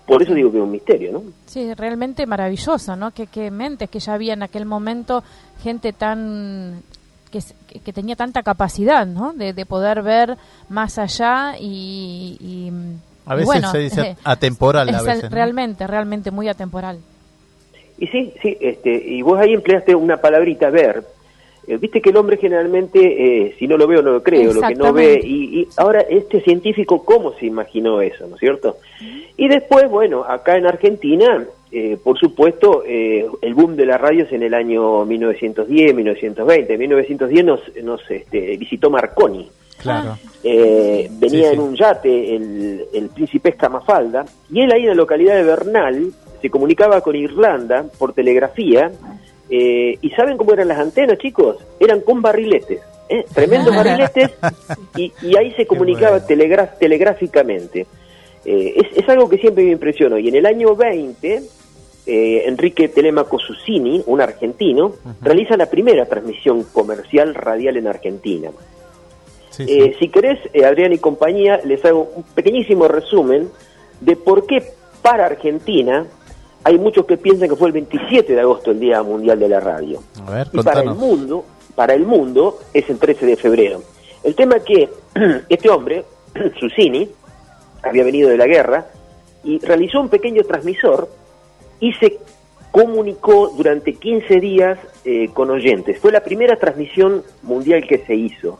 por 0.05 0.21
eso 0.21 0.33
digo 0.33 0.51
que 0.51 0.57
es 0.57 0.63
un 0.63 0.71
misterio, 0.71 1.11
¿no? 1.13 1.23
Sí, 1.45 1.73
realmente 1.73 2.25
maravilloso, 2.25 2.95
¿no? 2.95 3.11
Que, 3.11 3.27
que 3.27 3.51
mentes 3.51 3.89
que 3.89 3.99
ya 3.99 4.13
había 4.13 4.33
en 4.33 4.43
aquel 4.43 4.65
momento 4.65 5.23
gente 5.61 5.93
tan 5.93 6.83
que, 7.31 7.79
que 7.79 7.93
tenía 7.93 8.15
tanta 8.15 8.43
capacidad, 8.43 9.07
¿no? 9.07 9.33
De, 9.33 9.53
de 9.53 9.65
poder 9.65 10.01
ver 10.01 10.37
más 10.69 10.97
allá 10.97 11.55
y, 11.59 12.71
a 13.25 13.35
veces 13.35 13.69
se 13.71 13.77
dice 13.79 14.17
atemporal, 14.23 14.89
a 14.93 15.01
veces, 15.01 15.31
realmente, 15.31 15.87
realmente 15.87 16.31
muy 16.31 16.49
atemporal. 16.49 16.99
Y 17.97 18.07
sí, 18.07 18.33
sí, 18.41 18.57
este, 18.59 18.91
y 18.91 19.21
vos 19.21 19.39
ahí 19.39 19.53
empleaste 19.53 19.95
una 19.95 20.17
palabrita 20.17 20.69
ver, 20.69 21.05
eh, 21.65 21.77
viste 21.77 22.01
que 22.01 22.09
el 22.09 22.17
hombre 22.17 22.37
generalmente, 22.37 22.99
eh, 23.45 23.55
si 23.57 23.67
no 23.67 23.77
lo 23.77 23.87
veo, 23.87 24.01
no 24.01 24.11
lo 24.11 24.23
creo, 24.23 24.53
lo 24.53 24.61
que 24.61 24.75
no 24.75 24.91
ve. 24.91 25.19
Y, 25.23 25.67
ahora, 25.77 26.01
este 26.01 26.41
científico, 26.41 27.03
¿cómo 27.05 27.33
se 27.33 27.45
imaginó 27.45 28.01
eso, 28.01 28.27
no 28.27 28.35
es 28.35 28.39
cierto? 28.39 28.77
Y 29.37 29.47
después, 29.47 29.89
bueno, 29.89 30.25
acá 30.25 30.57
en 30.57 30.65
Argentina, 30.65 31.45
eh, 31.71 31.97
por 32.03 32.19
supuesto, 32.19 32.83
el 32.85 33.53
boom 33.53 33.75
de 33.75 33.85
las 33.85 33.99
radios 33.99 34.31
en 34.31 34.43
el 34.43 34.53
año 34.53 35.05
1910, 35.05 35.95
1920. 35.95 36.73
En 36.73 36.79
1910 36.79 37.45
nos, 37.45 37.61
nos 37.83 38.11
este, 38.11 38.57
visitó 38.57 38.89
Marconi. 38.89 39.49
Claro. 39.81 40.17
venía 40.41 41.51
en 41.51 41.59
un 41.59 41.75
yate 41.75 42.35
el, 42.35 42.85
el 42.93 43.09
príncipe 43.09 43.49
Escamafalda 43.49 44.23
y 44.49 44.61
él 44.61 44.71
ahí 44.71 44.83
en 44.83 44.89
la 44.89 44.93
localidad 44.93 45.35
de 45.35 45.43
Bernal 45.43 46.13
se 46.41 46.49
comunicaba 46.49 47.01
con 47.01 47.17
Irlanda 47.17 47.85
por 47.97 48.13
telegrafía 48.13 48.91
eh, 49.55 49.99
¿Y 50.01 50.09
saben 50.09 50.35
cómo 50.35 50.51
eran 50.53 50.67
las 50.67 50.79
antenas, 50.79 51.19
chicos? 51.19 51.57
Eran 51.79 52.01
con 52.01 52.23
barriletes, 52.23 52.81
¿eh? 53.07 53.23
tremendos 53.35 53.75
barriletes, 53.75 54.31
y, 54.97 55.11
ahí 55.37 55.51
se 55.51 55.67
comunicaba 55.67 56.25
telegráficamente. 56.25 57.85
Eh, 58.45 58.81
es, 58.95 59.07
algo 59.07 59.29
que 59.29 59.37
siempre 59.37 59.63
me 59.63 59.73
impresionó. 59.73 60.17
Y 60.17 60.29
en 60.29 60.37
el 60.37 60.47
año 60.47 60.75
20, 60.75 61.43
Enrique 62.07 62.87
Telemaco 62.87 63.37
Susini, 63.37 64.01
un 64.07 64.21
argentino, 64.21 64.95
realiza 65.21 65.55
la 65.55 65.67
primera 65.67 66.07
transmisión 66.07 66.63
comercial 66.63 67.35
radial 67.35 67.77
en 67.77 67.85
Argentina. 67.85 68.49
si 69.51 70.09
querés, 70.09 70.39
Adrián 70.65 70.93
y 70.93 70.97
compañía, 70.97 71.61
les 71.63 71.85
hago 71.85 72.09
un 72.15 72.23
pequeñísimo 72.23 72.87
resumen 72.87 73.49
de 74.01 74.15
por 74.15 74.47
qué 74.47 74.63
para 75.03 75.27
Argentina 75.27 76.07
hay 76.63 76.77
muchos 76.77 77.05
que 77.05 77.17
piensan 77.17 77.49
que 77.49 77.55
fue 77.55 77.67
el 77.67 77.73
27 77.73 78.33
de 78.33 78.39
agosto 78.39 78.71
el 78.71 78.79
Día 78.79 79.03
Mundial 79.03 79.39
de 79.39 79.49
la 79.49 79.59
Radio. 79.59 80.01
y 80.51 80.61
para 80.61 80.81
el 80.81 80.95
mundo, 80.95 81.45
para 81.75 81.93
el 81.93 82.05
mundo 82.05 82.59
es 82.73 82.89
el 82.89 82.97
13 82.97 83.25
de 83.25 83.35
febrero. 83.35 83.81
El 84.23 84.35
tema 84.35 84.57
es 84.57 84.63
que 84.63 84.89
este 85.49 85.69
hombre, 85.69 86.05
Susini, 86.59 87.09
había 87.81 88.03
venido 88.03 88.29
de 88.29 88.37
la 88.37 88.47
guerra 88.47 88.87
y 89.43 89.59
realizó 89.59 89.99
un 89.99 90.09
pequeño 90.09 90.43
transmisor 90.43 91.09
y 91.81 91.91
se 91.93 92.17
comunicó 92.71 93.49
durante 93.49 93.93
15 93.95 94.39
días 94.39 94.79
eh, 95.03 95.29
con 95.33 95.51
oyentes. 95.51 95.99
Fue 95.99 96.11
la 96.11 96.21
primera 96.21 96.55
transmisión 96.55 97.23
mundial 97.41 97.85
que 97.85 97.99
se 97.99 98.15
hizo, 98.15 98.57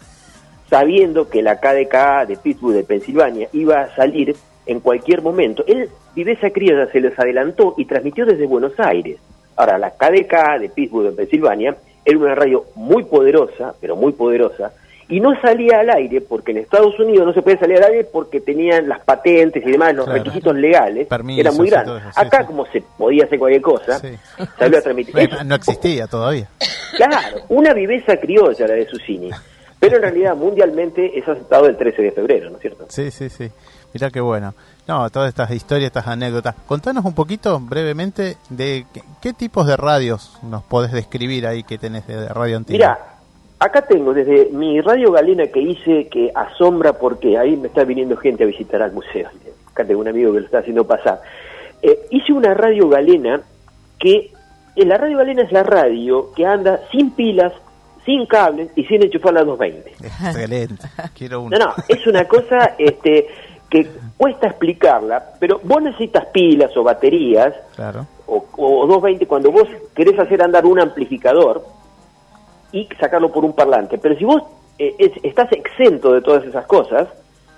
sabiendo 0.70 1.30
que 1.30 1.42
la 1.42 1.60
KDKA 1.60 2.26
de 2.26 2.36
Pittsburgh 2.36 2.76
de 2.76 2.84
Pensilvania 2.84 3.48
iba 3.54 3.82
a 3.82 3.96
salir 3.96 4.36
en 4.66 4.80
cualquier 4.80 5.22
momento. 5.22 5.64
Él, 5.68 5.90
Viveza 6.16 6.50
Criolla, 6.50 6.92
se 6.92 7.02
les 7.02 7.18
adelantó 7.18 7.76
y 7.78 7.86
transmitió 7.86 8.26
desde 8.26 8.46
Buenos 8.46 8.74
Aires. 8.80 9.18
Ahora, 9.56 9.78
la 9.78 9.92
KDK 9.92 10.60
de 10.60 10.70
Pittsburgh, 10.74 11.08
en 11.08 11.16
Pensilvania, 11.16 11.78
era 12.06 12.18
una 12.18 12.36
radio 12.36 12.66
muy 12.76 13.04
poderosa, 13.04 13.74
pero 13.80 13.96
muy 13.96 14.14
poderosa, 14.14 14.74
y 15.10 15.20
no 15.20 15.40
salía 15.42 15.82
al 15.82 15.90
aire 15.90 16.22
porque 16.22 16.52
en 16.52 16.58
Estados 16.58 16.98
Unidos 17.00 17.26
no 17.26 17.34
se 17.34 17.42
podía 17.42 17.60
salir 17.60 17.78
al 17.78 17.92
aire 17.92 18.04
porque 18.06 18.42
tenían 18.42 18.88
las 18.88 19.02
patentes 19.02 19.64
y 19.66 19.72
demás, 19.72 19.94
los 19.94 20.08
requisitos 20.08 20.56
legales 20.56 21.08
eran 21.12 21.56
muy 21.56 21.70
grandes. 21.70 22.02
Acá, 22.16 22.46
como 22.46 22.66
se 22.68 22.82
podía 22.98 23.26
hacer 23.26 23.38
cualquier 23.38 23.62
cosa, 23.62 24.00
salió 24.58 24.80
a 24.80 24.82
transmitir. 24.82 25.30
no 25.46 25.56
existía 25.56 26.08
todavía. 26.08 26.50
Claro, 26.96 27.38
una 27.50 27.74
viveza 27.74 28.18
criolla 28.18 28.68
la 28.68 28.74
de 28.74 28.88
Susini. 28.88 29.30
Pero 29.80 29.98
en 29.98 30.02
realidad, 30.02 30.36
mundialmente, 30.38 31.20
es 31.20 31.28
aceptado 31.28 31.66
el 31.66 31.76
13 31.76 32.04
de 32.04 32.12
febrero, 32.12 32.50
¿no 32.50 32.56
es 32.56 32.62
cierto? 32.62 32.86
Sí, 32.88 33.12
sí, 33.12 33.30
sí. 33.30 33.52
Mira 33.94 34.10
qué 34.10 34.22
bueno. 34.22 34.54
No, 34.88 35.10
todas 35.10 35.30
estas 35.30 35.52
historias, 35.52 35.88
estas 35.88 36.08
anécdotas. 36.08 36.56
Contanos 36.68 37.06
un 37.06 37.14
poquito 37.14 37.60
brevemente 37.60 38.38
de 38.50 38.86
qué, 39.22 39.34
tipos 39.34 39.68
de 39.68 39.78
radios 39.78 40.38
nos 40.42 40.64
podés 40.64 40.92
describir 40.92 41.46
ahí 41.46 41.64
que 41.64 41.78
tenés 41.78 42.08
de 42.08 42.28
radio 42.28 42.58
antigua. 42.58 42.78
Mira, 42.78 43.00
acá 43.60 43.84
tengo 43.84 44.14
desde 44.14 44.50
mi 44.52 44.82
radio 44.82 45.12
galena 45.12 45.48
que 45.48 45.62
hice 45.62 46.08
que 46.10 46.32
asombra 46.34 46.94
porque 46.94 47.38
ahí 47.38 47.56
me 47.56 47.68
está 47.68 47.84
viniendo 47.84 48.18
gente 48.18 48.44
a 48.44 48.48
visitar 48.48 48.82
al 48.82 48.92
museo. 48.92 49.30
Acá 49.72 49.86
tengo 49.86 50.02
un 50.02 50.08
amigo 50.08 50.34
que 50.34 50.40
lo 50.40 50.46
está 50.46 50.60
haciendo 50.60 50.86
pasar. 50.86 51.22
Eh, 51.82 52.08
hice 52.10 52.34
una 52.34 52.54
radio 52.54 52.90
galena 52.90 53.42
que 54.00 54.32
eh, 54.76 54.86
la 54.86 54.98
radio 54.98 55.18
galena 55.18 55.44
es 55.44 55.52
la 55.52 55.64
radio 55.64 56.32
que 56.34 56.46
anda 56.46 56.82
sin 56.92 57.12
pilas, 57.12 57.54
sin 58.06 58.26
cables 58.26 58.70
y 58.76 58.86
sin 58.86 59.04
enchufar 59.04 59.34
la 59.34 59.44
220. 59.44 60.08
Excelente. 60.08 60.88
Quiero 61.16 61.42
una. 61.42 61.58
No, 61.58 61.66
no, 61.66 61.74
es 61.88 62.06
una 62.08 62.26
cosa 62.26 62.76
este 62.78 63.28
que 63.74 63.90
cuesta 64.18 64.46
explicarla, 64.46 65.34
pero 65.40 65.60
vos 65.64 65.82
necesitas 65.82 66.28
pilas 66.28 66.78
o 66.78 66.84
baterías, 66.84 67.56
o, 68.28 68.46
o 68.56 68.86
220 68.86 69.26
cuando 69.26 69.52
vos 69.52 69.68
querés 69.96 70.20
hacer 70.20 70.44
andar 70.44 70.64
un 70.68 70.80
amplificador 70.80 71.66
y 72.72 72.88
sacarlo 73.00 73.32
por 73.32 73.44
un 73.44 73.54
parlante. 73.54 73.98
Pero 73.98 74.16
si 74.16 74.26
vos 74.26 74.44
eh, 74.78 74.96
estás 75.24 75.52
exento 75.54 76.14
de 76.14 76.22
todas 76.22 76.46
esas 76.46 76.68
cosas 76.68 77.08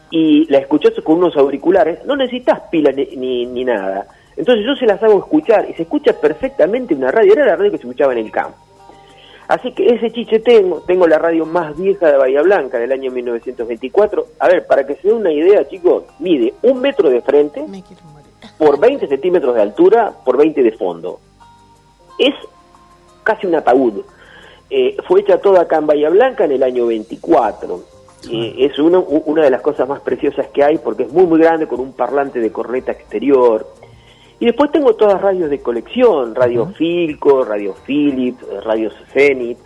y 0.09 0.49
la 0.49 0.59
escuchás 0.59 0.93
con 1.03 1.17
unos 1.17 1.35
auriculares, 1.35 2.05
no 2.05 2.15
necesitas 2.15 2.61
pilas 2.71 2.95
ni, 2.95 3.45
ni, 3.45 3.65
nada. 3.65 4.07
Entonces 4.37 4.65
yo 4.65 4.73
se 4.75 4.85
las 4.85 5.03
hago 5.03 5.19
escuchar 5.19 5.69
y 5.69 5.73
se 5.73 5.81
escucha 5.81 6.13
perfectamente 6.13 6.95
una 6.95 7.11
radio, 7.11 7.33
era 7.33 7.45
la 7.45 7.57
radio 7.57 7.71
que 7.71 7.77
se 7.77 7.83
escuchaba 7.83 8.13
en 8.13 8.19
el 8.19 8.31
campo. 8.31 8.57
Así 9.47 9.71
que 9.73 9.93
ese 9.93 10.11
chiche 10.11 10.39
tengo, 10.39 10.81
tengo 10.81 11.07
la 11.07 11.19
radio 11.19 11.45
más 11.45 11.77
vieja 11.77 12.11
de 12.11 12.17
Bahía 12.17 12.41
Blanca 12.41 12.79
del 12.79 12.91
año 12.91 13.11
1924. 13.11 14.25
A 14.39 14.47
ver, 14.47 14.65
para 14.65 14.85
que 14.85 14.95
se 14.95 15.07
den 15.07 15.17
una 15.17 15.31
idea, 15.31 15.67
chicos, 15.67 16.03
mide 16.19 16.53
un 16.63 16.81
metro 16.81 17.09
de 17.09 17.21
frente 17.21 17.63
por 18.57 18.79
20 18.79 19.07
centímetros 19.07 19.53
de 19.55 19.61
altura 19.61 20.13
por 20.25 20.37
20 20.37 20.63
de 20.63 20.71
fondo. 20.71 21.19
Es 22.17 22.33
casi 23.23 23.45
un 23.45 23.55
ataúd. 23.55 24.01
Eh, 24.69 24.97
fue 25.07 25.21
hecha 25.21 25.37
toda 25.37 25.61
acá 25.61 25.77
en 25.77 25.87
Bahía 25.87 26.09
Blanca 26.09 26.45
en 26.45 26.53
el 26.53 26.63
año 26.63 26.87
24. 26.87 27.95
Eh, 28.31 28.55
es 28.57 28.79
una 28.79 29.43
de 29.43 29.51
las 29.51 29.61
cosas 29.61 29.87
más 29.87 29.99
preciosas 29.99 30.47
que 30.47 30.63
hay 30.63 30.79
porque 30.79 31.03
es 31.03 31.13
muy 31.13 31.25
muy 31.27 31.39
grande 31.39 31.67
con 31.67 31.79
un 31.79 31.93
parlante 31.93 32.39
de 32.39 32.51
corneta 32.51 32.91
exterior. 32.91 33.67
Y 34.39 34.45
después 34.45 34.71
tengo 34.71 34.95
todas 34.95 35.21
radios 35.21 35.49
de 35.49 35.59
colección, 35.59 36.35
Radio 36.35 36.67
Filco, 36.67 37.45
Radio 37.45 37.73
Philips, 37.85 38.43
Radio 38.63 38.91
Zenith, 39.13 39.59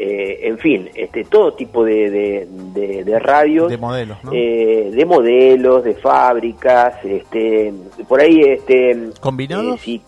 eh, 0.00 0.46
en 0.46 0.58
fin, 0.58 0.88
este, 0.94 1.24
todo 1.24 1.54
tipo 1.54 1.84
de, 1.84 2.46
de, 2.72 3.04
de, 3.04 3.18
radios. 3.18 3.68
De 3.68 3.76
modelos, 3.76 4.16
¿no? 4.22 4.30
Eh, 4.32 4.90
de 4.92 5.04
modelos, 5.04 5.82
de 5.82 5.94
fábricas, 5.94 7.04
este, 7.04 7.72
por 8.06 8.20
ahí... 8.20 8.40
Este, 8.40 9.10
¿Combinados? 9.20 9.80
sí, 9.80 10.00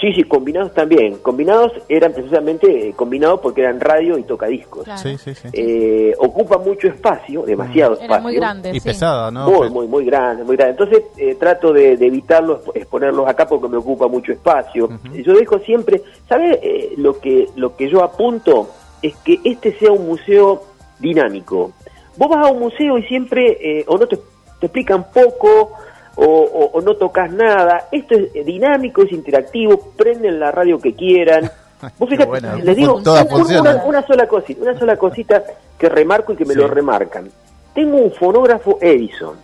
Sí, 0.00 0.14
sí, 0.14 0.24
combinados 0.24 0.72
también. 0.72 1.18
Combinados 1.18 1.72
eran 1.86 2.12
precisamente 2.12 2.88
eh, 2.88 2.92
combinados 2.94 3.40
porque 3.40 3.60
eran 3.60 3.78
radio 3.80 4.16
y 4.16 4.22
tocadiscos. 4.22 4.88
Sí, 4.96 5.18
sí, 5.18 5.34
sí. 5.34 5.48
Eh, 5.52 6.14
ocupa 6.18 6.56
mucho 6.56 6.88
espacio, 6.88 7.42
demasiado 7.42 7.92
espacio. 7.92 8.14
Era 8.14 8.22
muy 8.22 8.34
grande, 8.34 8.70
Y 8.74 8.80
pesada, 8.80 9.30
¿no? 9.30 9.50
Muy, 9.50 9.68
muy, 9.68 9.86
muy 9.86 10.04
grande, 10.06 10.44
muy 10.44 10.56
grande. 10.56 10.72
Entonces 10.72 11.04
eh, 11.18 11.34
trato 11.34 11.74
de, 11.74 11.92
evitarlos, 11.92 12.62
exponerlos 12.74 13.28
acá 13.28 13.46
porque 13.46 13.68
me 13.68 13.76
ocupa 13.76 14.08
mucho 14.08 14.32
espacio. 14.32 14.88
Yo 15.12 15.34
dejo 15.34 15.58
siempre, 15.58 16.02
¿sabes 16.26 16.58
lo, 16.96 17.20
que, 17.20 17.48
lo 17.56 17.76
que 17.76 17.90
yo 17.90 18.02
apunto? 18.02 18.70
Es 19.02 19.14
que 19.16 19.38
este 19.44 19.78
sea 19.78 19.92
un 19.92 20.06
museo 20.06 20.62
dinámico. 20.98 21.72
Vos 22.16 22.28
vas 22.30 22.46
a 22.46 22.50
un 22.50 22.60
museo 22.60 22.96
y 22.96 23.02
siempre, 23.02 23.84
o 23.86 23.98
no 23.98 24.06
te, 24.06 24.16
te 24.16 24.66
explican 24.66 25.06
poco, 25.12 25.72
o, 26.16 26.80
no 26.82 26.96
tocas 26.96 27.30
nada. 27.32 27.88
Esto 27.90 28.14
es 28.14 28.44
dinámico, 28.46 29.02
es 29.02 29.12
interactivo, 29.12 29.92
prenden 29.96 30.40
la 30.40 30.50
radio 30.50 30.78
que 30.78 30.94
quieran. 30.94 31.50
Vos 31.98 32.08
fíjate, 32.08 32.62
les 32.62 32.76
digo 32.76 32.96
una, 32.96 34.06
sola 34.06 34.26
cosita, 34.26 34.62
una 34.62 34.78
sola 34.78 34.96
cosita 34.96 35.42
que 35.78 35.88
remarco 35.88 36.32
y 36.32 36.36
que 36.36 36.44
me 36.44 36.54
lo 36.54 36.68
remarcan. 36.68 37.30
Tengo 37.74 37.96
un 37.96 38.12
fonógrafo 38.12 38.78
Edison. 38.80 39.36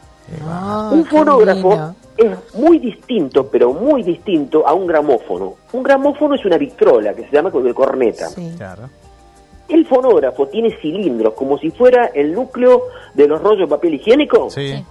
Ah, 0.47 0.91
un 0.93 1.05
fonógrafo 1.07 1.95
es 2.17 2.55
muy 2.55 2.79
distinto, 2.79 3.47
pero 3.47 3.73
muy 3.73 4.03
distinto 4.03 4.67
a 4.67 4.75
un 4.75 4.87
gramófono. 4.87 5.55
Un 5.73 5.83
gramófono 5.83 6.35
es 6.35 6.45
una 6.45 6.59
victrola 6.59 7.15
que 7.15 7.23
se 7.23 7.31
llama 7.31 7.51
de 7.51 7.73
corneta. 7.73 8.29
El 9.69 9.87
fonógrafo 9.87 10.47
tiene 10.47 10.77
cilindros 10.81 11.33
como 11.35 11.59
si 11.59 11.71
fuera 11.71 12.07
el 12.15 12.33
núcleo 12.33 12.83
de 13.15 13.27
los 13.27 13.41
rollos 13.41 13.69
de 13.69 13.75
papel 13.75 13.95
higiénico. 13.95 14.51
Sí 14.51 14.85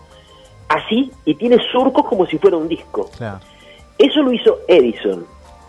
así 0.67 1.11
y 1.25 1.35
tiene 1.35 1.57
surcos 1.71 2.05
como 2.05 2.25
si 2.25 2.37
fuera 2.37 2.57
un 2.57 2.67
disco. 2.67 3.09
Eso 3.97 4.21
lo 4.21 4.33
hizo 4.33 4.59
Edison. 4.67 5.25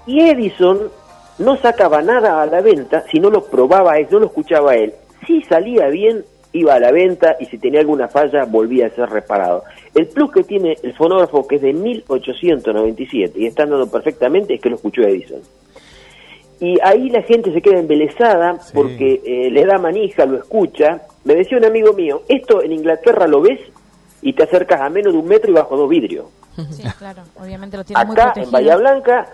Y 0.06 0.20
Edison 0.20 0.90
no 1.38 1.56
sacaba 1.56 2.02
nada 2.02 2.42
a 2.42 2.46
la 2.46 2.60
venta 2.60 3.04
si 3.10 3.20
no 3.20 3.30
lo 3.30 3.44
probaba 3.44 3.98
él, 3.98 4.06
no 4.10 4.20
lo 4.20 4.26
escuchaba 4.26 4.74
él. 4.74 4.94
Si 5.26 5.42
salía 5.42 5.88
bien, 5.88 6.24
iba 6.52 6.74
a 6.74 6.80
la 6.80 6.92
venta 6.92 7.36
y 7.38 7.46
si 7.46 7.58
tenía 7.58 7.80
alguna 7.80 8.08
falla, 8.08 8.44
volvía 8.44 8.86
a 8.86 8.90
ser 8.90 9.10
reparado. 9.10 9.64
El 9.94 10.06
plus 10.08 10.32
que 10.32 10.44
tiene 10.44 10.76
el 10.82 10.94
fonógrafo, 10.94 11.46
que 11.46 11.56
es 11.56 11.62
de 11.62 11.72
1897 11.72 13.38
y 13.38 13.46
está 13.46 13.64
andando 13.64 13.90
perfectamente, 13.90 14.54
es 14.54 14.60
que 14.60 14.70
lo 14.70 14.76
escuchó 14.76 15.02
Edison. 15.02 15.40
Y 16.58 16.78
ahí 16.82 17.10
la 17.10 17.22
gente 17.22 17.52
se 17.52 17.60
queda 17.60 17.78
embelesada 17.78 18.58
porque 18.72 19.20
eh, 19.24 19.50
le 19.50 19.66
da 19.66 19.78
manija, 19.78 20.24
lo 20.24 20.38
escucha. 20.38 21.02
Me 21.24 21.34
decía 21.34 21.58
un 21.58 21.66
amigo 21.66 21.92
mío, 21.92 22.22
esto 22.28 22.62
en 22.62 22.72
Inglaterra 22.72 23.26
lo 23.26 23.42
ves 23.42 23.60
y 24.22 24.32
te 24.32 24.44
acercas 24.44 24.80
a 24.80 24.88
menos 24.88 25.12
de 25.12 25.18
un 25.18 25.26
metro 25.26 25.50
y 25.50 25.54
bajo 25.54 25.76
dos 25.76 25.88
vidrios. 25.88 26.26
Sí, 26.70 26.82
claro, 26.98 27.22
obviamente 27.38 27.76
lo 27.76 27.84
tiene 27.84 28.00
Acá, 28.00 28.06
muy 28.06 28.16
protegido. 28.16 28.46
en 28.46 28.52
Bahía 28.52 28.76
Blanca, 28.76 29.26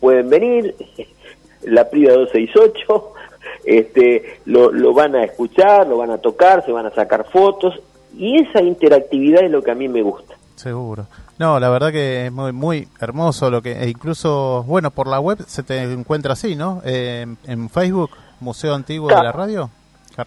pueden 0.00 0.28
venir, 0.28 0.74
la 1.62 1.88
Prida 1.88 2.14
268, 2.14 3.12
este, 3.64 4.40
lo, 4.46 4.72
lo 4.72 4.92
van 4.92 5.14
a 5.14 5.24
escuchar, 5.24 5.86
lo 5.86 5.98
van 5.98 6.10
a 6.10 6.18
tocar, 6.18 6.64
se 6.64 6.72
van 6.72 6.86
a 6.86 6.90
sacar 6.90 7.26
fotos, 7.30 7.74
y 8.16 8.42
esa 8.42 8.60
interactividad 8.60 9.44
es 9.44 9.50
lo 9.50 9.62
que 9.62 9.70
a 9.70 9.74
mí 9.74 9.88
me 9.88 10.02
gusta. 10.02 10.34
Seguro. 10.56 11.06
No, 11.38 11.58
la 11.58 11.68
verdad 11.68 11.90
que 11.90 12.26
es 12.26 12.32
muy, 12.32 12.52
muy 12.52 12.88
hermoso 13.00 13.50
lo 13.50 13.60
que, 13.60 13.72
e 13.72 13.88
incluso, 13.88 14.64
bueno, 14.66 14.90
por 14.90 15.08
la 15.08 15.18
web 15.18 15.38
se 15.46 15.62
te 15.62 15.82
encuentra 15.82 16.34
así, 16.34 16.54
¿no? 16.54 16.80
Eh, 16.84 17.26
en 17.44 17.70
Facebook, 17.70 18.10
Museo 18.40 18.74
Antiguo 18.74 19.08
de 19.08 19.14
la 19.16 19.32
Radio. 19.32 19.70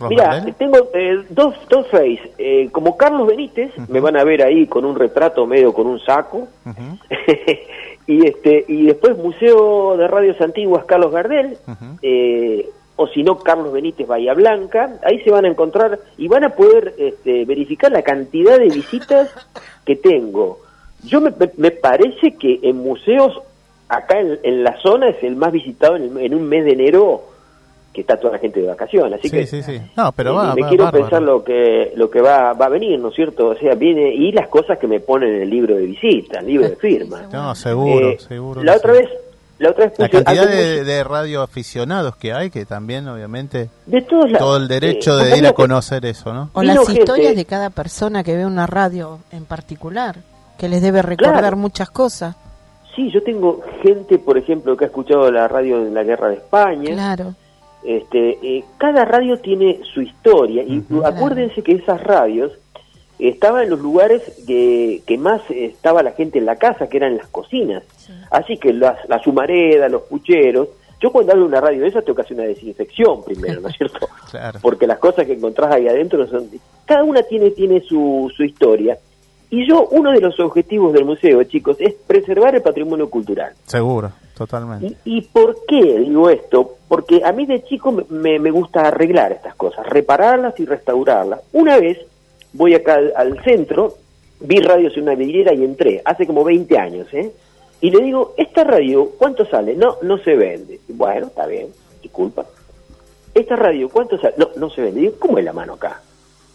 Mira, 0.09 0.45
tengo 0.57 0.89
eh, 0.93 1.23
dos, 1.29 1.55
dos 1.69 1.87
face. 1.87 2.31
Eh, 2.37 2.69
como 2.71 2.97
Carlos 2.97 3.27
Benítez, 3.27 3.71
me 3.89 3.99
van 3.99 4.17
a 4.17 4.23
ver 4.23 4.43
ahí 4.43 4.67
con 4.67 4.85
un 4.85 4.95
retrato 4.95 5.45
medio 5.45 5.73
con 5.73 5.87
un 5.87 5.99
saco. 5.99 6.47
y 8.07 8.25
este 8.25 8.65
y 8.67 8.87
después 8.87 9.17
Museo 9.17 9.97
de 9.97 10.07
Radios 10.07 10.39
Antiguas 10.41 10.85
Carlos 10.85 11.11
Gardel. 11.11 11.57
Eh, 12.01 12.69
o 12.97 13.07
si 13.07 13.23
no, 13.23 13.37
Carlos 13.39 13.71
Benítez 13.71 14.07
Bahía 14.07 14.33
Blanca. 14.33 14.99
Ahí 15.03 15.21
se 15.21 15.31
van 15.31 15.45
a 15.45 15.49
encontrar 15.49 15.99
y 16.17 16.27
van 16.27 16.43
a 16.43 16.49
poder 16.49 16.95
este, 16.97 17.45
verificar 17.45 17.91
la 17.91 18.01
cantidad 18.01 18.57
de 18.57 18.69
visitas 18.69 19.29
que 19.85 19.95
tengo. 19.95 20.59
Yo 21.03 21.21
me, 21.21 21.31
me 21.57 21.71
parece 21.71 22.35
que 22.35 22.59
en 22.63 22.77
museos, 22.77 23.39
acá 23.87 24.19
en, 24.19 24.63
la 24.63 24.79
zona, 24.81 25.09
es 25.09 25.23
el 25.23 25.35
más 25.35 25.51
visitado 25.51 25.95
en, 25.95 26.17
en 26.19 26.33
un 26.33 26.49
mes 26.49 26.65
de 26.65 26.71
enero 26.71 27.36
que 27.97 28.01
está 28.01 28.15
toda 28.15 28.33
la 28.33 28.39
gente 28.39 28.61
de 28.61 28.67
vacaciones. 28.67 29.19
Así 29.19 29.27
que 29.27 29.47
sí, 29.47 29.63
sí. 29.63 29.81
No, 29.95 30.11
pero 30.11 30.35
va, 30.35 30.53
me 30.53 30.67
quiero 30.67 30.91
pensar 30.91 31.19
lo 31.19 31.43
que 31.43 31.93
lo 31.95 32.11
que 32.11 32.21
va, 32.21 32.53
va 32.53 32.67
a 32.67 32.69
venir, 32.69 32.99
¿no 32.99 33.09
es 33.09 33.15
cierto? 33.15 33.47
O 33.47 33.55
sea, 33.55 33.73
viene 33.73 34.13
y 34.13 34.31
las 34.31 34.49
cosas 34.49 34.77
que 34.77 34.85
me 34.85 34.99
ponen 34.99 35.33
en 35.33 35.41
el 35.41 35.49
libro 35.49 35.75
de 35.75 35.87
visita, 35.87 36.41
el 36.41 36.45
libro 36.45 36.69
de 36.69 36.75
firma. 36.79 37.23
No, 37.33 37.55
seguro, 37.55 38.09
eh, 38.11 38.19
seguro. 38.19 38.63
La 38.63 38.75
otra 38.75 38.93
vez 38.93 39.09
la 39.57 39.71
otra 39.71 39.87
vez 39.87 39.97
la 39.97 40.09
cantidad 40.09 40.47
de, 40.47 40.83
de 40.83 41.03
radioaficionados 41.03 42.15
que 42.17 42.33
hay, 42.33 42.51
que 42.51 42.65
también 42.65 43.07
obviamente 43.07 43.69
de 43.87 44.01
todo 44.03 44.57
el 44.57 44.67
derecho 44.67 45.17
de 45.17 45.35
ir 45.35 45.47
a 45.47 45.53
conocer 45.53 46.05
eso, 46.05 46.31
¿no? 46.31 46.51
O 46.53 46.61
las 46.61 46.87
historias 46.87 47.35
de 47.35 47.45
cada 47.45 47.71
persona 47.71 48.23
que 48.23 48.37
ve 48.37 48.45
una 48.45 48.67
radio 48.67 49.21
en 49.31 49.45
particular, 49.45 50.17
que 50.59 50.69
les 50.69 50.83
debe 50.83 51.01
recordar 51.01 51.55
muchas 51.55 51.89
cosas. 51.89 52.35
Sí, 52.95 53.09
yo 53.11 53.23
tengo 53.23 53.63
gente, 53.81 54.19
por 54.19 54.37
ejemplo, 54.37 54.77
que 54.77 54.85
ha 54.85 54.87
escuchado 54.87 55.31
la 55.31 55.47
radio 55.47 55.79
en 55.79 55.95
la 55.95 56.03
Guerra 56.03 56.29
de 56.29 56.35
España. 56.35 56.93
Claro 56.93 57.33
este, 57.87 58.37
eh, 58.41 58.65
cada 58.77 59.05
radio 59.05 59.39
tiene 59.39 59.79
su 59.93 60.01
historia 60.01 60.61
y 60.61 60.83
acuérdense 61.05 61.61
que 61.63 61.71
esas 61.71 62.03
radios 62.03 62.51
estaban 63.17 63.63
en 63.63 63.69
los 63.69 63.79
lugares 63.79 64.21
que, 64.45 65.17
más 65.17 65.41
estaba 65.49 66.03
la 66.03 66.11
gente 66.11 66.37
en 66.37 66.45
la 66.45 66.57
casa, 66.57 66.89
que 66.89 66.97
eran 66.97 67.15
las 67.15 67.27
cocinas. 67.27 67.83
Así 68.29 68.57
que 68.57 68.73
las, 68.73 69.07
las 69.07 69.25
humaredas, 69.25 69.89
los 69.89 70.01
pucheros, 70.01 70.67
yo 70.99 71.13
cuando 71.13 71.31
hablo 71.31 71.45
de 71.45 71.49
una 71.49 71.61
radio 71.61 71.81
de 71.81 71.87
esa 71.87 72.01
tengo 72.01 72.15
que 72.15 72.23
hacer 72.23 72.35
una 72.35 72.47
desinfección 72.47 73.23
primero, 73.23 73.61
¿no 73.61 73.69
es 73.69 73.75
cierto? 73.77 74.09
Porque 74.61 74.85
las 74.85 74.99
cosas 74.99 75.25
que 75.25 75.33
encontrás 75.33 75.73
ahí 75.73 75.87
adentro 75.87 76.27
son... 76.27 76.49
Cada 76.85 77.05
una 77.05 77.23
tiene, 77.23 77.51
tiene 77.51 77.79
su, 77.79 78.29
su 78.35 78.43
historia. 78.43 78.97
Y 79.49 79.67
yo, 79.67 79.87
uno 79.91 80.11
de 80.11 80.19
los 80.19 80.39
objetivos 80.39 80.91
del 80.93 81.05
museo, 81.05 81.43
chicos, 81.43 81.77
es 81.79 81.93
preservar 81.93 82.55
el 82.55 82.61
patrimonio 82.61 83.09
cultural. 83.09 83.53
Seguro. 83.65 84.11
Totalmente. 84.37 84.97
¿Y, 85.03 85.21
por 85.21 85.65
qué 85.67 85.99
digo 85.99 86.29
esto? 86.29 86.75
Porque 86.87 87.23
a 87.25 87.31
mí 87.31 87.47
de 87.47 87.63
chico 87.63 87.91
me, 88.09 88.37
me, 88.37 88.51
gusta 88.51 88.81
arreglar 88.81 89.31
estas 89.31 89.55
cosas, 89.55 89.87
repararlas 89.87 90.59
y 90.59 90.65
restaurarlas. 90.65 91.41
Una 91.53 91.79
vez 91.79 91.97
voy 92.53 92.75
acá 92.75 92.99
al, 93.15 93.43
centro, 93.43 93.95
vi 94.39 94.59
radios 94.59 94.95
en 94.95 95.03
una 95.03 95.15
vidriera 95.15 95.55
y 95.55 95.63
entré, 95.63 96.03
hace 96.05 96.27
como 96.27 96.43
20 96.43 96.77
años, 96.77 97.07
¿eh? 97.13 97.31
Y 97.81 97.89
le 97.89 98.03
digo, 98.03 98.35
¿esta 98.37 98.63
radio 98.63 99.09
cuánto 99.17 99.43
sale? 99.45 99.75
No, 99.75 99.97
no 100.03 100.19
se 100.19 100.35
vende. 100.35 100.79
Bueno, 100.87 101.27
está 101.27 101.47
bien, 101.47 101.69
disculpa. 102.03 102.45
¿Esta 103.33 103.55
radio 103.55 103.89
cuánto 103.89 104.19
sale? 104.19 104.35
No, 104.37 104.49
no 104.55 104.69
se 104.69 104.81
vende. 104.81 105.01
Digo, 105.01 105.13
¿cómo 105.17 105.39
es 105.39 105.45
la 105.45 105.53
mano 105.53 105.73
acá? 105.73 106.01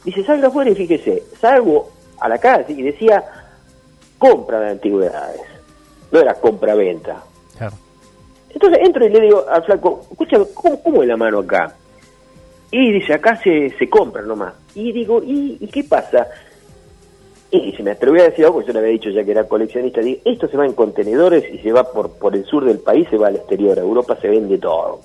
Dice, 0.05 0.22
salga 0.24 0.49
afuera 0.49 0.70
y 0.70 0.74
fíjese, 0.76 1.22
salgo 1.40 1.90
a 2.23 2.29
la 2.29 2.39
calle 2.39 2.73
y 2.73 2.83
decía, 2.83 3.25
compra 4.18 4.61
de 4.61 4.70
antigüedades. 4.70 5.41
No 6.11 6.20
era 6.20 6.35
compra-venta. 6.35 7.23
Entonces 8.51 8.81
entro 8.85 9.07
y 9.07 9.09
le 9.09 9.20
digo 9.20 9.45
al 9.49 9.64
flaco, 9.64 10.07
escucha, 10.11 10.39
¿cómo, 10.55 11.03
es 11.03 11.09
la 11.09 11.16
mano 11.16 11.39
acá? 11.39 11.75
Y 12.70 12.93
dice, 12.93 13.14
acá 13.14 13.37
se, 13.37 13.70
se 13.79 13.89
compra 13.89 14.23
nomás. 14.23 14.55
Y 14.75 14.93
digo, 14.93 15.23
¿y, 15.25 15.66
qué 15.73 15.85
pasa? 15.85 16.29
Y 17.51 17.73
se 17.73 17.83
me 17.83 17.93
atreví 17.93 18.20
a 18.20 18.25
decir 18.25 18.45
algo, 18.45 18.62
yo 18.62 18.73
le 18.73 18.79
había 18.79 18.93
dicho 18.93 19.11
ya 19.11 19.25
que 19.25 19.31
era 19.31 19.45
coleccionista, 19.45 20.01
esto 20.25 20.49
se 20.49 20.57
va 20.57 20.66
en 20.66 20.75
contenedores 20.75 21.45
y 21.53 21.59
se 21.59 21.73
va 21.73 21.91
por, 21.91 22.12
por 22.12 22.37
el 22.37 22.45
sur 22.45 22.64
del 22.64 22.79
país, 22.79 23.09
se 23.11 23.18
va 23.18 23.29
al 23.29 23.37
exterior, 23.37 23.79
a 23.79 23.83
Europa 23.83 24.16
se 24.20 24.29
vende 24.29 24.59
todo. 24.59 25.01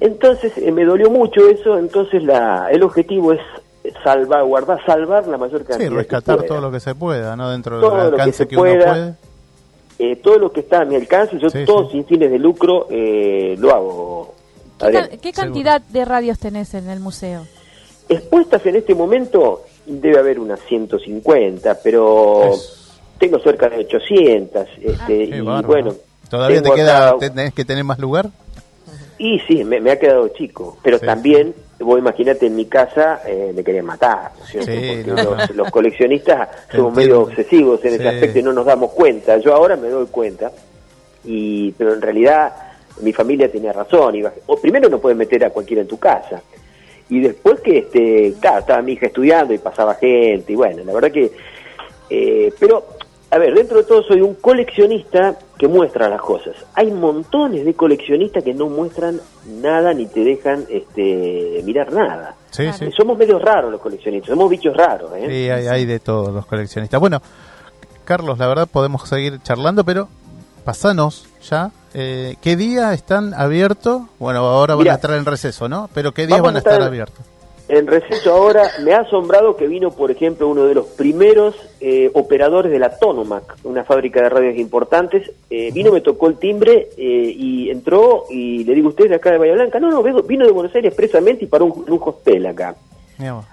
Entonces 0.00 0.56
eh, 0.58 0.72
me 0.72 0.84
dolió 0.84 1.10
mucho 1.10 1.48
eso, 1.48 1.78
entonces 1.78 2.22
la, 2.22 2.68
el 2.70 2.82
objetivo 2.82 3.32
es 3.32 3.40
salvaguardar, 4.02 4.84
salvar 4.84 5.26
la 5.26 5.38
mayor 5.38 5.64
cantidad. 5.64 5.88
Sí, 5.88 5.94
rescatar 5.94 6.42
todo 6.42 6.60
lo 6.60 6.70
que 6.70 6.80
se 6.80 6.94
pueda, 6.94 7.36
¿no? 7.36 7.50
Dentro 7.50 7.80
del 7.80 8.00
alcance 8.00 8.46
que, 8.46 8.56
uno 8.56 8.64
puede 8.64 9.14
eh, 9.98 10.16
todo 10.16 10.38
lo 10.38 10.50
que 10.50 10.60
está 10.60 10.80
a 10.80 10.84
mi 10.84 10.96
alcance, 10.96 11.38
yo 11.38 11.50
todo 11.66 11.90
sin 11.90 12.06
fines 12.06 12.30
de 12.30 12.38
lucro 12.38 12.86
eh, 12.90 13.54
lo 13.58 13.74
hago. 13.74 14.34
¿Qué, 15.20 15.32
cantidad 15.32 15.80
de 15.82 16.04
radios 16.06 16.38
tenés 16.38 16.72
en 16.72 16.88
el 16.88 17.00
museo? 17.00 17.46
Expuestas 18.08 18.64
en 18.64 18.76
este 18.76 18.94
momento 18.94 19.64
debe 19.84 20.18
haber 20.18 20.38
unas 20.38 20.60
150, 20.60 21.78
pero 21.82 22.50
tengo 23.18 23.38
cerca 23.40 23.68
de 23.68 23.78
800. 23.78 24.68
Este, 24.80 25.24
y 25.24 25.40
bueno, 25.40 25.94
¿Todavía 26.30 26.62
te 26.62 26.70
queda, 26.70 27.18
tenés 27.18 27.52
que 27.52 27.64
tener 27.64 27.84
más 27.84 27.98
lugar? 27.98 28.30
Y 29.18 29.38
sí, 29.40 29.64
me, 29.64 29.90
ha 29.90 29.98
quedado 29.98 30.28
chico, 30.28 30.78
pero 30.82 30.98
también, 30.98 31.54
vos 31.80 31.98
imagínate, 31.98 32.46
en 32.46 32.56
mi 32.56 32.66
casa 32.66 33.22
eh, 33.26 33.52
me 33.54 33.64
querían 33.64 33.86
matar, 33.86 34.32
Porque 34.52 35.04
los, 35.54 35.70
coleccionistas 35.70 36.48
somos 36.74 36.94
medio 36.94 37.22
obsesivos 37.22 37.84
en 37.84 37.94
ese 37.94 38.08
aspecto 38.08 38.38
y 38.38 38.42
no 38.42 38.52
nos 38.52 38.66
damos 38.66 38.92
cuenta. 38.92 39.38
Yo 39.38 39.54
ahora 39.54 39.76
me 39.76 39.88
doy 39.88 40.06
cuenta, 40.06 40.52
y 41.24 41.72
pero 41.72 41.94
en 41.94 42.02
realidad 42.02 42.54
mi 43.00 43.12
familia 43.12 43.50
tenía 43.50 43.72
razón. 43.72 44.14
o 44.46 44.56
primero 44.56 44.88
no 44.88 44.98
puedes 44.98 45.16
meter 45.16 45.44
a 45.44 45.50
cualquiera 45.50 45.82
en 45.82 45.88
tu 45.88 45.98
casa. 45.98 46.42
Y 47.08 47.20
después 47.20 47.60
que, 47.60 47.78
este, 47.78 48.34
claro, 48.40 48.60
estaba 48.60 48.82
mi 48.82 48.92
hija 48.92 49.06
estudiando 49.06 49.52
y 49.52 49.58
pasaba 49.58 49.94
gente, 49.94 50.52
y 50.52 50.56
bueno, 50.56 50.84
la 50.84 50.92
verdad 50.92 51.10
que... 51.10 51.30
Eh, 52.08 52.52
pero 52.58 52.84
a 53.32 53.38
ver, 53.38 53.54
dentro 53.54 53.78
de 53.78 53.84
todo 53.84 54.02
soy 54.02 54.20
un 54.22 54.34
coleccionista 54.34 55.36
que 55.56 55.68
muestra 55.68 56.08
las 56.08 56.20
cosas. 56.20 56.56
Hay 56.74 56.90
montones 56.90 57.64
de 57.64 57.74
coleccionistas 57.74 58.42
que 58.42 58.52
no 58.52 58.66
muestran 58.66 59.20
nada 59.46 59.94
ni 59.94 60.06
te 60.06 60.24
dejan 60.24 60.64
este, 60.68 61.62
mirar 61.64 61.92
nada. 61.92 62.34
Sí, 62.50 62.72
sí. 62.72 62.90
Somos 62.90 63.16
medio 63.16 63.38
raros 63.38 63.70
los 63.70 63.80
coleccionistas, 63.80 64.30
somos 64.30 64.50
bichos 64.50 64.76
raros. 64.76 65.12
¿eh? 65.14 65.26
Sí, 65.28 65.68
hay, 65.68 65.86
de 65.86 66.00
todos 66.00 66.34
los 66.34 66.44
coleccionistas. 66.44 66.98
Bueno, 66.98 67.22
Carlos, 68.04 68.36
la 68.36 68.48
verdad 68.48 68.66
podemos 68.66 69.08
seguir 69.08 69.40
charlando, 69.42 69.84
pero 69.84 70.08
pasanos 70.64 71.28
ya. 71.48 71.70
Eh, 71.94 72.34
¿Qué 72.42 72.56
día 72.56 72.92
están 72.92 73.32
abiertos? 73.34 74.02
Bueno, 74.18 74.40
ahora 74.40 74.74
van 74.74 74.88
a 74.88 74.94
estar 74.94 75.12
en 75.12 75.24
receso, 75.24 75.68
¿no? 75.68 75.88
Pero 75.94 76.12
¿qué 76.12 76.26
días 76.26 76.40
van 76.40 76.56
a 76.56 76.58
estar 76.58 76.82
abiertos? 76.82 77.24
En 77.70 77.86
receso 77.86 78.32
ahora, 78.32 78.64
me 78.82 78.92
ha 78.92 79.00
asombrado 79.00 79.56
que 79.56 79.68
vino, 79.68 79.90
por 79.90 80.10
ejemplo, 80.10 80.48
uno 80.48 80.64
de 80.64 80.74
los 80.74 80.86
primeros 80.86 81.54
eh, 81.80 82.10
operadores 82.14 82.72
de 82.72 82.78
la 82.78 82.98
Tonomac, 82.98 83.56
una 83.62 83.84
fábrica 83.84 84.20
de 84.22 84.28
radios 84.28 84.56
importantes. 84.56 85.30
Eh, 85.48 85.70
vino, 85.72 85.92
me 85.92 86.00
tocó 86.00 86.26
el 86.26 86.36
timbre 86.36 86.88
eh, 86.96 87.34
y 87.36 87.70
entró 87.70 88.24
y 88.28 88.64
le 88.64 88.74
digo, 88.74 88.88
¿usted 88.88 89.08
de 89.08 89.14
acá 89.14 89.30
de 89.30 89.38
Bahía 89.38 89.54
Blanca? 89.54 89.78
No, 89.78 89.88
no, 89.88 90.02
vino 90.02 90.46
de 90.46 90.52
Buenos 90.52 90.74
Aires 90.74 90.88
expresamente 90.88 91.44
y 91.44 91.48
paró 91.48 91.66
un, 91.66 91.84
un 91.88 92.00
hostel 92.02 92.46
acá. 92.46 92.74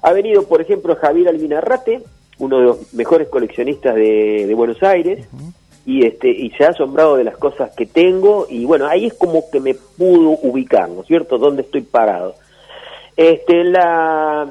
Ha 0.01 0.13
venido, 0.13 0.43
por 0.43 0.61
ejemplo, 0.61 0.95
Javier 0.95 1.27
Albinarrate, 1.27 2.01
uno 2.39 2.57
de 2.57 2.63
los 2.63 2.93
mejores 2.93 3.27
coleccionistas 3.27 3.95
de, 3.95 4.51
Buenos 4.55 4.81
Aires. 4.81 5.27
Y, 5.85 6.05
este, 6.05 6.29
y 6.29 6.49
se 6.51 6.65
ha 6.65 6.69
asombrado 6.69 7.15
de 7.15 7.23
las 7.23 7.37
cosas 7.37 7.73
que 7.73 7.85
tengo 7.85 8.45
y 8.49 8.65
bueno, 8.65 8.87
ahí 8.87 9.05
es 9.05 9.13
como 9.13 9.49
que 9.49 9.61
me 9.61 9.73
pudo 9.73 10.31
ubicar, 10.41 10.89
¿no 10.89 10.99
es 10.99 11.07
cierto?, 11.07 11.37
dónde 11.37 11.61
estoy 11.61 11.79
parado. 11.79 12.35
Este, 13.17 13.63
la, 13.63 14.47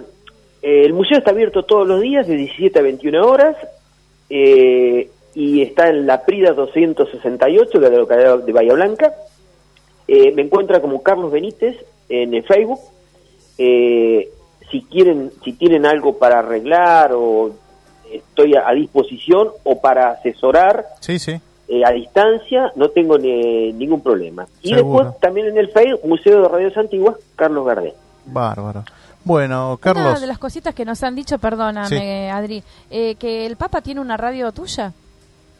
el 0.60 0.92
museo 0.92 1.18
está 1.18 1.30
abierto 1.30 1.62
todos 1.62 1.86
los 1.86 2.00
días 2.00 2.26
de 2.26 2.36
17 2.36 2.76
a 2.76 2.82
21 2.82 3.24
horas 3.24 3.56
eh, 4.28 5.08
y 5.32 5.62
está 5.62 5.88
en 5.88 6.06
la 6.06 6.24
Prida 6.24 6.52
268 6.52 7.78
de 7.78 7.90
la 7.90 7.96
localidad 7.96 8.38
de 8.40 8.52
Bahía 8.52 8.74
Blanca. 8.74 9.14
Eh, 10.08 10.32
me 10.32 10.42
encuentra 10.42 10.80
como 10.80 11.04
Carlos 11.04 11.30
Benítez 11.30 11.76
en 12.08 12.42
Facebook. 12.42 12.80
Eh, 13.58 14.30
si 14.68 14.82
quieren, 14.82 15.30
si 15.44 15.52
tienen 15.52 15.86
algo 15.86 16.18
para 16.18 16.40
arreglar 16.40 17.12
o 17.14 17.52
estoy 18.10 18.54
a, 18.56 18.72
disposición 18.72 19.50
o 19.62 19.80
para 19.80 20.10
asesorar 20.10 20.86
sí, 20.98 21.20
sí. 21.20 21.40
a 21.84 21.92
distancia, 21.92 22.72
no 22.74 22.88
tengo 22.90 23.18
ningún 23.18 24.00
problema. 24.00 24.48
Y 24.62 24.74
después 24.74 25.06
también 25.20 25.46
en 25.46 25.58
el 25.58 25.68
Facebook, 25.68 26.00
Museo 26.04 26.42
de 26.42 26.48
Radios 26.48 26.76
Antiguas, 26.76 27.16
Carlos 27.36 27.64
Gardel. 27.64 27.94
Bárbaro. 28.26 28.84
Bueno, 29.26 29.76
Carlos. 29.80 30.06
Una 30.06 30.20
de 30.20 30.26
las 30.28 30.38
cositas 30.38 30.72
que 30.72 30.84
nos 30.84 31.02
han 31.02 31.16
dicho, 31.16 31.38
perdóname, 31.38 32.30
Adri, 32.30 32.62
eh, 32.90 33.16
que 33.16 33.44
el 33.44 33.56
Papa 33.56 33.80
tiene 33.80 34.00
una 34.00 34.16
radio 34.16 34.52
tuya. 34.52 34.92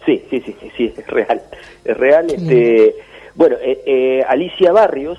Sí, 0.04 0.22
sí, 0.30 0.40
sí, 0.40 0.56
sí, 0.76 0.94
es 0.96 1.06
real. 1.08 1.42
Es 1.84 1.96
real. 1.96 2.30
Este, 2.30 2.94
bueno, 3.34 3.56
eh, 3.60 3.82
eh, 3.84 4.22
Alicia 4.28 4.70
Barrios, 4.70 5.18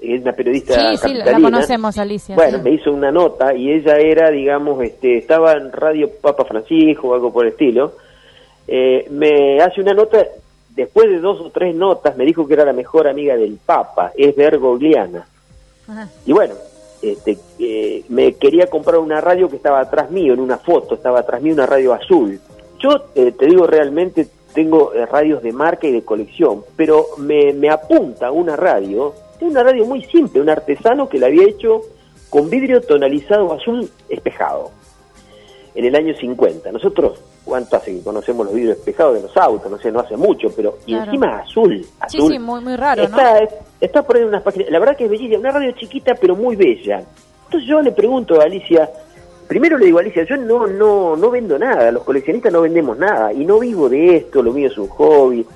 es 0.00 0.20
una 0.20 0.32
periodista 0.32 0.74
sí, 0.74 0.96
sí, 0.98 1.14
la 1.14 1.40
conocemos, 1.40 1.96
Alicia. 1.96 2.34
Bueno, 2.34 2.58
me 2.62 2.72
hizo 2.72 2.92
una 2.92 3.10
nota 3.10 3.54
y 3.54 3.72
ella 3.72 3.96
era, 3.96 4.30
digamos, 4.30 4.82
este, 4.84 5.16
estaba 5.16 5.54
en 5.54 5.72
Radio 5.72 6.10
Papa 6.20 6.44
Francisco 6.44 7.08
o 7.08 7.14
algo 7.14 7.32
por 7.32 7.46
el 7.46 7.52
estilo. 7.52 7.94
me 8.68 9.62
hace 9.62 9.80
una 9.80 9.94
nota, 9.94 10.26
después 10.76 11.08
de 11.08 11.20
dos 11.20 11.40
o 11.40 11.50
tres 11.50 11.74
notas, 11.74 12.18
me 12.18 12.26
dijo 12.26 12.46
que 12.46 12.52
era 12.52 12.66
la 12.66 12.74
mejor 12.74 13.08
amiga 13.08 13.34
del 13.34 13.58
Papa, 13.64 14.12
es 14.14 14.36
Bergogliana. 14.36 15.26
Y 16.26 16.32
bueno, 16.32 16.54
este, 17.02 17.38
eh, 17.58 18.04
me 18.08 18.34
quería 18.34 18.66
comprar 18.68 18.98
una 18.98 19.20
radio 19.20 19.48
que 19.48 19.56
estaba 19.56 19.80
atrás 19.80 20.10
mío, 20.10 20.34
en 20.34 20.40
una 20.40 20.58
foto, 20.58 20.94
estaba 20.94 21.20
atrás 21.20 21.42
mío 21.42 21.54
una 21.54 21.66
radio 21.66 21.92
azul. 21.92 22.40
Yo 22.78 23.04
eh, 23.14 23.32
te 23.32 23.46
digo 23.46 23.66
realmente, 23.66 24.28
tengo 24.54 24.92
eh, 24.94 25.06
radios 25.06 25.42
de 25.42 25.52
marca 25.52 25.86
y 25.86 25.92
de 25.92 26.02
colección, 26.02 26.64
pero 26.76 27.06
me, 27.18 27.52
me 27.52 27.70
apunta 27.70 28.30
una 28.30 28.56
radio, 28.56 29.14
una 29.40 29.62
radio 29.62 29.84
muy 29.84 30.02
simple, 30.04 30.40
un 30.40 30.50
artesano 30.50 31.08
que 31.08 31.18
la 31.18 31.26
había 31.26 31.46
hecho 31.46 31.82
con 32.30 32.50
vidrio 32.50 32.80
tonalizado 32.80 33.52
azul 33.52 33.88
espejado 34.08 34.70
en 35.74 35.84
el 35.84 35.94
año 35.94 36.14
50. 36.14 36.72
Nosotros 36.72 37.20
cuánto 37.48 37.76
hace 37.76 37.94
que 37.94 38.02
conocemos 38.02 38.46
los 38.46 38.54
vidrios 38.54 38.76
espejados 38.76 39.14
de 39.14 39.22
los 39.22 39.36
autos, 39.36 39.70
no 39.70 39.78
sé, 39.78 39.90
no 39.90 40.00
hace 40.00 40.16
mucho, 40.16 40.48
pero 40.54 40.78
y 40.86 40.94
encima 40.94 41.38
azul, 41.38 41.84
azul. 41.98 42.20
Sí, 42.20 42.28
sí, 42.28 42.38
muy, 42.38 42.60
muy 42.60 42.76
raro, 42.76 43.02
está, 43.02 43.40
¿no? 43.40 43.48
Está 43.80 44.02
por 44.02 44.16
ahí 44.16 44.22
unas 44.22 44.42
páginas, 44.42 44.70
la 44.70 44.78
verdad 44.78 44.96
que 44.96 45.04
es 45.04 45.10
bellísima, 45.10 45.40
una 45.40 45.52
radio 45.52 45.72
chiquita 45.72 46.14
pero 46.14 46.36
muy 46.36 46.54
bella. 46.54 47.02
Entonces 47.46 47.68
yo 47.68 47.80
le 47.80 47.92
pregunto 47.92 48.38
a 48.40 48.44
Alicia, 48.44 48.90
primero 49.48 49.78
le 49.78 49.86
digo 49.86 49.98
a 49.98 50.02
Alicia, 50.02 50.24
yo 50.24 50.36
no, 50.36 50.66
no, 50.66 51.16
no 51.16 51.30
vendo 51.30 51.58
nada, 51.58 51.90
los 51.90 52.04
coleccionistas 52.04 52.52
no 52.52 52.60
vendemos 52.60 52.98
nada, 52.98 53.32
y 53.32 53.44
no 53.46 53.58
vivo 53.58 53.88
de 53.88 54.16
esto, 54.16 54.42
lo 54.42 54.52
mío 54.52 54.68
es 54.68 54.76
un 54.76 54.88
hobby. 54.88 55.46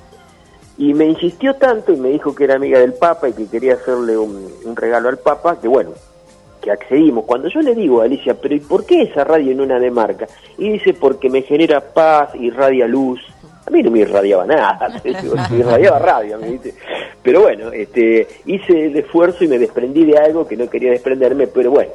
Y 0.75 0.95
me 0.95 1.05
insistió 1.05 1.53
tanto 1.53 1.93
y 1.93 1.97
me 1.97 2.09
dijo 2.09 2.33
que 2.33 2.45
era 2.45 2.55
amiga 2.55 2.79
del 2.79 2.93
Papa 2.93 3.29
y 3.29 3.33
que 3.33 3.45
quería 3.45 3.75
hacerle 3.75 4.17
un, 4.17 4.51
un 4.65 4.75
regalo 4.75 5.09
al 5.09 5.19
Papa, 5.19 5.59
que 5.61 5.67
bueno, 5.67 5.91
que 6.63 6.71
accedimos. 6.71 7.25
Cuando 7.25 7.49
yo 7.49 7.61
le 7.61 7.75
digo 7.75 8.01
a 8.01 8.05
Alicia, 8.05 8.35
pero 8.39 8.55
¿y 8.55 8.59
por 8.59 8.85
qué 8.85 9.03
esa 9.03 9.23
radio 9.23 9.51
en 9.51 9.61
una 9.61 9.79
de 9.79 9.91
marca? 9.91 10.27
Y 10.57 10.71
dice, 10.71 10.93
porque 10.93 11.29
me 11.29 11.41
genera 11.41 11.81
paz, 11.81 12.33
irradia 12.35 12.87
luz. 12.87 13.19
A 13.65 13.69
mí 13.69 13.81
no 13.81 13.91
me 13.91 13.99
irradiaba 13.99 14.45
nada, 14.45 15.01
me 15.03 15.57
irradiaba 15.57 15.99
radio, 15.99 16.37
me 16.39 16.47
dice. 16.51 16.73
Pero 17.21 17.41
bueno, 17.41 17.71
este, 17.71 18.27
hice 18.45 18.87
el 18.87 18.95
esfuerzo 18.97 19.43
y 19.43 19.47
me 19.47 19.57
desprendí 19.57 20.05
de 20.05 20.17
algo 20.17 20.47
que 20.47 20.57
no 20.57 20.69
quería 20.69 20.91
desprenderme, 20.91 21.47
pero 21.47 21.71
bueno, 21.71 21.91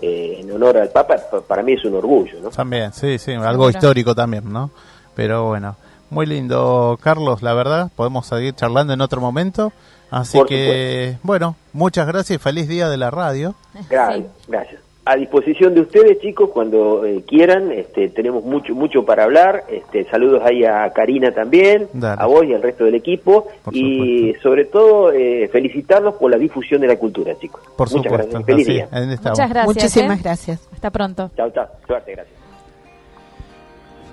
eh, 0.00 0.38
en 0.40 0.52
honor 0.52 0.78
al 0.78 0.90
Papa, 0.90 1.16
para 1.46 1.62
mí 1.62 1.72
es 1.72 1.84
un 1.84 1.94
orgullo, 1.94 2.40
¿no? 2.40 2.50
También, 2.50 2.92
sí, 2.92 3.18
sí, 3.18 3.32
algo 3.32 3.68
histórico 3.68 4.14
también, 4.14 4.52
¿no? 4.52 4.70
Pero 5.16 5.46
bueno, 5.46 5.76
muy 6.10 6.26
lindo, 6.26 6.96
Carlos, 7.02 7.42
la 7.42 7.52
verdad, 7.54 7.90
podemos 7.96 8.26
seguir 8.26 8.54
charlando 8.54 8.92
en 8.92 9.00
otro 9.00 9.20
momento. 9.20 9.72
Así 10.10 10.38
que, 10.46 11.18
bueno, 11.22 11.56
muchas 11.72 12.06
gracias 12.06 12.40
y 12.40 12.42
feliz 12.42 12.68
día 12.68 12.88
de 12.88 12.96
la 12.96 13.10
radio. 13.10 13.54
Gracias, 13.90 14.26
gracias. 14.46 14.80
A 15.04 15.16
disposición 15.16 15.74
de 15.74 15.80
ustedes, 15.80 16.20
chicos, 16.20 16.50
cuando 16.52 17.06
eh, 17.06 17.24
quieran, 17.26 17.72
este, 17.72 18.10
tenemos 18.10 18.44
mucho 18.44 18.74
mucho 18.74 19.06
para 19.06 19.24
hablar. 19.24 19.64
Este, 19.70 20.04
saludos 20.10 20.42
ahí 20.44 20.66
a 20.66 20.90
Karina 20.92 21.32
también, 21.32 21.88
a 22.02 22.26
vos 22.26 22.44
y 22.44 22.52
al 22.52 22.60
resto 22.60 22.84
del 22.84 22.94
equipo. 22.94 23.48
y 23.72 24.34
sobre 24.42 24.66
todo, 24.66 25.10
eh, 25.12 25.48
felicitarlos 25.50 26.16
por 26.16 26.30
la 26.30 26.36
difusión 26.36 26.82
de 26.82 26.88
la 26.88 26.96
cultura, 26.96 27.38
chicos. 27.38 27.62
Por 27.74 27.90
Muchas 27.90 28.12
gracias. 28.12 28.44
Feliz 28.44 28.66
día. 28.66 28.88
Muchas 28.92 29.48
gracias. 29.48 29.66
Muchísimas 29.66 30.18
¿eh? 30.18 30.22
gracias. 30.22 30.68
Hasta 30.74 30.90
pronto. 30.90 31.30
Chao, 31.34 31.50
chao. 31.52 31.66
Suerte, 31.86 32.12
gracias. 32.12 32.36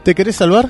¿Te 0.03 0.15
querés 0.15 0.37
salvar? 0.37 0.69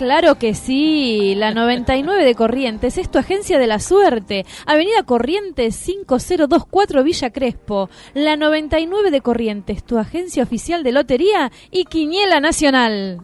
Claro 0.00 0.36
que 0.36 0.54
sí, 0.54 1.34
la 1.36 1.52
99 1.52 2.24
de 2.24 2.34
Corrientes 2.34 2.96
es 2.96 3.10
tu 3.10 3.18
agencia 3.18 3.58
de 3.58 3.66
la 3.66 3.78
suerte. 3.78 4.46
Avenida 4.64 5.02
Corrientes 5.02 5.76
5024 5.76 7.04
Villa 7.04 7.28
Crespo. 7.28 7.90
La 8.14 8.34
99 8.38 9.10
de 9.10 9.20
Corrientes, 9.20 9.84
tu 9.84 9.98
agencia 9.98 10.42
oficial 10.42 10.82
de 10.84 10.92
lotería 10.92 11.52
y 11.70 11.84
quiniela 11.84 12.40
nacional. 12.40 13.20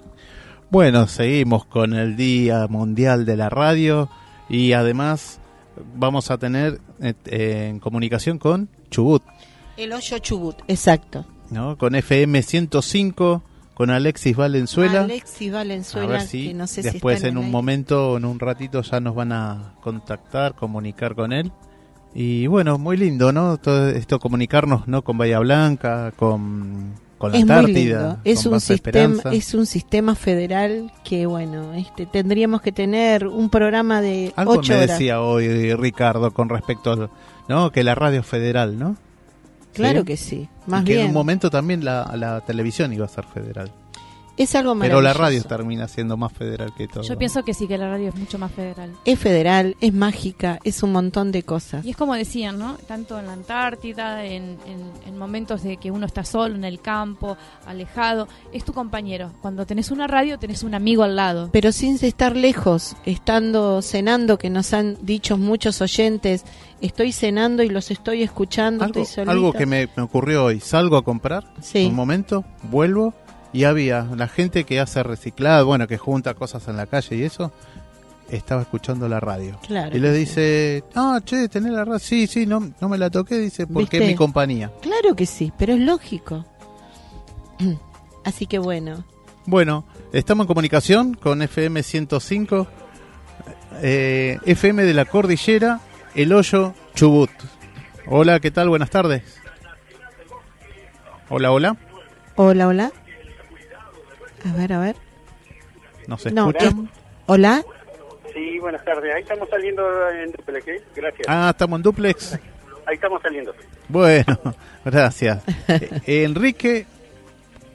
Bueno, 0.68 1.06
seguimos 1.06 1.64
con 1.64 1.94
el 1.94 2.14
Día 2.14 2.66
Mundial 2.68 3.24
de 3.24 3.38
la 3.38 3.48
Radio 3.48 4.10
y 4.50 4.74
además 4.74 5.40
vamos 5.94 6.30
a 6.30 6.36
tener 6.36 6.78
eh, 7.00 7.68
en 7.70 7.80
comunicación 7.80 8.38
con 8.38 8.68
Chubut. 8.90 9.22
El 9.78 9.94
hoyo 9.94 10.18
Chubut, 10.18 10.56
exacto. 10.68 11.24
¿No? 11.48 11.78
Con 11.78 11.94
FM 11.94 12.42
105 12.42 13.42
con 13.76 13.90
Alexis 13.90 14.34
Valenzuela. 14.34 15.02
Alexis 15.02 15.52
Valenzuela, 15.52 16.06
a 16.06 16.10
ver 16.12 16.22
si 16.22 16.54
después 16.80 17.22
en, 17.24 17.36
un 17.36 17.50
momento, 17.50 18.16
en 18.16 18.24
un 18.24 18.40
ratito 18.40 18.80
ya 18.80 19.00
nos 19.00 19.14
van 19.14 19.32
a 19.32 19.74
contactar, 19.82 20.54
comunicar 20.54 21.14
con 21.14 21.34
él. 21.34 21.52
Y 22.14 22.46
bueno, 22.46 22.78
muy 22.78 22.96
lindo, 22.96 23.32
¿no? 23.32 23.58
Todo 23.58 23.90
esto 23.90 24.18
comunicarnos, 24.18 24.88
¿no? 24.88 25.04
Con 25.04 25.18
Bahía 25.18 25.40
Blanca, 25.40 26.10
con 26.16 26.94
con 27.18 27.32
la 27.32 27.36
es 27.36 27.42
Antártida. 27.42 28.20
Es 28.24 28.46
un 28.46 28.62
sistema, 28.62 29.22
es 29.30 29.52
un 29.52 29.66
sistema 29.66 30.14
federal 30.14 30.90
que 31.04 31.26
bueno, 31.26 31.74
este 31.74 32.06
tendríamos 32.06 32.62
que 32.62 32.72
tener 32.72 33.26
un 33.26 33.50
programa 33.50 34.00
de 34.00 34.32
Algo 34.36 34.52
ocho 34.52 34.72
me 34.72 34.86
decía 34.86 35.20
hoy 35.20 35.74
Ricardo 35.74 36.30
con 36.30 36.48
respecto 36.48 36.92
a, 36.92 37.10
no, 37.46 37.72
que 37.72 37.84
la 37.84 37.94
radio 37.94 38.22
federal, 38.22 38.78
¿no? 38.78 38.96
Claro 39.76 40.04
que 40.04 40.16
sí, 40.16 40.48
más 40.66 40.84
que 40.84 40.92
bien. 40.92 41.00
en 41.02 41.08
un 41.08 41.14
momento 41.14 41.50
también 41.50 41.84
la, 41.84 42.12
la 42.16 42.40
televisión 42.40 42.92
iba 42.92 43.04
a 43.04 43.08
ser 43.08 43.24
federal. 43.24 43.70
Es 44.36 44.54
algo 44.54 44.78
Pero 44.78 45.00
la 45.00 45.14
radio 45.14 45.42
termina 45.44 45.88
siendo 45.88 46.18
más 46.18 46.30
federal 46.30 46.74
que 46.76 46.86
todo. 46.88 47.02
Yo 47.02 47.16
pienso 47.16 47.42
que 47.42 47.54
sí, 47.54 47.66
que 47.66 47.78
la 47.78 47.88
radio 47.88 48.10
es 48.10 48.16
mucho 48.16 48.38
más 48.38 48.52
federal. 48.52 48.92
Es 49.06 49.18
federal, 49.18 49.76
es 49.80 49.94
mágica, 49.94 50.58
es 50.62 50.82
un 50.82 50.92
montón 50.92 51.32
de 51.32 51.42
cosas. 51.42 51.84
Y 51.86 51.90
es 51.90 51.96
como 51.96 52.14
decían, 52.14 52.58
¿no? 52.58 52.76
Tanto 52.86 53.18
en 53.18 53.26
la 53.26 53.32
Antártida, 53.32 54.26
en, 54.26 54.58
en, 55.06 55.16
momentos 55.16 55.62
de 55.62 55.78
que 55.78 55.90
uno 55.90 56.04
está 56.04 56.24
solo 56.24 56.54
en 56.54 56.64
el 56.64 56.80
campo, 56.80 57.38
alejado, 57.64 58.28
es 58.52 58.64
tu 58.64 58.74
compañero. 58.74 59.32
Cuando 59.40 59.64
tenés 59.64 59.90
una 59.90 60.06
radio, 60.06 60.38
tenés 60.38 60.62
un 60.62 60.74
amigo 60.74 61.02
al 61.02 61.16
lado. 61.16 61.48
Pero 61.52 61.72
sin 61.72 61.96
estar 62.04 62.36
lejos, 62.36 62.94
estando 63.06 63.80
cenando, 63.80 64.36
que 64.36 64.50
nos 64.50 64.74
han 64.74 64.98
dicho 65.00 65.38
muchos 65.38 65.80
oyentes, 65.80 66.44
estoy 66.80 67.12
cenando 67.12 67.62
y 67.62 67.68
los 67.68 67.90
estoy 67.90 68.22
escuchando, 68.22 68.84
algo, 68.84 69.02
estoy 69.02 69.24
Algo 69.26 69.52
que 69.52 69.66
me, 69.66 69.88
me, 69.96 70.02
ocurrió 70.02 70.44
hoy, 70.44 70.60
salgo 70.60 70.96
a 70.96 71.04
comprar, 71.04 71.44
sí. 71.60 71.86
un 71.86 71.94
momento, 71.94 72.44
vuelvo 72.64 73.14
y 73.52 73.64
había 73.64 74.02
la 74.16 74.28
gente 74.28 74.64
que 74.64 74.80
hace 74.80 75.02
reciclado, 75.02 75.66
bueno, 75.66 75.86
que 75.86 75.96
junta 75.96 76.34
cosas 76.34 76.68
en 76.68 76.76
la 76.76 76.86
calle 76.86 77.16
y 77.16 77.22
eso, 77.22 77.52
estaba 78.30 78.62
escuchando 78.62 79.08
la 79.08 79.20
radio. 79.20 79.58
y 79.92 79.98
le 79.98 80.12
dice, 80.12 80.84
ah, 80.94 81.20
che, 81.24 81.48
tenés 81.48 81.72
la 81.72 81.84
radio. 81.84 81.98
Sí, 81.98 82.26
sí, 82.26 82.46
no, 82.46 82.72
no 82.80 82.88
me 82.88 82.98
la 82.98 83.10
toqué, 83.10 83.38
dice, 83.38 83.66
porque 83.66 83.98
es 83.98 84.06
mi 84.06 84.14
compañía. 84.14 84.72
Claro 84.82 85.14
que 85.14 85.26
sí, 85.26 85.52
pero 85.56 85.74
es 85.74 85.80
lógico. 85.80 86.44
Así 88.24 88.46
que 88.46 88.58
bueno. 88.58 89.04
Bueno, 89.46 89.84
estamos 90.12 90.44
en 90.44 90.48
comunicación 90.48 91.14
con 91.14 91.40
FM 91.40 91.82
105, 91.82 92.66
eh, 93.82 94.38
FM 94.44 94.82
de 94.82 94.94
la 94.94 95.04
Cordillera, 95.04 95.80
El 96.16 96.32
Hoyo, 96.32 96.72
Chubut. 96.94 97.30
Hola, 98.06 98.40
¿qué 98.40 98.50
tal? 98.50 98.70
Buenas 98.70 98.88
tardes. 98.88 99.22
Hola, 101.28 101.52
hola. 101.52 101.76
Hola, 102.36 102.68
hola. 102.68 102.92
A 104.48 104.56
ver, 104.56 104.72
a 104.72 104.78
ver. 104.80 104.96
¿Nos 106.06 106.24
escuchan? 106.24 106.90
¿Hola? 107.26 107.62
Sí, 108.32 108.58
buenas 108.60 108.82
tardes. 108.82 109.14
Ahí 109.14 109.22
estamos 109.22 109.46
saliendo 109.50 109.82
en 110.10 110.32
duplex, 110.32 110.68
¿eh? 110.68 110.82
Gracias. 110.94 111.26
Ah, 111.28 111.48
estamos 111.50 111.78
en 111.78 111.82
duplex. 111.82 112.32
Ahí 112.86 112.94
estamos 112.94 113.20
saliendo. 113.20 113.54
Bueno, 113.90 114.38
gracias. 114.86 115.42
Eh, 115.68 116.24
Enrique, 116.24 116.86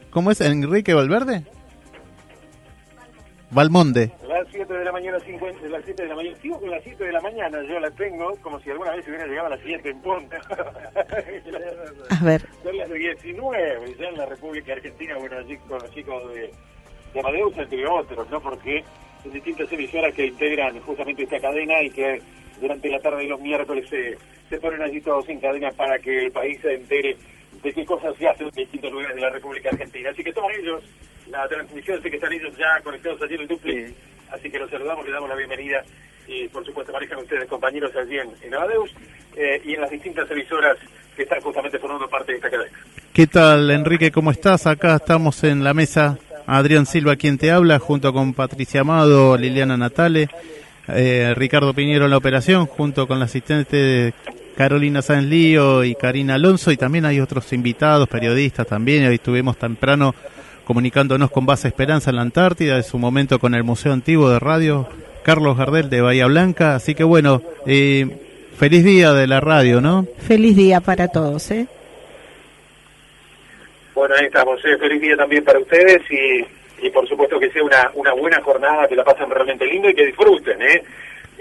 ¿cómo 0.09 0.31
es? 0.31 0.41
¿Enrique 0.41 0.95
Valverde? 0.95 1.43
Valmonde. 3.51 4.11
Las 4.51 4.67
7 4.67 4.73
de 4.73 4.83
la 4.83 4.91
mañana, 4.91 5.17
50, 5.17 5.67
las 5.69 5.85
7 5.85 6.03
de 6.03 6.09
la 6.09 6.15
mañana. 6.15 6.37
Sigo 6.41 6.59
con 6.59 6.69
las 6.69 6.83
7 6.83 7.05
de 7.05 7.11
la 7.13 7.21
mañana, 7.21 7.63
yo 7.63 7.79
la 7.79 7.89
tengo 7.91 8.35
como 8.41 8.59
si 8.59 8.69
alguna 8.69 8.91
vez 8.91 9.07
hubiera 9.07 9.25
llegado 9.25 9.47
a 9.47 9.51
las 9.51 9.61
7 9.61 9.89
en 9.89 10.01
punta. 10.01 10.41
a 12.09 12.23
ver. 12.25 12.41
Son 12.63 12.77
las 12.77 12.91
19, 12.91 13.95
ya 13.97 14.09
en 14.09 14.17
la 14.17 14.25
República 14.25 14.73
Argentina, 14.73 15.15
bueno, 15.17 15.37
allí 15.37 15.55
con 15.69 15.79
los 15.79 15.89
chicos 15.91 16.33
de, 16.33 16.51
de 17.13 17.19
Amadeus, 17.21 17.57
entre 17.57 17.87
otros, 17.87 18.29
¿no? 18.29 18.41
Porque 18.41 18.83
son 19.23 19.31
distintas 19.31 19.71
emisoras 19.71 20.13
que 20.13 20.25
integran 20.25 20.77
justamente 20.81 21.23
esta 21.23 21.39
cadena 21.39 21.81
y 21.81 21.89
que 21.89 22.21
durante 22.59 22.89
la 22.89 22.99
tarde 22.99 23.23
de 23.23 23.29
los 23.29 23.39
miércoles 23.39 23.87
se, 23.89 24.17
se 24.49 24.59
ponen 24.59 24.81
allí 24.81 24.99
todos 24.99 25.29
en 25.29 25.39
cadena 25.39 25.71
para 25.71 25.97
que 25.99 26.25
el 26.25 26.31
país 26.33 26.59
se 26.61 26.73
entere 26.73 27.15
de 27.63 27.71
qué 27.71 27.85
cosas 27.85 28.13
se 28.17 28.27
hacen 28.27 28.47
en 28.47 28.53
distintos 28.53 28.91
lugares 28.91 29.15
de 29.15 29.21
la 29.21 29.29
República 29.29 29.69
Argentina. 29.69 30.09
Así 30.09 30.25
que 30.25 30.33
todos 30.33 30.51
ellos, 30.59 30.83
la 31.29 31.47
transmisión, 31.47 32.03
sé 32.03 32.09
que 32.09 32.17
están 32.17 32.33
ellos 32.33 32.53
ya 32.57 32.81
conectados 32.83 33.21
allí 33.21 33.35
en 33.35 33.41
el 33.41 33.47
duple, 33.47 33.93
así 34.31 34.49
que 34.49 34.59
los 34.59 34.69
saludamos, 34.69 35.05
le 35.05 35.11
damos 35.11 35.29
la 35.29 35.35
bienvenida 35.35 35.83
y 36.27 36.47
por 36.47 36.65
supuesto 36.65 36.93
manejan 36.93 37.19
ustedes 37.19 37.47
compañeros 37.47 37.91
allí 37.95 38.17
en, 38.17 38.29
en 38.41 38.53
Abadeus 38.53 38.91
eh, 39.35 39.61
y 39.65 39.73
en 39.73 39.81
las 39.81 39.91
distintas 39.91 40.29
emisoras 40.31 40.77
que 41.15 41.23
están 41.23 41.41
justamente 41.41 41.77
formando 41.79 42.07
parte 42.07 42.31
de 42.31 42.37
esta 42.37 42.49
cadena. 42.49 42.71
¿Qué 43.13 43.27
tal 43.27 43.69
Enrique? 43.69 44.11
¿Cómo 44.11 44.31
estás? 44.31 44.67
Acá 44.67 44.95
estamos 44.95 45.43
en 45.43 45.63
la 45.63 45.73
mesa. 45.73 46.17
Adrián 46.47 46.85
Silva 46.85 47.15
quien 47.15 47.37
te 47.37 47.51
habla, 47.51 47.79
junto 47.79 48.11
con 48.13 48.33
Patricia 48.33 48.81
Amado, 48.81 49.37
Liliana 49.37 49.77
Natale, 49.77 50.27
eh, 50.87 51.33
Ricardo 51.35 51.73
Piñero 51.73 52.05
en 52.05 52.11
la 52.11 52.17
operación, 52.17 52.65
junto 52.65 53.07
con 53.07 53.19
la 53.19 53.25
asistente 53.25 54.13
Carolina 54.55 55.01
Sáenz 55.01 55.27
Lío 55.27 55.83
y 55.83 55.95
Karina 55.95 56.35
Alonso, 56.35 56.71
y 56.71 56.77
también 56.77 57.05
hay 57.05 57.19
otros 57.19 57.53
invitados, 57.53 58.09
periodistas 58.09 58.67
también, 58.67 59.05
hoy 59.05 59.15
estuvimos 59.15 59.57
temprano 59.57 60.15
comunicándonos 60.65 61.31
con 61.31 61.45
Base 61.45 61.67
Esperanza 61.67 62.09
en 62.09 62.17
la 62.17 62.21
Antártida, 62.21 62.77
en 62.77 62.83
su 62.83 62.97
momento 62.97 63.39
con 63.39 63.55
el 63.55 63.63
Museo 63.63 63.93
Antiguo 63.93 64.29
de 64.29 64.39
Radio, 64.39 64.87
Carlos 65.23 65.57
Gardel 65.57 65.89
de 65.89 66.01
Bahía 66.01 66.27
Blanca, 66.27 66.75
así 66.75 66.95
que 66.95 67.03
bueno, 67.03 67.41
eh, 67.65 68.07
feliz 68.57 68.83
día 68.83 69.13
de 69.13 69.27
la 69.27 69.39
radio, 69.39 69.81
¿no? 69.81 70.07
Feliz 70.27 70.55
día 70.55 70.81
para 70.81 71.07
todos, 71.07 71.51
¿eh? 71.51 71.67
Bueno, 73.93 74.15
ahí 74.17 74.25
estamos, 74.25 74.63
¿eh? 74.65 74.77
feliz 74.77 75.01
día 75.01 75.15
también 75.15 75.43
para 75.43 75.59
ustedes 75.59 76.01
y, 76.09 76.85
y 76.85 76.89
por 76.89 77.07
supuesto 77.07 77.39
que 77.39 77.51
sea 77.51 77.63
una, 77.63 77.91
una 77.93 78.13
buena 78.13 78.41
jornada, 78.41 78.87
que 78.87 78.95
la 78.95 79.03
pasen 79.03 79.29
realmente 79.29 79.65
lindo 79.65 79.89
y 79.89 79.93
que 79.93 80.05
disfruten, 80.05 80.61
¿eh? 80.61 80.83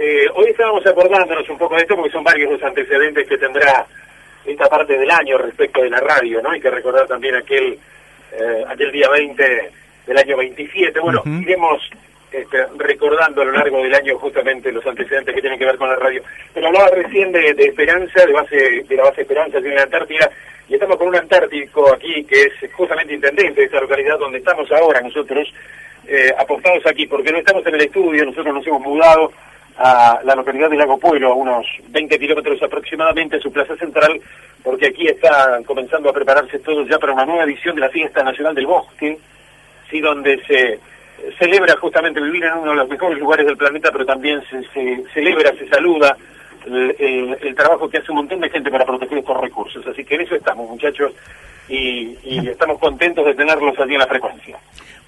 Eh, 0.02 0.26
hoy 0.34 0.46
estábamos 0.48 0.86
acordándonos 0.86 1.46
un 1.50 1.58
poco 1.58 1.76
de 1.76 1.82
esto 1.82 1.94
porque 1.94 2.10
son 2.10 2.24
varios 2.24 2.52
los 2.52 2.62
antecedentes 2.62 3.28
que 3.28 3.36
tendrá 3.36 3.86
esta 4.46 4.66
parte 4.66 4.96
del 4.96 5.10
año 5.10 5.36
respecto 5.36 5.82
de 5.82 5.90
la 5.90 6.00
radio, 6.00 6.40
¿no? 6.40 6.50
Hay 6.50 6.60
que 6.60 6.70
recordar 6.70 7.06
también 7.06 7.34
aquel 7.34 7.78
eh, 8.32 8.64
aquel 8.68 8.92
día 8.92 9.08
20 9.08 9.70
del 10.06 10.18
año 10.18 10.36
27. 10.36 10.98
Bueno, 11.00 11.22
iremos 11.24 11.90
este, 12.32 12.64
recordando 12.76 13.42
a 13.42 13.44
lo 13.44 13.52
largo 13.52 13.82
del 13.82 13.94
año 13.94 14.16
justamente 14.18 14.70
los 14.70 14.86
antecedentes 14.86 15.34
que 15.34 15.40
tienen 15.40 15.58
que 15.58 15.66
ver 15.66 15.76
con 15.76 15.88
la 15.88 15.96
radio. 15.96 16.22
Pero 16.54 16.68
hablaba 16.68 16.88
recién 16.90 17.32
de, 17.32 17.50
Esperanza, 17.50 18.24
de 18.24 18.32
base 18.32 18.84
de 18.88 18.96
la 18.96 19.04
base 19.04 19.22
Esperanza 19.22 19.60
de 19.60 19.74
la 19.74 19.82
Antártida, 19.82 20.30
y 20.68 20.74
estamos 20.74 20.96
con 20.96 21.08
un 21.08 21.16
antártico 21.16 21.92
aquí 21.92 22.22
que 22.24 22.42
es 22.42 22.72
justamente 22.72 23.14
intendente 23.14 23.60
de 23.60 23.66
esta 23.66 23.80
localidad 23.80 24.18
donde 24.18 24.38
estamos 24.38 24.70
ahora 24.70 25.00
nosotros, 25.00 25.52
eh, 26.06 26.32
apostados 26.38 26.86
aquí, 26.86 27.06
porque 27.06 27.32
no 27.32 27.38
estamos 27.38 27.66
en 27.66 27.74
el 27.74 27.80
estudio, 27.80 28.24
nosotros 28.24 28.54
nos 28.54 28.66
hemos 28.66 28.80
mudado 28.80 29.32
a 29.76 30.20
la 30.24 30.34
localidad 30.34 30.70
de 30.70 30.76
Lago 30.76 30.98
Pueblo, 30.98 31.32
a 31.32 31.34
unos 31.34 31.66
20 31.88 32.18
kilómetros 32.18 32.62
aproximadamente, 32.62 33.40
su 33.40 33.52
plaza 33.52 33.76
central, 33.76 34.20
porque 34.62 34.88
aquí 34.88 35.06
está 35.06 35.60
comenzando 35.64 36.10
a 36.10 36.12
prepararse 36.12 36.58
todo 36.58 36.86
ya 36.86 36.98
para 36.98 37.14
una 37.14 37.24
nueva 37.24 37.44
edición 37.44 37.74
de 37.74 37.82
la 37.82 37.88
Fiesta 37.88 38.22
Nacional 38.22 38.54
del 38.54 38.66
Bosque, 38.66 39.18
sí, 39.90 40.00
donde 40.00 40.42
se 40.44 40.78
celebra 41.38 41.76
justamente 41.76 42.20
vivir 42.20 42.44
en 42.44 42.54
uno 42.54 42.70
de 42.70 42.76
los 42.76 42.88
mejores 42.88 43.18
lugares 43.18 43.46
del 43.46 43.56
planeta, 43.56 43.90
pero 43.92 44.06
también 44.06 44.42
se, 44.48 45.04
celebra, 45.12 45.52
se 45.52 45.68
saluda 45.68 46.16
el, 46.66 47.54
trabajo 47.54 47.88
que 47.88 47.98
hace 47.98 48.10
un 48.10 48.18
montón 48.18 48.40
de 48.40 48.50
gente 48.50 48.70
para 48.70 48.84
proteger 48.84 49.18
estos 49.18 49.40
recursos. 49.40 49.86
Así 49.86 50.04
que 50.04 50.14
en 50.14 50.22
eso 50.22 50.34
estamos, 50.34 50.68
muchachos, 50.68 51.12
y, 51.70 52.18
y 52.24 52.48
estamos 52.48 52.78
contentos 52.78 53.24
de 53.24 53.34
tenerlos 53.34 53.78
allí 53.78 53.94
en 53.94 54.00
la 54.00 54.06
frecuencia. 54.06 54.58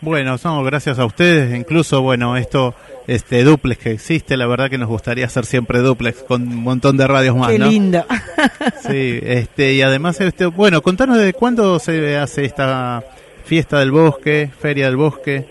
Bueno, 0.03 0.37
somos 0.37 0.67
gracias 0.67 0.99
a 0.99 1.05
ustedes, 1.05 1.55
incluso, 1.55 2.03
bueno, 2.03 2.37
esto, 2.37 2.75
este 3.07 3.45
duplex 3.45 3.81
que 3.81 3.91
existe, 3.93 4.37
la 4.37 4.49
verdad 4.49 4.69
que 4.69 4.77
nos 4.77 4.89
gustaría 4.89 5.27
hacer 5.27 5.45
siempre 5.45 5.79
duplex 5.79 6.25
con 6.25 6.43
un 6.43 6.57
montón 6.57 6.97
de 6.97 7.07
radios 7.07 7.37
más, 7.37 7.53
Qué 7.53 7.59
lindo. 7.61 8.05
Sí, 8.81 9.21
este, 9.23 9.75
y 9.75 9.83
además, 9.83 10.21
este, 10.21 10.47
bueno, 10.47 10.83
contanos 10.83 11.19
de 11.19 11.33
cuándo 11.33 11.79
se 11.79 12.17
hace 12.17 12.45
esta 12.45 13.05
fiesta 13.45 13.79
del 13.79 13.93
bosque, 13.93 14.51
feria 14.59 14.87
del 14.87 14.97
bosque. 14.97 15.45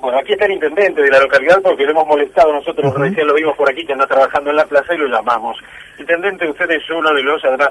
Bueno, 0.00 0.18
aquí 0.20 0.32
está 0.32 0.46
el 0.46 0.52
intendente 0.52 1.02
de 1.02 1.10
la 1.10 1.20
localidad 1.20 1.60
porque 1.62 1.84
lo 1.84 1.90
hemos 1.90 2.06
molestado 2.06 2.50
nosotros, 2.52 2.94
recién 2.94 3.26
lo 3.26 3.34
vimos 3.34 3.54
por 3.58 3.68
aquí 3.70 3.84
que 3.84 3.92
anda 3.92 4.06
trabajando 4.06 4.48
en 4.48 4.56
la 4.56 4.64
plaza 4.64 4.94
y 4.94 4.96
lo 4.96 5.06
llamamos. 5.06 5.58
Intendente, 5.98 6.48
usted 6.48 6.70
es 6.70 6.88
uno 6.88 7.12
de 7.12 7.22
los, 7.22 7.44
además, 7.44 7.70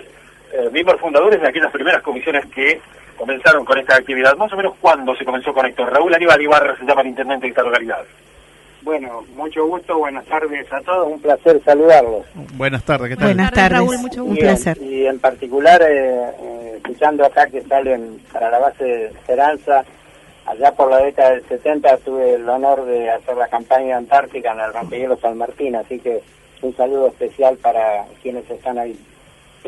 eh, 0.54 0.70
miembros 0.72 1.00
fundadores 1.00 1.42
de 1.42 1.48
aquellas 1.48 1.72
primeras 1.72 2.02
comisiones 2.02 2.46
que 2.48 2.80
comenzaron 3.18 3.66
con 3.66 3.78
esta 3.78 3.96
actividad. 3.96 4.36
Más 4.38 4.52
o 4.54 4.58
menos, 4.58 4.74
¿cuándo 4.80 5.16
se 5.16 5.26
comenzó 5.26 5.54
con 5.54 5.66
esto? 5.66 5.86
Raúl 5.86 6.14
Aníbal 6.14 6.42
Ibarra 6.42 6.78
se 6.78 6.86
llama 6.86 7.02
el 7.02 7.08
intendente 7.08 7.48
de 7.48 7.50
esta 7.50 7.64
localidad. 7.64 8.04
Bueno, 8.82 9.26
mucho 9.36 9.66
gusto, 9.66 9.98
buenas 9.98 10.26
tardes 10.26 10.72
a 10.72 10.80
todos, 10.82 11.12
un 11.12 11.20
placer 11.20 11.62
saludarlos. 11.66 12.26
Buenas 12.54 12.84
tardes, 12.84 13.10
¿qué 13.10 13.16
tal? 13.18 13.26
Buenas 13.26 13.52
tardes, 13.52 13.72
Raúl, 13.72 13.98
mucho 13.98 14.24
gusto. 14.24 14.32
Un 14.32 14.38
placer. 14.38 14.78
Y 14.82 15.06
en 15.06 15.20
particular, 15.20 15.82
eh, 15.82 16.30
eh, 16.42 16.74
escuchando 16.78 17.26
acá 17.26 17.48
que 17.48 17.64
salen 17.64 18.22
para 18.32 18.50
la 18.50 18.60
base 18.60 18.84
de 18.86 19.06
Esperanza, 19.08 19.84
allá 20.46 20.72
por 20.72 20.90
la 20.90 21.00
década 21.00 21.32
del 21.32 21.44
70 21.48 21.98
tuve 21.98 22.36
el 22.36 22.48
honor 22.48 22.86
de 22.86 23.10
hacer 23.10 23.36
la 23.36 23.50
campaña 23.50 23.98
antártica 23.98 24.54
en 24.54 24.62
el 24.62 24.74
rompehielos 24.74 25.20
San 25.20 25.38
Martín, 25.38 25.76
así 25.76 26.00
que 26.00 26.22
un 26.62 26.74
saludo 26.76 27.08
especial 27.08 27.58
para 27.58 28.06
quienes 28.22 28.50
están 28.50 28.78
ahí. 28.78 28.98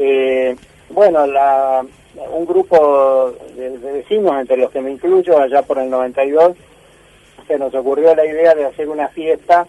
Eh, 0.01 0.55
bueno, 0.89 1.27
la, 1.27 1.85
un 2.31 2.45
grupo 2.45 3.33
de, 3.53 3.69
vecinos, 3.77 4.39
entre 4.39 4.55
los 4.55 4.71
que 4.71 4.79
me 4.79 4.91
incluyo, 4.91 5.37
allá 5.37 5.61
por 5.61 5.77
el 5.77 5.89
92, 5.89 6.55
se 7.45 7.59
nos 7.59 7.75
ocurrió 7.75 8.15
la 8.15 8.25
idea 8.25 8.55
de 8.55 8.65
hacer 8.65 8.87
una 8.87 9.09
fiesta 9.09 9.67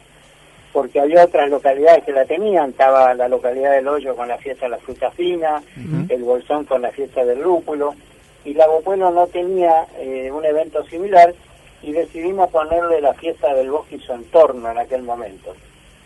porque 0.72 1.00
había 1.00 1.24
otras 1.24 1.50
localidades 1.50 2.04
que 2.04 2.12
la 2.12 2.24
tenían, 2.26 2.70
estaba 2.70 3.12
la 3.14 3.26
localidad 3.26 3.72
del 3.72 3.88
Hoyo 3.88 4.14
con 4.14 4.28
la 4.28 4.38
fiesta 4.38 4.66
de 4.66 4.70
la 4.70 4.78
fruta 4.78 5.10
fina, 5.10 5.60
el 6.08 6.22
Bolsón 6.22 6.64
con 6.64 6.82
la 6.82 6.92
fiesta 6.92 7.24
del 7.24 7.42
lúpulo, 7.42 7.96
y 8.44 8.54
Lago 8.54 8.80
Pueblo 8.80 9.10
no 9.10 9.26
tenía 9.26 9.88
eh, 9.98 10.30
un 10.30 10.44
evento 10.44 10.84
similar 10.84 11.34
y 11.82 11.90
decidimos 11.90 12.50
ponerle 12.50 13.00
la 13.00 13.14
fiesta 13.14 13.52
del 13.52 13.72
bosque 13.72 13.96
y 13.96 14.00
su 14.00 14.12
entorno 14.12 14.70
en 14.70 14.78
aquel 14.78 15.02
momento. 15.02 15.56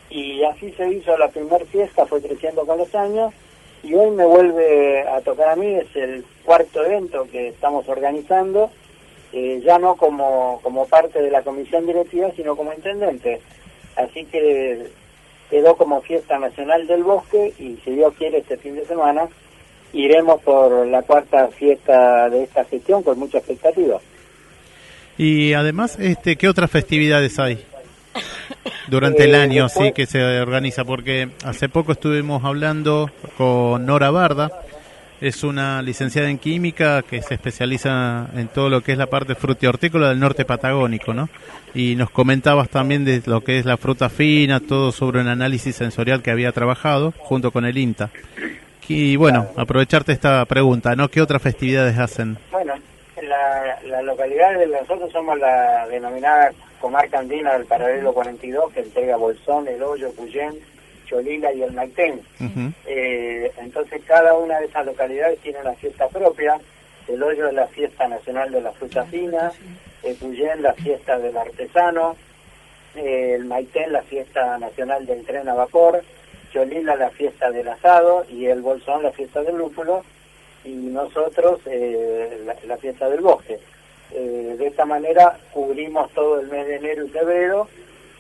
Y 0.09 0.43
así 0.45 0.73
se 0.73 0.89
hizo 0.89 1.15
la 1.19 1.29
primera 1.29 1.65
fiesta, 1.67 2.07
fue 2.07 2.23
creciendo 2.23 2.65
con 2.65 2.79
los 2.79 2.95
años 2.95 3.35
y 3.85 3.95
hoy 3.95 4.11
me 4.11 4.25
vuelve 4.25 5.07
a 5.07 5.21
tocar 5.21 5.51
a 5.51 5.57
mí, 5.57 5.75
es 5.75 5.95
el 5.95 6.25
cuarto 6.43 6.85
evento 6.85 7.27
que 7.31 7.49
estamos 7.49 7.87
organizando, 7.89 8.71
eh, 9.33 9.61
ya 9.65 9.79
no 9.79 9.97
como, 9.97 10.61
como 10.63 10.87
parte 10.87 11.21
de 11.21 11.31
la 11.31 11.43
comisión 11.43 11.87
directiva, 11.87 12.31
sino 12.35 12.57
como 12.57 12.73
intendente. 12.73 13.41
Así 13.97 14.25
que 14.25 14.87
quedó 15.51 15.77
como 15.77 16.01
fiesta 16.01 16.39
nacional 16.39 16.87
del 16.87 17.05
bosque 17.05 17.53
y 17.59 17.77
si 17.85 17.91
Dios 17.91 18.15
quiere 18.17 18.39
este 18.39 18.57
fin 18.57 18.75
de 18.75 18.87
semana 18.87 19.29
iremos 19.93 20.41
por 20.43 20.87
la 20.87 21.03
cuarta 21.03 21.49
fiesta 21.49 22.29
de 22.31 22.45
esta 22.45 22.65
gestión 22.65 23.03
con 23.03 23.19
mucha 23.19 23.39
expectativa. 23.39 24.01
Y 25.17 25.53
además, 25.53 25.99
este, 26.01 26.37
¿qué 26.37 26.49
otras 26.49 26.71
festividades 26.71 27.39
hay 27.39 27.65
durante 28.95 29.25
el 29.25 29.35
eh, 29.35 29.39
año 29.39 29.69
sí 29.69 29.93
que 29.93 30.07
se 30.07 30.23
organiza? 30.41 30.85
Porque 30.85 31.31
hace 31.45 31.69
poco 31.69 31.93
estuvimos 31.93 32.45
hablando 32.45 33.11
con 33.37 33.85
Nora 33.85 34.11
Barda, 34.11 34.51
es 35.21 35.43
una 35.43 35.83
licenciada 35.83 36.31
en 36.31 36.39
química 36.39 37.03
que 37.03 37.21
se 37.23 37.35
especializa 37.35 38.29
en 38.37 38.49
todo 38.49 38.69
lo 38.69 38.83
que 38.83 38.93
es 38.93 38.99
la 38.99 39.07
parte 39.07 39.35
frutihortícola 39.35 40.11
del 40.11 40.21
norte 40.21 40.45
patagónico, 40.45 41.13
¿no? 41.13 41.29
Y 41.75 41.97
nos 41.97 42.11
comentabas 42.11 42.69
también 42.69 43.05
de 43.05 43.21
lo 43.27 43.43
que 43.43 43.59
es 43.59 43.65
la 43.65 43.77
fruta 43.77 44.09
fina, 44.09 44.61
todo 44.61 44.93
sobre 44.93 45.21
un 45.21 45.29
análisis 45.29 45.75
sensorial 45.75 46.23
que 46.23 46.31
había 46.31 46.53
trabajado 46.53 47.13
junto 47.19 47.51
con 47.51 47.65
el 47.65 47.77
INTA. 47.77 48.11
Y 48.87 49.17
bueno, 49.17 49.49
aprovecharte 49.57 50.13
esta 50.13 50.45
pregunta, 50.45 50.95
¿no? 50.95 51.09
¿Qué 51.09 51.21
otras 51.21 51.43
festividades 51.43 51.99
hacen? 51.99 52.37
Bueno, 52.53 52.75
la, 53.23 53.79
la 53.87 54.03
localidad 54.03 54.57
de 54.59 54.67
nosotros 54.67 55.11
somos 55.11 55.39
la 55.39 55.87
denominada 55.89 56.53
comarca 56.85 57.19
andina 57.19 57.55
del 57.55 57.65
paralelo 57.65 58.13
42, 58.13 58.75
que 58.75 58.81
entrega 58.81 59.17
Bolsón, 59.17 59.67
El 59.69 59.83
Hoyo, 59.83 60.13
Puyén, 60.13 60.53
Cholila 61.07 61.51
y 61.51 61.63
el 61.63 61.73
Maitén. 61.73 62.21
Eh, 62.85 63.51
entonces 63.57 64.03
cada 64.07 64.35
una 64.35 64.61
de 64.61 64.67
esas 64.67 64.85
localidades 64.85 65.39
tiene 65.39 65.61
una 65.61 65.73
fiesta 65.73 66.07
propia. 66.09 66.61
El 67.09 67.23
Hoyo 67.23 67.49
es 67.49 67.55
la 67.55 67.67
fiesta 67.69 68.07
nacional 68.07 68.53
de 68.53 68.61
la 68.61 68.71
fruta 68.73 69.03
fina, 69.05 69.51
el 70.03 70.15
Puyén 70.17 70.61
la 70.61 70.75
fiesta 70.75 71.19
del 71.19 71.35
artesano, 71.35 72.17
eh, 72.97 73.33
el 73.35 73.47
Maitén 73.47 73.91
la 73.91 74.03
fiesta 74.03 74.59
nacional 74.59 75.07
del 75.07 75.25
tren 75.25 75.49
a 75.49 75.55
vapor, 75.55 76.05
Cholila 76.53 76.97
la 76.97 77.09
fiesta 77.09 77.51
del 77.51 77.67
asado 77.67 78.27
y 78.29 78.45
el 78.45 78.61
Bolsón 78.61 79.05
la 79.05 79.13
fiesta 79.13 79.43
del 79.43 79.57
lúpulo 79.57 80.05
y 80.67 80.69
nosotros 80.69 81.61
eh, 81.65 82.47
la, 82.67 82.77
fiesta 82.77 83.09
del 83.09 83.23
bosque. 83.23 83.59
Eh, 84.17 84.55
de 84.57 84.67
esta 84.69 84.85
manera 84.85 85.37
cubrimos 85.53 86.09
todo 86.13 86.39
el 86.39 86.47
mes 86.47 86.69
de 86.69 86.77
enero 86.77 87.05
y 87.05 87.09
febrero 87.09 87.69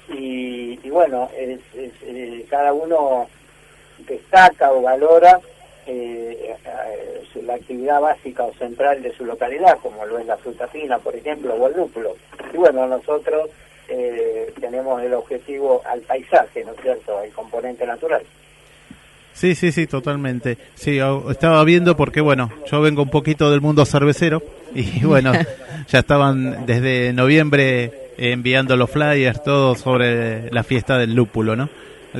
y, 0.08 0.90
bueno, 0.90 1.30
es, 1.36 1.60
eh, 1.74 2.44
cada 2.50 2.72
uno 2.72 3.28
destaca 3.98 4.72
o 4.72 4.82
valora 4.82 5.40
la 7.42 7.54
actividad 7.54 8.00
básica 8.00 8.42
o 8.44 8.54
central 8.54 9.02
de 9.02 9.12
su 9.12 9.24
localidad, 9.24 9.78
como 9.82 10.04
lo 10.06 10.18
es 10.18 10.26
la 10.26 10.36
fruta 10.36 10.66
fina, 10.68 10.98
por 10.98 11.14
ejemplo, 11.14 11.54
o 11.54 11.68
el 11.68 11.76
lúpulo. 11.76 12.16
Y 12.52 12.56
bueno, 12.56 12.86
nosotros 12.86 13.50
tenemos 14.60 15.02
el 15.02 15.12
objetivo 15.12 15.82
al 15.84 16.00
paisaje, 16.00 16.64
¿no 16.64 16.72
es 16.72 16.80
cierto?, 16.80 17.22
el 17.22 17.30
componente 17.32 17.86
natural. 17.86 18.22
Sí, 19.34 19.54
sí, 19.54 19.72
sí, 19.72 19.86
totalmente. 19.86 20.56
Sí, 20.74 20.98
estaba 21.30 21.62
viendo 21.64 21.96
porque, 21.96 22.20
bueno, 22.20 22.50
yo 22.66 22.80
vengo 22.80 23.02
un 23.02 23.10
poquito 23.10 23.50
del 23.50 23.60
mundo 23.60 23.84
cervecero 23.84 24.42
y, 25.00 25.04
bueno, 25.04 25.32
ya 25.88 25.98
estaban 25.98 26.66
desde 26.66 27.12
noviembre 27.12 27.92
enviando 28.16 28.76
los 28.76 28.90
flyers, 28.90 29.42
todo 29.42 29.74
sobre 29.74 30.50
la 30.50 30.62
fiesta 30.62 30.98
del 30.98 31.14
lúpulo, 31.14 31.56
¿no? 31.56 31.68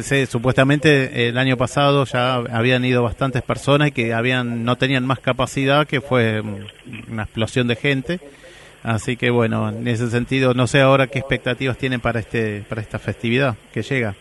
Sí, 0.03 0.27
supuestamente 0.27 1.29
el 1.29 1.39
año 1.39 1.57
pasado 1.57 2.05
ya 2.05 2.35
habían 2.35 2.85
ido 2.85 3.05
bastantes 3.05 3.43
personas 3.43 3.93
que 3.93 4.13
habían 4.13 4.65
no 4.65 4.77
tenían 4.77 5.07
más 5.07 5.21
capacidad, 5.21 5.87
que 5.87 6.01
fue 6.01 6.43
una 7.09 7.23
explosión 7.23 7.69
de 7.69 7.77
gente. 7.77 8.19
Así 8.83 9.17
que 9.17 9.31
bueno, 9.31 9.69
en 9.69 9.87
ese 9.87 10.11
sentido, 10.11 10.53
no 10.53 10.67
sé 10.67 10.81
ahora 10.81 11.07
qué 11.07 11.21
expectativas 11.21 11.79
tienen 11.79 12.01
para 12.01 12.19
este 12.19 12.65
para 12.69 12.81
esta 12.81 12.99
festividad 12.99 13.55
que 13.73 13.83
llega. 13.83 14.17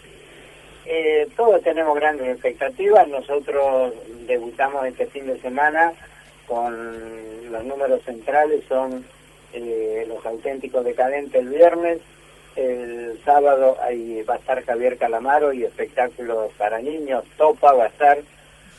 Eh, 0.85 1.27
todos 1.35 1.61
tenemos 1.63 1.95
grandes 1.95 2.27
expectativas. 2.27 3.07
Nosotros 3.07 3.93
debutamos 4.27 4.85
este 4.85 5.07
fin 5.07 5.25
de 5.25 5.39
semana 5.39 5.91
con 6.47 7.51
los 7.51 7.63
números 7.63 8.01
centrales, 8.03 8.63
son 8.67 9.05
eh, 9.53 10.05
los 10.07 10.25
auténticos 10.25 10.83
decadentes 10.83 11.41
el 11.41 11.49
viernes. 11.49 11.99
El 12.55 13.19
sábado 13.25 13.77
ahí 13.81 14.21
va 14.23 14.35
a 14.35 14.37
estar 14.37 14.63
Javier 14.63 14.97
Calamaro 14.97 15.53
y 15.53 15.63
espectáculos 15.63 16.51
para 16.57 16.79
niños, 16.79 17.23
Topa 17.37 17.73
va 17.73 17.85
a 17.85 17.87
estar. 17.87 18.19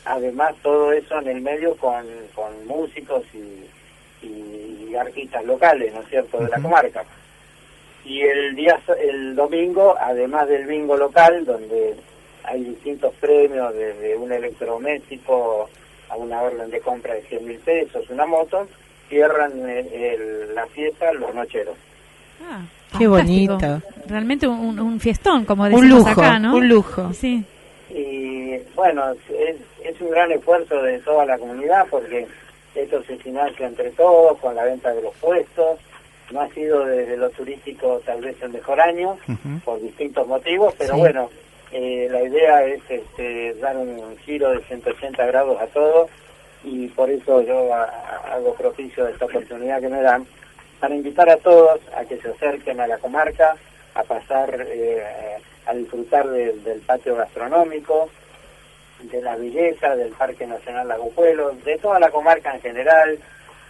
Además, 0.05 0.55
todo 0.61 0.93
eso 0.93 1.19
en 1.19 1.27
el 1.27 1.41
medio 1.41 1.75
con, 1.75 2.05
con 2.33 2.67
músicos 2.67 3.23
y, 3.33 3.63
artistas 4.95 5.43
locales, 5.43 5.93
¿no 5.93 5.99
es 5.99 6.07
cierto?, 6.07 6.39
de 6.39 6.47
la 6.47 6.61
comarca. 6.61 7.03
Y 8.05 8.21
el 8.21 8.55
día 8.55 8.79
el 8.97 9.35
domingo, 9.35 9.93
además 9.99 10.47
del 10.47 10.65
bingo 10.65 10.95
local, 10.95 11.43
donde 11.43 11.95
hay 12.43 12.63
distintos 12.63 13.13
premios, 13.15 13.73
desde 13.73 14.15
un 14.15 14.31
electrodoméstico 14.31 15.69
a 16.09 16.15
una 16.15 16.41
orden 16.41 16.69
de 16.69 16.79
compra 16.79 17.13
de 17.13 17.21
100 17.23 17.45
mil 17.45 17.59
pesos, 17.59 18.09
una 18.09 18.25
moto, 18.25 18.67
cierran 19.09 19.51
la 20.53 20.65
fiesta 20.67 21.11
los 21.13 21.33
nocheros. 21.33 21.75
Ah, 22.41 22.61
qué 22.97 23.07
bonito. 23.07 23.81
Realmente 24.07 24.47
un, 24.47 24.99
fiestón, 24.99 25.45
como 25.45 25.65
decimos 25.65 25.83
un 25.83 25.89
lujo, 25.89 26.09
acá, 26.09 26.39
¿no? 26.39 26.55
Un 26.55 26.69
lujo. 26.69 27.13
Sí. 27.13 27.43
Y 27.89 28.57
bueno, 28.75 29.11
es, 29.11 29.55
es 29.83 30.01
un 30.01 30.11
gran 30.11 30.31
esfuerzo 30.31 30.81
de 30.81 30.99
toda 30.99 31.25
la 31.25 31.37
comunidad 31.37 31.85
porque 31.89 32.27
esto 32.73 33.01
se 33.03 33.17
financia 33.17 33.67
entre 33.67 33.91
todos 33.91 34.37
con 34.39 34.55
la 34.55 34.63
venta 34.63 34.93
de 34.93 35.01
los 35.01 35.15
puestos 35.15 35.79
no 36.31 36.41
ha 36.41 36.49
sido 36.49 36.85
desde 36.85 37.17
lo 37.17 37.29
turístico 37.29 38.01
tal 38.05 38.21
vez 38.21 38.35
el 38.41 38.49
mejor 38.49 38.79
año, 38.79 39.17
por 39.63 39.81
distintos 39.81 40.27
motivos, 40.27 40.73
pero 40.77 40.97
bueno, 40.97 41.29
eh, 41.77 42.07
la 42.09 42.23
idea 42.23 42.63
es 42.63 42.81
este, 42.87 43.53
dar 43.55 43.75
un 43.75 44.17
giro 44.19 44.49
de 44.51 44.63
180 44.63 45.25
grados 45.25 45.61
a 45.61 45.67
todo 45.67 46.07
y 46.63 46.87
por 46.87 47.09
eso 47.09 47.41
yo 47.41 47.73
hago 47.73 48.53
propicio 48.53 49.03
de 49.03 49.11
esta 49.11 49.25
oportunidad 49.25 49.81
que 49.81 49.89
me 49.89 50.01
dan 50.01 50.25
para 50.79 50.95
invitar 50.95 51.29
a 51.29 51.35
todos 51.35 51.81
a 51.93 52.05
que 52.05 52.17
se 52.21 52.29
acerquen 52.29 52.79
a 52.79 52.87
la 52.87 52.97
comarca, 52.97 53.57
a 53.93 54.03
pasar, 54.03 54.65
eh, 54.69 55.03
a 55.65 55.73
disfrutar 55.73 56.29
del 56.29 56.79
patio 56.79 57.17
gastronómico, 57.17 58.09
de 59.01 59.21
la 59.21 59.35
belleza 59.35 59.97
del 59.97 60.13
Parque 60.13 60.47
Nacional 60.47 60.87
Lago 60.87 61.09
Pueblo, 61.09 61.51
de 61.65 61.77
toda 61.79 61.99
la 61.99 62.09
comarca 62.09 62.55
en 62.55 62.61
general, 62.61 63.19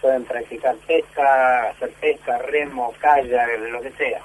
pueden 0.00 0.22
practicar 0.22 0.76
pesca, 0.86 1.70
hacer 1.70 1.90
pesca, 2.00 2.38
remo, 2.38 2.94
kayak, 3.00 3.58
lo 3.68 3.80
que 3.80 3.90
sea. 3.90 4.20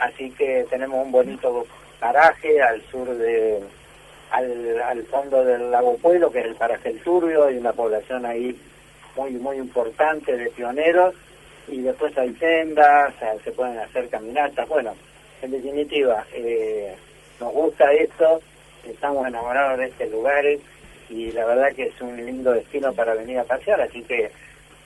Así 0.00 0.28
que 0.32 0.66
tenemos 0.68 1.06
un 1.06 1.12
bonito 1.12 1.64
paraje 2.02 2.60
al 2.60 2.82
sur 2.90 3.16
de, 3.16 3.60
al, 4.32 5.04
fondo 5.04 5.44
del 5.44 5.70
lago 5.70 5.96
Pueblo, 5.98 6.32
que 6.32 6.40
es 6.40 6.46
el 6.46 6.56
paraje 6.56 6.90
El 6.90 7.00
Turbio, 7.00 7.44
hay 7.44 7.56
una 7.56 7.72
población 7.72 8.26
ahí 8.26 8.58
muy, 9.16 9.30
muy 9.34 9.58
importante 9.58 10.36
de 10.36 10.50
pioneros, 10.50 11.14
y 11.68 11.80
después 11.80 12.18
hay 12.18 12.34
sendas, 12.34 13.14
se 13.44 13.52
pueden 13.52 13.78
hacer 13.78 14.08
caminatas, 14.08 14.68
bueno, 14.68 14.96
en 15.42 15.52
definitiva, 15.52 16.26
eh, 16.34 16.92
nos 17.40 17.52
gusta 17.52 17.92
esto, 17.92 18.40
estamos 18.84 19.28
enamorados 19.28 19.78
de 19.78 19.86
este 19.86 20.10
lugar 20.10 20.44
y 21.08 21.30
la 21.30 21.44
verdad 21.44 21.72
que 21.72 21.84
es 21.84 22.00
un 22.00 22.16
lindo 22.16 22.50
destino 22.52 22.92
para 22.92 23.14
venir 23.14 23.38
a 23.38 23.44
pasear, 23.44 23.80
así 23.80 24.02
que 24.02 24.32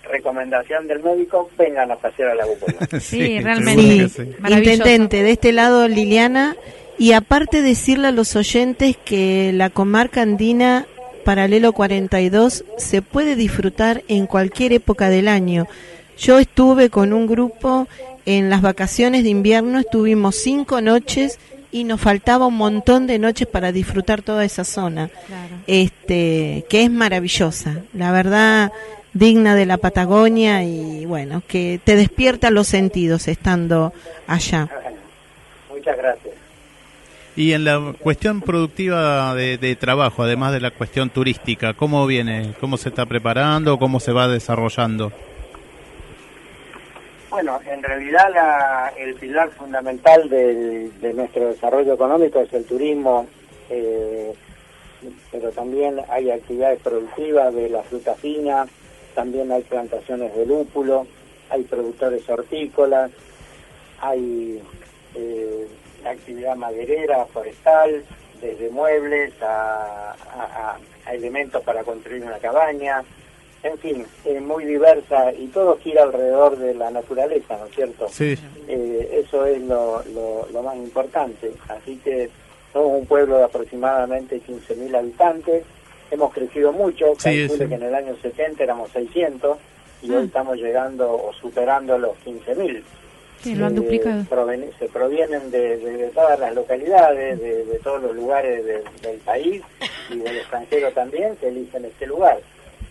recomendación 0.04 0.86
del 0.86 1.02
médico, 1.02 1.50
vengan 1.56 1.90
a 1.90 1.96
pasear 1.96 2.30
a 2.30 2.34
la 2.34 2.44
sí, 2.92 3.00
sí, 3.00 3.40
realmente. 3.40 4.08
Sí. 4.10 4.34
Intendente, 4.48 5.22
de 5.22 5.30
este 5.30 5.52
lado 5.52 5.88
Liliana, 5.88 6.54
y 6.98 7.12
aparte 7.12 7.62
decirle 7.62 8.08
a 8.08 8.12
los 8.12 8.36
oyentes 8.36 8.96
que 9.04 9.52
la 9.54 9.70
comarca 9.70 10.22
andina 10.22 10.86
paralelo 11.24 11.72
42 11.72 12.64
se 12.78 13.02
puede 13.02 13.34
disfrutar 13.34 14.04
en 14.06 14.26
cualquier 14.26 14.72
época 14.72 15.08
del 15.08 15.26
año. 15.26 15.66
Yo 16.16 16.38
estuve 16.38 16.88
con 16.88 17.12
un 17.12 17.26
grupo 17.26 17.88
en 18.26 18.48
las 18.48 18.62
vacaciones 18.62 19.24
de 19.24 19.30
invierno, 19.30 19.80
estuvimos 19.80 20.36
cinco 20.36 20.80
noches 20.80 21.38
y 21.72 21.84
nos 21.84 22.00
faltaba 22.00 22.46
un 22.46 22.56
montón 22.56 23.06
de 23.06 23.18
noches 23.18 23.46
para 23.46 23.72
disfrutar 23.72 24.22
toda 24.22 24.44
esa 24.44 24.64
zona, 24.64 25.10
este, 25.66 26.64
que 26.70 26.84
es 26.84 26.90
maravillosa. 26.90 27.82
La 27.92 28.12
verdad, 28.12 28.72
digna 29.12 29.54
de 29.54 29.66
la 29.66 29.78
Patagonia 29.78 30.62
y 30.62 31.06
bueno, 31.06 31.42
que 31.46 31.80
te 31.82 31.96
despierta 31.96 32.50
los 32.50 32.68
sentidos 32.68 33.28
estando 33.28 33.92
allá. 34.26 34.68
Y 37.36 37.52
en 37.52 37.64
la 37.64 37.94
cuestión 38.00 38.40
productiva 38.40 39.34
de, 39.34 39.76
trabajo, 39.78 40.22
además 40.22 40.52
de 40.52 40.60
la 40.60 40.70
cuestión 40.70 41.10
turística, 41.10 41.74
¿cómo 41.74 42.06
viene? 42.06 42.54
¿Cómo 42.60 42.78
se 42.78 42.88
está 42.88 43.04
preparando? 43.04 43.78
¿Cómo 43.78 44.00
se 44.00 44.12
va 44.12 44.26
desarrollando? 44.26 45.12
Bueno, 47.28 47.60
en 47.70 47.82
realidad 47.82 48.30
la, 48.32 48.92
el 48.96 49.14
pilar 49.16 49.50
fundamental 49.50 50.30
de 50.30 51.12
nuestro 51.14 51.48
desarrollo 51.48 51.92
económico 51.92 52.40
es 52.40 52.50
el 52.54 52.64
turismo, 52.64 53.26
eh, 53.68 54.32
pero 55.30 55.50
también 55.50 56.00
hay 56.08 56.30
actividades 56.30 56.80
productivas 56.80 57.54
de 57.54 57.68
la 57.68 57.82
fruta 57.82 58.14
fina, 58.14 58.66
también 59.14 59.50
hay 59.52 59.62
plantaciones 59.62 60.34
de 60.34 60.46
lúpulo, 60.46 61.06
hay 61.50 61.62
productores 61.64 62.28
hortícolas, 62.28 63.10
hay 64.00 64.62
eh, 65.14 65.68
actividad 66.10 66.56
maderera, 66.56 67.26
forestal, 67.26 68.04
desde 68.40 68.70
muebles 68.70 69.32
a, 69.42 70.14
elementos 71.10 71.62
para 71.62 71.84
construir 71.84 72.22
una 72.22 72.38
cabaña, 72.38 73.02
en 73.62 73.78
fin, 73.78 74.06
es 74.24 74.42
muy 74.42 74.64
diversa 74.64 75.32
y 75.32 75.46
todo 75.48 75.78
gira 75.78 76.02
alrededor 76.02 76.56
de 76.56 76.74
la 76.74 76.90
naturaleza, 76.90 77.56
¿no 77.56 77.66
es 77.66 77.74
cierto? 77.74 78.08
Sí. 78.08 78.36
Eh, 78.68 79.22
eso 79.24 79.46
es 79.46 79.60
lo, 79.62 80.02
lo, 80.52 80.62
más 80.62 80.76
importante. 80.76 81.52
Así 81.68 81.96
que 81.98 82.28
somos 82.72 83.00
un 83.00 83.06
pueblo 83.06 83.38
de 83.38 83.44
aproximadamente 83.44 84.40
15.000 84.40 84.96
habitantes, 84.96 85.64
hemos 86.10 86.32
crecido 86.32 86.72
mucho, 86.72 87.14
sí, 87.18 87.48
que 87.48 87.64
en 87.64 87.82
el 87.82 87.94
año 87.94 88.16
70 88.20 88.62
éramos 88.62 88.90
600 88.90 89.58
y 90.02 90.10
hoy 90.10 90.22
ah. 90.22 90.24
estamos 90.24 90.56
llegando 90.58 91.12
o 91.12 91.32
superando 91.32 91.98
los 91.98 92.16
15.000. 92.24 92.82
Sí, 93.42 93.54
lo 93.54 93.66
han 93.66 93.72
eh, 93.72 93.76
duplicado. 93.76 94.24
se 94.78 94.88
provienen 94.88 95.50
de, 95.50 96.10
todas 96.14 96.38
las 96.38 96.54
localidades, 96.54 97.40
de, 97.40 97.80
todos 97.82 98.02
los 98.02 98.14
lugares 98.14 98.64
del 98.64 99.18
país 99.24 99.62
y 100.10 100.18
del 100.18 100.36
extranjero 100.38 100.90
también 100.92 101.36
que 101.36 101.48
eligen 101.48 101.84
este 101.84 102.06
lugar. 102.06 102.38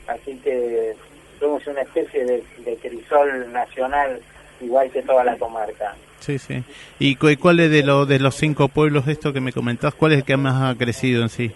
Así 0.08 0.38
que 0.44 0.96
somos 1.40 1.66
una 1.68 1.82
especie 1.82 2.26
de, 2.26 2.78
crisol 2.82 3.52
nacional 3.52 4.22
igual 4.62 4.90
que 4.92 5.02
toda 5.02 5.24
la 5.24 5.38
comarca. 5.38 5.96
Sí, 6.20 6.40
sí. 6.40 6.64
¿Y 6.98 7.16
cuál 7.18 7.60
es 7.60 7.70
de, 7.70 7.84
lo, 7.84 8.06
de 8.06 8.20
los 8.20 8.36
cinco 8.36 8.68
pueblos 8.68 9.06
de 9.06 9.14
esto 9.14 9.34
que 9.34 9.42
me 9.42 9.52
comentás, 9.52 9.94
cuál 9.94 10.14
es 10.14 10.20
el 10.20 10.24
que 10.24 10.38
más 10.38 10.62
ha 10.62 10.78
crecido 10.78 11.22
en 11.22 11.30
sí? 11.30 11.52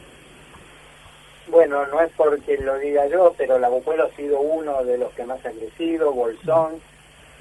Bueno, 1.48 1.86
no 1.88 2.02
es 2.02 2.12
porque 2.16 2.58
lo 2.58 2.78
diga 2.78 3.08
yo, 3.08 3.34
pero 3.38 3.58
Lagopuelo 3.58 4.06
ha 4.06 4.16
sido 4.16 4.40
uno 4.40 4.84
de 4.84 4.98
los 5.00 5.12
que 5.14 5.24
más 5.26 5.44
ha 5.46 5.52
crecido, 5.52 6.12
Bolsón, 6.12 6.74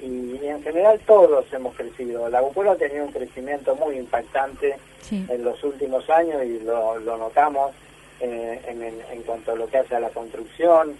y, 0.01 0.39
en 0.45 0.61
general 0.63 0.99
todos 1.05 1.45
hemos 1.53 1.75
crecido. 1.75 2.29
Lagopuelo 2.29 2.71
ha 2.71 2.75
tenido 2.75 3.05
un 3.05 3.11
crecimiento 3.11 3.75
muy 3.75 3.97
impactante 3.97 4.77
en 5.11 5.43
los 5.43 5.63
últimos 5.63 6.09
años 6.09 6.43
y 6.43 6.59
lo, 6.59 6.99
notamos 7.17 7.71
eh, 8.19 8.61
en, 8.67 8.83
en, 8.83 9.23
cuanto 9.23 9.51
a 9.51 9.55
lo 9.55 9.67
que 9.67 9.79
hace 9.79 9.95
a 9.95 9.99
la 9.99 10.09
construcción, 10.09 10.95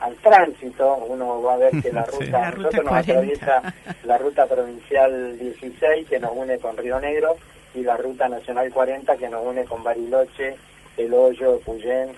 al 0.00 0.14
tránsito. 0.16 0.96
Uno 1.08 1.42
va 1.42 1.54
a 1.54 1.58
ver 1.58 1.82
que 1.82 1.92
la 1.92 2.04
ruta, 2.06 2.50
nosotros 2.50 2.84
nos 2.84 2.94
atraviesa 2.94 3.74
la 4.04 4.18
ruta 4.18 4.46
provincial 4.46 5.38
16 5.38 6.08
que 6.08 6.18
nos 6.18 6.32
une 6.34 6.58
con 6.58 6.76
Río 6.76 6.98
Negro 7.00 7.36
y 7.74 7.82
la 7.82 7.96
ruta 7.96 8.28
nacional 8.28 8.72
40 8.72 9.16
que 9.16 9.28
nos 9.28 9.44
une 9.44 9.64
con 9.64 9.82
Bariloche, 9.82 10.56
El 10.96 11.12
Hoyo, 11.14 11.60
Puyén 11.60 12.10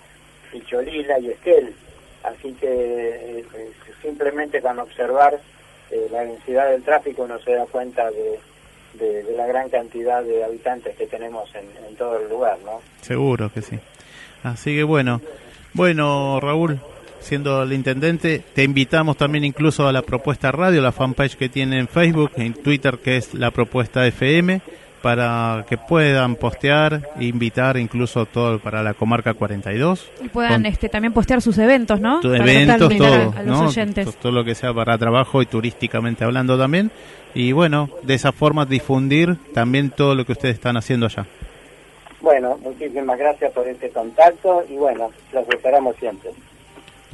Cholila 0.60 1.18
y 1.18 1.30
Esquel. 1.30 1.74
Así 2.22 2.52
que 2.54 2.68
eh, 2.68 3.44
eh, 3.54 3.72
simplemente 4.00 4.60
con 4.60 4.78
observar 4.78 5.40
la 6.10 6.24
densidad 6.24 6.70
del 6.70 6.82
tráfico 6.82 7.22
uno 7.22 7.38
se 7.40 7.52
da 7.52 7.66
cuenta 7.66 8.10
de, 8.10 8.38
la 9.36 9.46
gran 9.46 9.68
cantidad 9.68 10.22
de 10.22 10.44
habitantes 10.44 10.96
que 10.96 11.06
tenemos 11.06 11.50
en, 11.54 11.96
todo 11.96 12.18
el 12.20 12.28
lugar, 12.28 12.58
¿no? 12.64 12.80
Seguro 13.00 13.50
que 13.52 13.62
sí. 13.62 13.78
Así 14.42 14.74
que 14.74 14.82
bueno, 14.82 15.20
bueno 15.72 16.40
Raúl, 16.40 16.80
siendo 17.20 17.62
el 17.62 17.72
intendente, 17.72 18.42
te 18.54 18.64
invitamos 18.64 19.16
también 19.16 19.44
incluso 19.44 19.86
a 19.86 19.92
la 19.92 20.02
propuesta 20.02 20.52
radio, 20.52 20.82
la 20.82 20.92
fanpage 20.92 21.36
que 21.36 21.48
tiene 21.48 21.78
en 21.78 21.88
Facebook, 21.88 22.32
en 22.36 22.54
Twitter 22.54 22.98
que 22.98 23.16
es 23.16 23.34
la 23.34 23.50
propuesta 23.50 24.06
FM 24.06 24.60
para 25.02 25.64
que 25.68 25.76
puedan 25.76 26.36
postear, 26.36 27.10
invitar 27.20 27.76
incluso 27.76 28.24
todo 28.26 28.58
para 28.58 28.82
la 28.82 28.94
comarca 28.94 29.34
42. 29.34 30.10
Y 30.22 30.28
puedan 30.28 30.64
este, 30.66 30.88
también 30.88 31.12
postear 31.12 31.42
sus 31.42 31.58
eventos, 31.58 32.00
¿no? 32.00 32.20
eventos, 32.22 32.96
todo, 32.96 33.34
a, 33.36 33.42
los 33.42 33.60
oyentes. 33.60 34.16
Todo, 34.16 34.32
lo 34.32 34.44
que 34.44 34.54
sea 34.54 34.72
para 34.72 34.96
trabajo 34.96 35.42
y 35.42 35.46
turísticamente 35.46 36.24
hablando 36.24 36.56
también. 36.56 36.90
Y 37.34 37.52
bueno, 37.52 37.90
de 38.02 38.14
esa 38.14 38.32
forma 38.32 38.64
difundir 38.64 39.36
también 39.52 39.90
todo 39.90 40.14
lo 40.14 40.24
que 40.24 40.32
ustedes 40.32 40.54
están 40.54 40.76
haciendo 40.76 41.06
allá. 41.06 41.26
Bueno, 42.20 42.56
muchísimas 42.62 43.18
gracias 43.18 43.52
por 43.52 43.66
este 43.66 43.90
contacto 43.90 44.64
y 44.68 44.76
bueno, 44.76 45.10
los 45.32 45.48
esperamos 45.48 45.96
siempre. 45.96 46.30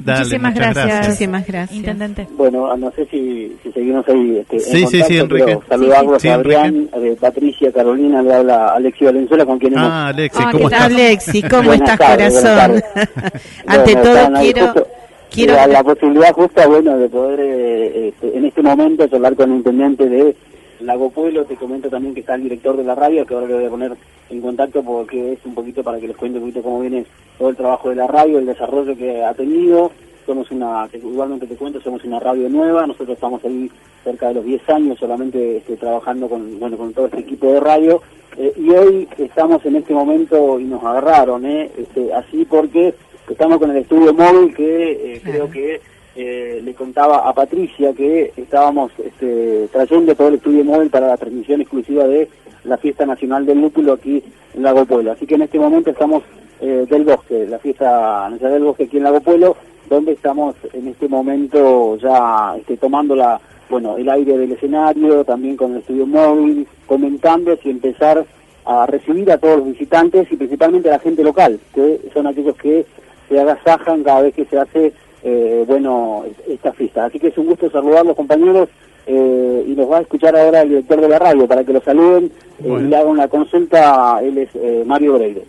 Muchísimas 0.05 0.55
gracias. 0.55 1.07
Muchísimas 1.07 1.47
gracias. 1.47 1.77
Intendente. 1.77 2.29
Bueno, 2.37 2.77
no 2.77 2.91
sé 2.93 3.07
si, 3.07 3.57
si 3.63 3.73
seguimos 3.73 4.07
ahí. 4.09 4.39
Este, 4.39 4.61
sí, 4.61 4.87
sí, 4.87 5.03
sí, 5.03 5.19
Enrique. 5.19 5.59
Saludarlos 5.69 6.25
a 6.25 6.35
Adrián, 6.35 6.89
eh, 6.95 7.17
Patricia, 7.21 7.73
Carolina, 7.73 8.23
le 8.23 8.35
habla 8.35 8.69
Alexi 8.69 9.05
Valenzuela, 9.05 9.45
con 9.45 9.59
quien 9.59 9.79
Ah, 9.79 10.09
Alexi, 10.09 10.43
¿cómo 10.53 10.69
estás? 10.69 10.83
Alexi, 10.83 11.43
¿cómo 11.43 11.73
estás, 11.73 11.99
corazón? 11.99 12.83
Ante 13.67 13.97
todo, 13.97 14.33
quiero... 14.41 14.87
quiero... 15.31 15.67
La, 15.67 15.83
posibilidad 15.83 16.33
justa, 16.33 16.67
bueno, 16.67 16.97
de 16.99 17.09
poder 17.09 17.41
eh, 17.41 18.09
este, 18.09 18.37
en 18.37 18.45
este 18.45 18.63
momento 18.63 19.09
hablar 19.13 19.35
con 19.35 19.51
el 19.51 19.57
intendente 19.59 20.09
de 20.09 20.37
Lago 20.81 21.11
Pueblo, 21.11 21.45
te 21.45 21.57
comento 21.57 21.89
también 21.89 22.15
que 22.15 22.21
está 22.21 22.35
el 22.35 22.45
director 22.45 22.77
de 22.77 22.85
la 22.85 22.95
radio, 22.95 23.27
que 23.27 23.35
ahora 23.35 23.47
le 23.47 23.55
voy 23.55 23.65
a 23.65 23.71
poner 23.71 23.93
en 24.31 24.41
contacto 24.41 24.83
porque 24.83 25.33
es 25.33 25.39
un 25.45 25.55
poquito 25.55 25.83
para 25.83 25.99
que 25.99 26.09
les 26.09 26.17
cuente 26.17 26.39
un 26.39 26.45
poquito 26.45 26.63
cómo 26.63 26.81
viene 26.81 27.05
todo 27.39 27.49
el 27.51 27.57
trabajo 27.57 27.89
de 27.91 27.97
la 27.97 28.07
radio, 28.07 28.39
el 28.39 28.47
desarrollo 28.47 28.97
que 28.97 29.25
ha 29.25 29.35
tenido. 29.35 29.91
Somos 30.27 30.51
una, 30.51 30.89
igualmente 30.93 31.47
te 31.47 31.57
cuento, 31.57 31.81
somos 31.81 32.05
una 32.05 32.21
radio 32.21 32.49
nueva, 32.49 32.87
nosotros 32.87 33.15
estamos 33.15 33.43
ahí 33.45 33.71
cerca 34.05 34.29
de 34.29 34.35
los 34.35 34.45
10 34.45 34.69
años 34.69 34.99
solamente 34.99 35.57
este, 35.57 35.77
trabajando 35.77 36.29
con, 36.29 36.59
bueno, 36.61 36.77
con 36.77 36.93
todo 36.93 37.07
este 37.07 37.21
equipo 37.21 37.53
de 37.53 37.61
radio. 37.61 38.03
Eh, 38.37 38.53
y 38.57 38.71
hoy 38.71 39.09
estamos 39.19 39.65
en 39.65 39.77
este 39.77 39.95
momento 39.95 40.61
y 40.61 40.65
nos 40.65 40.85
agarraron, 40.85 41.45
eh, 41.47 41.71
este, 41.77 42.13
así 42.13 42.45
porque 42.45 42.95
estamos 43.29 43.59
con 43.59 43.71
el 43.71 43.79
estudio 43.79 44.13
móvil 44.13 44.55
que 44.55 45.15
eh, 45.15 45.21
creo 45.25 45.51
que 45.51 45.81
eh, 46.21 46.61
le 46.65 46.75
contaba 46.75 47.29
a 47.29 47.33
Patricia 47.33 47.93
que 47.93 48.33
estábamos 48.37 48.91
este, 48.99 49.69
trayendo 49.71 50.17
todo 50.17 50.27
el 50.27 50.35
estudio 50.35 50.65
móvil 50.65 50.91
para 50.91 51.07
la 51.07 51.17
transmisión 51.17 51.61
exclusiva 51.61 52.09
de 52.09 52.29
la 52.65 52.77
fiesta 52.77 53.07
nacional 53.07 53.47
del 53.47 53.61
lúpulo 53.61 53.93
aquí 53.93 54.21
en 54.53 54.63
Lago 54.65 54.85
Pueblo. 54.85 55.13
Así 55.13 55.29
que 55.29 55.37
en 55.37 55.43
este 55.43 55.61
momento 55.61 55.91
estamos 55.91 56.25
eh, 56.61 56.87
del 56.91 57.05
bosque, 57.05 57.47
la 57.47 57.61
fiesta 57.61 58.29
nacional 58.31 58.55
del 58.55 58.65
bosque 58.65 58.85
aquí 58.85 58.97
en 58.97 59.05
Lago 59.05 59.21
Pueblo, 59.21 59.57
donde 59.89 60.11
estamos 60.11 60.57
en 60.73 60.89
este 60.89 61.07
momento 61.07 61.97
ya 61.99 62.57
este, 62.59 62.77
tomando 62.79 63.15
la, 63.15 63.41
bueno, 63.71 63.97
el 63.97 64.09
aire 64.09 64.37
del 64.37 64.51
escenario, 64.51 65.23
también 65.23 65.57
con 65.57 65.71
el 65.71 65.79
estudio 65.79 66.05
móvil, 66.05 66.67
comentando 66.87 67.57
y 67.63 67.71
empezar 67.71 68.27
a 68.65 68.87
recibir 68.87 69.31
a 69.31 69.39
todos 69.39 69.59
los 69.59 69.69
visitantes 69.69 70.27
y 70.33 70.37
principalmente 70.37 70.89
a 70.89 70.95
la 70.95 70.99
gente 70.99 71.23
local, 71.23 71.61
que 71.73 72.01
son 72.13 72.27
aquellos 72.27 72.57
que 72.57 72.85
se 73.29 73.39
agasajan 73.39 74.03
cada 74.03 74.23
vez 74.23 74.35
que 74.35 74.47
se 74.47 74.59
hace 74.59 74.93
eh, 75.23 75.65
bueno, 75.67 76.25
esta 76.47 76.73
fiesta. 76.73 77.07
Así 77.07 77.19
que 77.19 77.29
es 77.29 77.39
un 77.39 77.47
gusto 77.47 77.71
saludar 77.71 78.01
a 78.01 78.05
los 78.05 78.17
compañeros 78.17 78.69
eh, 79.07 79.65
y 79.67 79.75
los 79.75 79.91
va 79.91 79.99
a 79.99 80.03
escuchar 80.03 80.37
ahora 80.37 80.63
el 80.63 80.69
director 80.71 81.01
de 81.01 81.09
la 81.09 81.19
radio 81.19 81.47
para 81.47 81.65
que 81.65 81.73
lo 81.73 81.81
saluden 81.81 82.31
eh, 82.63 82.69
y 82.69 82.83
le 82.83 82.97
hagan 82.97 83.09
una 83.09 83.29
consulta. 83.29 84.21
Él 84.23 84.39
es 84.39 84.87
Mario 84.87 85.15
Breire. 85.15 85.43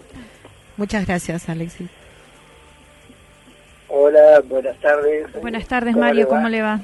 Muchas 0.77 1.05
gracias, 1.05 1.49
Alexis. 1.49 1.89
Hola, 3.89 4.41
buenas 4.47 4.77
tardes. 4.79 5.27
Buenas 5.41 5.67
tardes, 5.67 5.95
Mario, 5.95 6.27
¿cómo 6.27 6.47
le 6.47 6.61
va? 6.61 6.79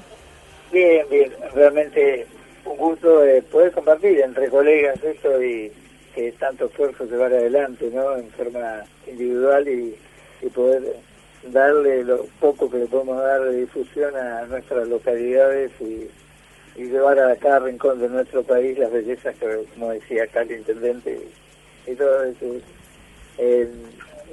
Bien, 0.71 1.05
bien, 1.09 1.31
realmente 1.53 2.25
un 2.65 2.77
gusto 2.77 3.21
poder 3.51 3.71
compartir 3.71 4.19
entre 4.21 4.49
colegas 4.49 5.01
esto 5.03 5.41
y 5.41 5.71
que 6.13 6.31
tanto 6.33 6.65
esfuerzo 6.65 7.05
llevar 7.05 7.31
adelante, 7.31 7.89
¿no? 7.93 8.17
En 8.17 8.27
forma 8.29 8.83
individual 9.07 9.67
y, 9.67 9.95
y 10.41 10.49
poder 10.49 10.95
darle 11.51 12.03
lo 12.03 12.25
poco 12.39 12.69
que 12.69 12.79
le 12.79 12.87
podemos 12.87 13.21
dar 13.21 13.43
de 13.43 13.61
difusión 13.61 14.15
a 14.15 14.45
nuestras 14.45 14.87
localidades 14.87 15.71
y, 15.79 16.09
llevar 16.75 17.17
a 17.17 17.33
cada 17.37 17.59
rincón 17.59 18.01
de 18.01 18.09
nuestro 18.09 18.43
país 18.43 18.77
las 18.77 18.91
bellezas 18.91 19.33
que, 19.37 19.63
como 19.73 19.91
decía 19.91 20.23
acá 20.23 20.41
el 20.41 20.51
intendente, 20.51 21.21
y 21.87 21.95
todo 21.95 22.23
eso. 22.25 22.45
Eh, 23.37 23.69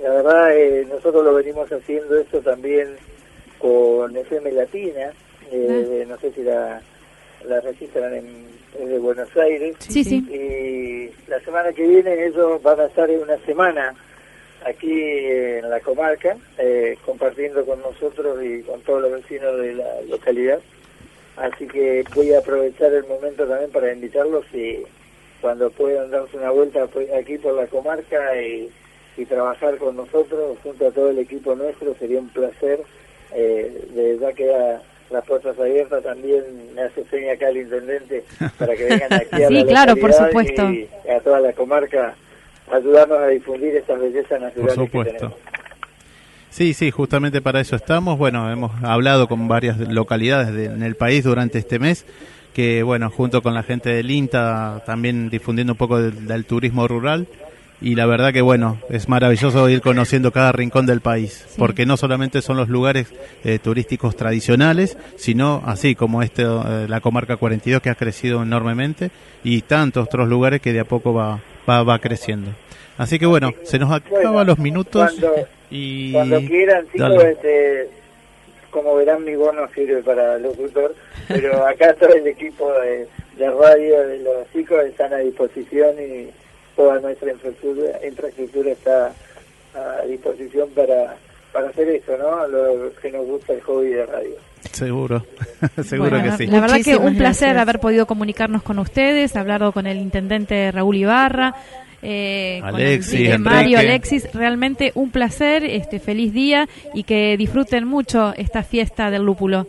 la 0.02 0.10
verdad, 0.10 0.56
eh, 0.56 0.84
nosotros 0.90 1.24
lo 1.24 1.34
venimos 1.34 1.70
haciendo 1.70 2.18
esto 2.18 2.40
también 2.40 2.96
con 3.58 4.16
FM 4.16 4.50
Latina, 4.50 5.12
eh, 5.52 6.04
no 6.08 6.18
sé 6.18 6.32
si 6.32 6.42
la, 6.42 6.82
la 7.46 7.60
registran 7.60 8.12
en, 8.12 8.52
de 8.78 8.98
Buenos 8.98 9.28
Aires. 9.36 9.76
Sí, 9.78 10.02
sí. 10.02 10.16
Y 10.28 11.30
la 11.30 11.38
semana 11.40 11.72
que 11.72 11.86
viene 11.86 12.26
ellos 12.26 12.60
van 12.62 12.80
a 12.80 12.86
estar 12.86 13.08
en 13.08 13.22
una 13.22 13.38
semana 13.44 13.94
aquí 14.66 14.90
en 14.90 15.68
la 15.68 15.80
comarca, 15.80 16.36
eh, 16.58 16.96
compartiendo 17.04 17.64
con 17.64 17.80
nosotros 17.80 18.42
y 18.42 18.62
con 18.62 18.80
todos 18.82 19.02
los 19.02 19.12
vecinos 19.12 19.58
de 19.58 19.74
la 19.74 20.02
localidad. 20.08 20.60
Así 21.36 21.66
que 21.66 22.04
voy 22.14 22.32
a 22.32 22.38
aprovechar 22.38 22.92
el 22.92 23.04
momento 23.06 23.46
también 23.46 23.70
para 23.70 23.92
invitarlos 23.92 24.44
y 24.52 24.82
cuando 25.40 25.70
puedan 25.70 26.10
darse 26.10 26.36
una 26.36 26.50
vuelta 26.50 26.86
pues, 26.86 27.10
aquí 27.12 27.38
por 27.38 27.54
la 27.54 27.66
comarca 27.66 28.40
y, 28.40 28.70
trabajar 29.28 29.76
con 29.78 29.94
nosotros 29.94 30.58
junto 30.64 30.88
a 30.88 30.90
todo 30.90 31.10
el 31.10 31.18
equipo 31.20 31.54
nuestro, 31.54 31.94
sería 31.94 32.18
un 32.18 32.28
placer. 32.30 32.80
Eh, 33.32 33.86
de 33.94 34.14
verdad 34.14 34.34
queda 34.34 34.82
las 35.12 35.24
puertas 35.24 35.58
abiertas 35.58 36.02
también 36.02 36.42
me 36.74 36.82
hace 36.82 37.04
seña 37.04 37.34
acá 37.34 37.50
el 37.50 37.58
intendente 37.58 38.24
para 38.58 38.74
que 38.74 38.84
vengan 38.84 39.12
aquí 39.12 39.42
a 39.42 39.48
sí, 39.48 39.64
claro, 39.66 39.96
por 39.96 40.12
supuesto. 40.12 40.70
y 40.72 40.88
a 41.08 41.20
toda 41.20 41.40
la 41.40 41.52
comarca 41.52 42.16
ayudarnos 42.70 43.18
a 43.18 43.28
difundir 43.28 43.76
estas 43.76 44.00
bellezas 44.00 44.40
naturales 44.40 44.74
por 44.74 44.86
supuesto. 44.86 45.36
Sí, 46.50 46.74
sí, 46.74 46.90
justamente 46.90 47.40
para 47.40 47.60
eso 47.60 47.76
estamos. 47.76 48.18
Bueno, 48.18 48.50
hemos 48.50 48.72
hablado 48.84 49.26
con 49.26 49.48
varias 49.48 49.78
localidades 49.78 50.48
en 50.70 50.82
el 50.82 50.96
país 50.96 51.24
durante 51.24 51.58
este 51.58 51.78
mes, 51.78 52.04
que 52.52 52.82
bueno, 52.82 53.08
junto 53.08 53.42
con 53.42 53.54
la 53.54 53.62
gente 53.62 53.88
del 53.88 54.10
INTA, 54.10 54.82
también 54.84 55.30
difundiendo 55.30 55.72
un 55.72 55.78
poco 55.78 55.98
del 55.98 56.44
turismo 56.44 56.86
rural 56.86 57.26
y 57.82 57.96
la 57.96 58.06
verdad 58.06 58.32
que 58.32 58.42
bueno, 58.42 58.78
es 58.88 59.08
maravilloso 59.08 59.68
ir 59.68 59.80
conociendo 59.80 60.30
cada 60.30 60.52
rincón 60.52 60.86
del 60.86 61.00
país, 61.00 61.46
porque 61.58 61.84
no 61.84 61.96
solamente 61.96 62.40
son 62.40 62.56
los 62.56 62.68
lugares 62.68 63.12
eh, 63.44 63.58
turísticos 63.58 64.14
tradicionales, 64.14 64.96
sino 65.16 65.62
así 65.66 65.96
como 65.96 66.22
este, 66.22 66.42
eh, 66.42 66.86
la 66.88 67.00
comarca 67.00 67.36
42 67.36 67.82
que 67.82 67.90
ha 67.90 67.96
crecido 67.96 68.42
enormemente 68.42 69.10
y 69.42 69.62
tantos 69.62 70.04
otros 70.04 70.28
lugares 70.28 70.60
que 70.60 70.72
de 70.72 70.80
a 70.80 70.84
poco 70.84 71.12
va, 71.12 71.40
va, 71.68 71.82
va 71.82 71.98
creciendo. 71.98 72.50
Así 72.98 73.18
que 73.18 73.26
bueno, 73.26 73.52
se 73.62 73.78
nos 73.78 73.90
acaban 73.92 74.46
los 74.46 74.58
minutos 74.58 75.10
cuando, 75.18 75.48
y 75.70 76.12
cuando 76.12 76.40
quieran, 76.40 76.86
chicos, 76.92 77.24
este, 77.24 77.88
como 78.70 78.94
verán 78.96 79.24
mi 79.24 79.34
voz 79.34 79.54
no 79.54 79.68
sirve 79.68 80.02
para 80.02 80.38
locutor, 80.38 80.94
pero 81.28 81.66
acá 81.66 81.94
todo 81.94 82.14
el 82.14 82.26
equipo 82.26 82.72
de, 82.80 83.08
de 83.36 83.50
radio 83.50 84.06
de 84.06 84.18
los 84.18 84.50
chicos 84.52 84.84
están 84.84 85.12
a 85.12 85.18
disposición 85.18 85.96
y 85.98 86.30
toda 86.76 87.00
nuestra 87.00 87.32
infraestructura, 87.32 87.98
infraestructura 88.06 88.72
está 88.72 89.12
a 89.74 90.02
disposición 90.06 90.68
para, 90.70 91.16
para 91.52 91.68
hacer 91.68 91.88
eso, 91.88 92.16
¿no? 92.16 92.46
Lo 92.48 92.92
que 92.94 93.10
nos 93.10 93.26
gusta 93.26 93.52
el 93.52 93.60
hobby 93.62 93.90
de 93.90 94.06
radio. 94.06 94.36
Seguro, 94.70 95.24
seguro 95.84 96.22
que 96.22 96.32
sí. 96.32 96.46
La 96.46 96.60
verdad 96.60 96.80
que 96.84 96.96
un 96.96 97.16
placer 97.16 97.58
haber 97.58 97.78
podido 97.78 98.06
comunicarnos 98.06 98.62
con 98.62 98.78
ustedes, 98.78 99.36
hablado 99.36 99.72
con 99.72 99.86
el 99.86 99.98
intendente 99.98 100.70
Raúl 100.72 100.96
Ibarra, 100.96 101.54
eh, 102.02 102.60
Alexis, 102.62 103.30
con 103.30 103.42
Mario, 103.42 103.78
Alexis, 103.78 104.32
realmente 104.34 104.92
un 104.94 105.10
placer, 105.10 105.64
este 105.64 106.00
feliz 106.00 106.32
día 106.32 106.68
y 106.94 107.04
que 107.04 107.36
disfruten 107.36 107.86
mucho 107.86 108.32
esta 108.36 108.62
fiesta 108.62 109.10
del 109.10 109.22
lúpulo. 109.22 109.66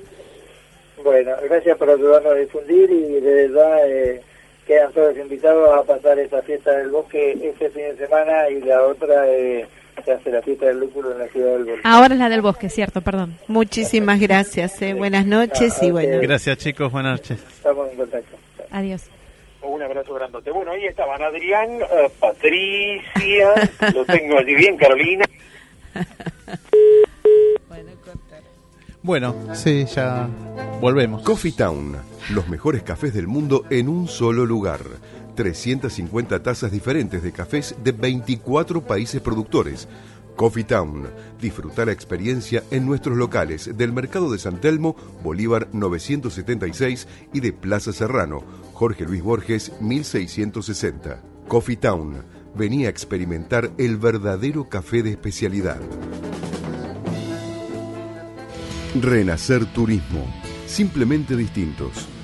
Bueno, 1.03 1.31
gracias 1.43 1.77
por 1.77 1.89
ayudarnos 1.89 2.31
a 2.31 2.35
difundir 2.35 2.89
y 2.89 3.19
de 3.19 3.47
verdad 3.47 3.89
eh, 3.89 4.21
quedan 4.65 4.91
todos 4.93 5.17
invitados 5.17 5.69
a 5.77 5.83
pasar 5.83 6.17
esa 6.17 6.41
fiesta 6.41 6.71
del 6.77 6.89
bosque 6.89 7.37
este 7.41 7.69
fin 7.69 7.83
de 7.83 7.97
semana 7.97 8.49
y 8.49 8.61
la 8.61 8.83
otra 8.83 9.27
eh, 9.27 9.67
se 10.03 10.11
hace 10.11 10.31
la 10.31 10.41
fiesta 10.41 10.65
del 10.65 10.79
lúpulo 10.79 11.11
en 11.11 11.19
la 11.19 11.27
ciudad 11.27 11.53
del 11.53 11.65
bosque. 11.65 11.81
Ahora 11.83 12.13
es 12.13 12.19
la 12.19 12.29
del 12.29 12.41
bosque, 12.41 12.69
cierto, 12.69 13.01
perdón. 13.01 13.37
Muchísimas 13.47 14.19
gracias, 14.19 14.81
eh. 14.81 14.93
buenas 14.93 15.25
noches 15.25 15.81
y 15.81 15.91
bueno. 15.91 16.19
Gracias 16.21 16.57
chicos, 16.57 16.91
buenas 16.91 17.19
noches. 17.19 17.39
Estamos 17.39 17.89
en 17.91 17.97
contacto. 17.97 18.37
Adiós. 18.71 19.03
Un 19.61 19.81
abrazo 19.81 20.13
grandote. 20.13 20.51
Bueno, 20.51 20.71
ahí 20.71 20.85
estaban 20.85 21.21
Adrián, 21.21 21.69
uh, 21.81 22.09
Patricia, 22.19 23.71
lo 23.93 24.03
tengo 24.05 24.37
allí 24.37 24.55
bien, 24.55 24.75
Carolina. 24.77 25.25
Bueno, 29.01 29.35
sí, 29.53 29.85
ya 29.85 30.29
volvemos. 30.79 31.23
Coffee 31.23 31.51
Town, 31.51 31.97
los 32.29 32.47
mejores 32.47 32.83
cafés 32.83 33.13
del 33.13 33.27
mundo 33.27 33.65
en 33.69 33.89
un 33.89 34.07
solo 34.07 34.45
lugar. 34.45 34.79
350 35.35 36.43
tazas 36.43 36.71
diferentes 36.71 37.23
de 37.23 37.31
cafés 37.31 37.75
de 37.83 37.91
24 37.91 38.81
países 38.81 39.21
productores. 39.21 39.87
Coffee 40.35 40.63
Town. 40.63 41.07
Disfruta 41.39 41.85
la 41.85 41.91
experiencia 41.91 42.63
en 42.71 42.85
nuestros 42.85 43.17
locales 43.17 43.77
del 43.77 43.93
Mercado 43.93 44.31
de 44.31 44.39
San 44.39 44.59
Telmo, 44.59 44.95
Bolívar 45.23 45.67
976 45.73 47.07
y 47.33 47.39
de 47.39 47.53
Plaza 47.53 47.93
Serrano, 47.93 48.43
Jorge 48.73 49.05
Luis 49.05 49.21
Borges 49.21 49.71
1660. 49.79 51.21
Coffee 51.47 51.77
Town. 51.77 52.23
Venía 52.55 52.87
a 52.87 52.91
experimentar 52.91 53.71
el 53.77 53.97
verdadero 53.97 54.69
café 54.69 55.03
de 55.03 55.11
especialidad. 55.11 55.79
Renacer 58.99 59.65
Turismo. 59.73 60.25
Simplemente 60.67 61.35
distintos. 61.35 62.07